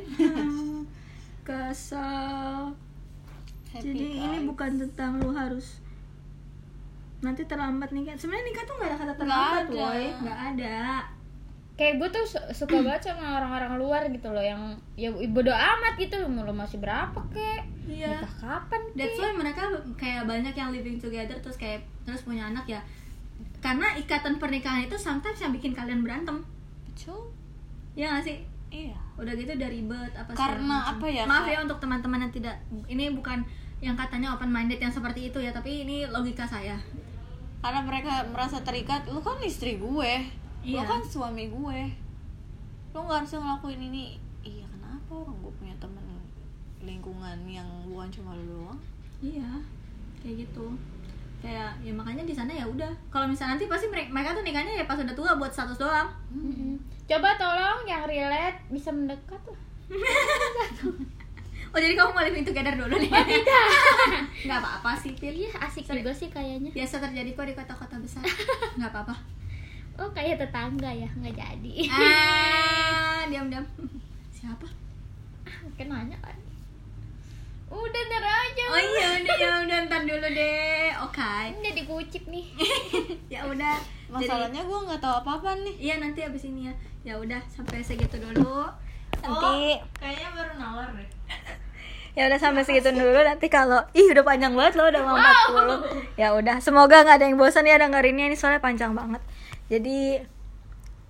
Kesel. 1.42 2.72
Happy 3.74 3.90
jadi 3.90 4.06
ini 4.22 4.38
guys. 4.38 4.46
bukan 4.48 4.70
tentang 4.86 5.18
lu 5.18 5.34
harus 5.34 5.82
nanti 7.22 7.42
terlambat 7.44 7.90
nikah 7.90 8.12
sebenarnya 8.12 8.44
nikah 8.44 8.64
tuh 8.64 8.74
gak 8.76 8.84
ada 8.84 8.96
kata 8.96 9.04
Nggak 9.06 9.16
terlambat 9.16 9.62
ada. 9.62 9.72
boy. 9.72 10.02
Nggak 10.20 10.38
ada. 10.48 10.78
Kayak 11.72 11.94
gue 11.96 12.08
tuh 12.12 12.24
su- 12.28 12.50
suka 12.52 12.76
banget 12.78 13.02
sama 13.08 13.26
orang-orang 13.34 13.72
luar 13.76 14.02
gitu 14.06 14.28
loh 14.28 14.42
yang 14.42 14.60
ya 14.92 15.08
bodo 15.08 15.48
amat 15.48 15.94
gitu. 15.96 16.18
Lu 16.20 16.52
masih 16.52 16.76
berapa 16.76 17.16
kek? 17.30 17.62
Iya. 17.84 18.20
nikah 18.20 18.34
kapan 18.38 18.80
That's 18.92 19.14
kek? 19.14 19.22
why 19.22 19.32
mereka 19.32 19.62
kayak 19.96 20.22
banyak 20.24 20.52
yang 20.52 20.70
living 20.70 20.96
together 20.96 21.34
terus 21.36 21.56
kayak 21.56 21.80
terus 22.02 22.22
punya 22.22 22.44
anak 22.44 22.66
ya. 22.66 22.82
Karena 23.58 23.94
ikatan 23.94 24.36
pernikahan 24.36 24.82
itu 24.82 24.94
sometimes 24.94 25.38
yang 25.38 25.50
bikin 25.50 25.72
kalian 25.72 26.02
berantem. 26.02 26.42
Betul. 26.84 27.30
Ya 27.94 28.12
gak 28.12 28.26
sih? 28.26 28.38
Iya. 28.68 28.98
Udah 29.14 29.32
gitu 29.32 29.52
udah 29.52 29.68
ribet 29.68 30.12
apa 30.12 30.30
Karena 30.32 30.76
macam. 30.82 30.92
apa 30.96 31.06
ya, 31.06 31.22
maaf 31.24 31.46
ya 31.46 31.58
untuk 31.60 31.78
teman-teman 31.78 32.20
yang 32.20 32.32
tidak 32.32 32.56
ini 32.86 33.08
bukan 33.08 33.44
yang 33.78 33.92
katanya 33.92 34.30
open 34.30 34.48
minded 34.48 34.78
yang 34.78 34.88
seperti 34.88 35.28
itu 35.28 35.36
ya 35.36 35.50
tapi 35.50 35.82
ini 35.82 36.06
logika 36.06 36.42
saya 36.42 36.78
karena 37.62 37.80
mereka 37.80 38.26
merasa 38.28 38.58
terikat 38.60 39.06
lu 39.06 39.18
kan 39.18 39.38
istri 39.40 39.78
gue. 39.78 40.12
Lu 40.62 40.76
Iya. 40.76 40.82
kan 40.84 41.00
suami 41.00 41.46
gue. 41.46 41.80
Lu 42.90 42.98
nggak 43.00 43.22
harusnya 43.22 43.38
ngelakuin 43.40 43.80
ini. 43.80 44.04
Iya 44.42 44.66
kenapa 44.68 45.12
orang 45.16 45.38
gue 45.38 45.52
punya 45.56 45.74
temen 45.78 46.02
lingkungan 46.80 47.38
yang 47.46 47.66
bukan 47.86 48.10
cuma 48.10 48.34
lu 48.34 48.44
doang? 48.44 48.78
Iya 49.18 49.62
kayak 50.18 50.44
gitu. 50.44 50.74
Kayak 51.38 51.74
ya 51.78 51.90
makanya 51.90 52.22
di 52.22 52.30
sana 52.30 52.50
ya 52.50 52.66
udah. 52.66 52.90
Kalau 53.08 53.26
misalnya 53.26 53.54
nanti 53.54 53.66
pasti 53.66 53.86
mereka, 53.86 54.10
mereka 54.10 54.34
tuh 54.34 54.42
nikahnya 54.42 54.74
ya 54.76 54.84
pas 54.84 54.94
udah 54.94 55.14
tua 55.14 55.34
buat 55.34 55.50
status 55.50 55.78
doang. 55.78 56.10
Mm-mm. 56.30 56.78
coba 57.02 57.34
tolong 57.36 57.82
yang 57.84 58.06
relate 58.06 58.56
bisa 58.72 58.88
mendekat 58.88 59.36
lah 59.44 59.60
oh 61.72 61.78
jadi 61.80 61.94
kamu 61.96 62.10
mau 62.12 62.22
living 62.22 62.44
together 62.44 62.74
dulu 62.76 62.94
nih? 63.00 63.08
Oh, 63.08 63.24
tidak. 63.24 63.66
Nggak 64.46 64.58
apa-apa 64.60 64.92
sih 65.00 65.16
Pil 65.16 65.32
iya 65.32 65.52
asik 65.64 65.88
Sorry. 65.88 66.04
juga 66.04 66.12
sih 66.12 66.28
kayaknya. 66.28 66.70
Biasa 66.76 67.00
terjadi 67.00 67.30
kok 67.32 67.46
di 67.48 67.54
kota-kota 67.56 67.96
besar. 67.96 68.24
Nggak 68.76 68.90
apa-apa. 68.92 69.16
Oh 69.96 70.08
kayak 70.12 70.36
tetangga 70.36 70.92
ya? 70.92 71.08
Nggak 71.16 71.34
jadi. 71.40 71.74
Ah 71.88 73.24
diam-diam. 73.32 73.64
Siapa? 74.28 74.68
Mungkin 75.64 75.86
nanya 75.88 76.16
kan. 76.20 76.36
Udah 77.72 78.02
ntar 78.04 78.24
aja. 78.24 78.64
Oh 78.68 78.76
iya 78.76 79.06
udah 79.24 79.36
ya 79.40 79.50
udah 79.64 79.78
ntar 79.88 80.02
dulu 80.04 80.28
deh. 80.28 80.92
Oke. 81.08 81.32
Ini 81.56 81.58
jadi 81.72 81.82
kucip 81.88 82.28
nih. 82.28 82.46
Ya 83.32 83.48
udah 83.48 83.80
jadi 83.80 84.12
masalahnya 84.12 84.60
gue 84.60 84.78
nggak 84.92 85.00
tahu 85.00 85.24
apa-apa 85.24 85.56
nih. 85.64 85.76
Iya 85.80 85.94
nanti 86.04 86.20
abis 86.20 86.44
ini 86.52 86.68
ya. 86.68 86.74
Ya 87.00 87.14
udah 87.16 87.40
sampai 87.48 87.80
segitu 87.80 88.20
dulu. 88.20 88.68
Nanti. 89.24 89.80
Kayaknya 89.96 90.28
baru 90.36 90.52
nalar 90.60 90.88
deh 90.92 91.21
ya 92.18 92.28
udah 92.28 92.38
sampai 92.38 92.62
segitu 92.64 92.92
dulu. 92.92 93.20
Nanti 93.22 93.46
kalau 93.48 93.82
ih 93.96 94.12
udah 94.12 94.24
panjang 94.24 94.52
banget 94.52 94.74
loh 94.78 94.86
udah 94.92 95.02
mau 95.02 95.16
40 95.16 96.20
ya 96.20 96.36
udah 96.36 96.56
semoga 96.60 97.04
nggak 97.04 97.16
ada 97.20 97.24
yang 97.28 97.36
bosan 97.40 97.68
ya 97.68 97.80
dengerinnya. 97.80 98.28
Ini 98.32 98.36
soalnya 98.36 98.60
panjang 98.60 98.92
banget. 98.92 99.22
Jadi 99.72 100.20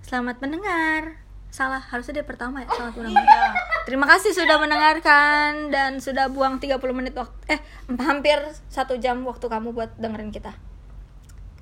selamat 0.06 0.38
mendengar. 0.38 1.22
Salah 1.52 1.84
harusnya 1.84 2.22
dia 2.22 2.26
pertama 2.26 2.64
ya. 2.64 2.68
Selamat 2.72 2.94
mendengar 3.02 3.52
terima 3.82 4.06
kasih 4.06 4.30
sudah 4.30 4.56
mendengarkan 4.62 5.74
dan 5.74 5.98
sudah 5.98 6.30
buang 6.30 6.62
30 6.62 6.78
menit 6.94 7.14
waktu 7.18 7.34
eh 7.50 7.60
hampir 7.98 8.38
satu 8.70 8.94
jam 8.96 9.26
waktu 9.26 9.46
kamu 9.50 9.74
buat 9.74 9.90
dengerin 9.98 10.30
kita. 10.30 10.54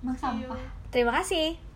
Sampah. 0.01 0.61
Terima 0.93 1.13
kasih 1.21 1.70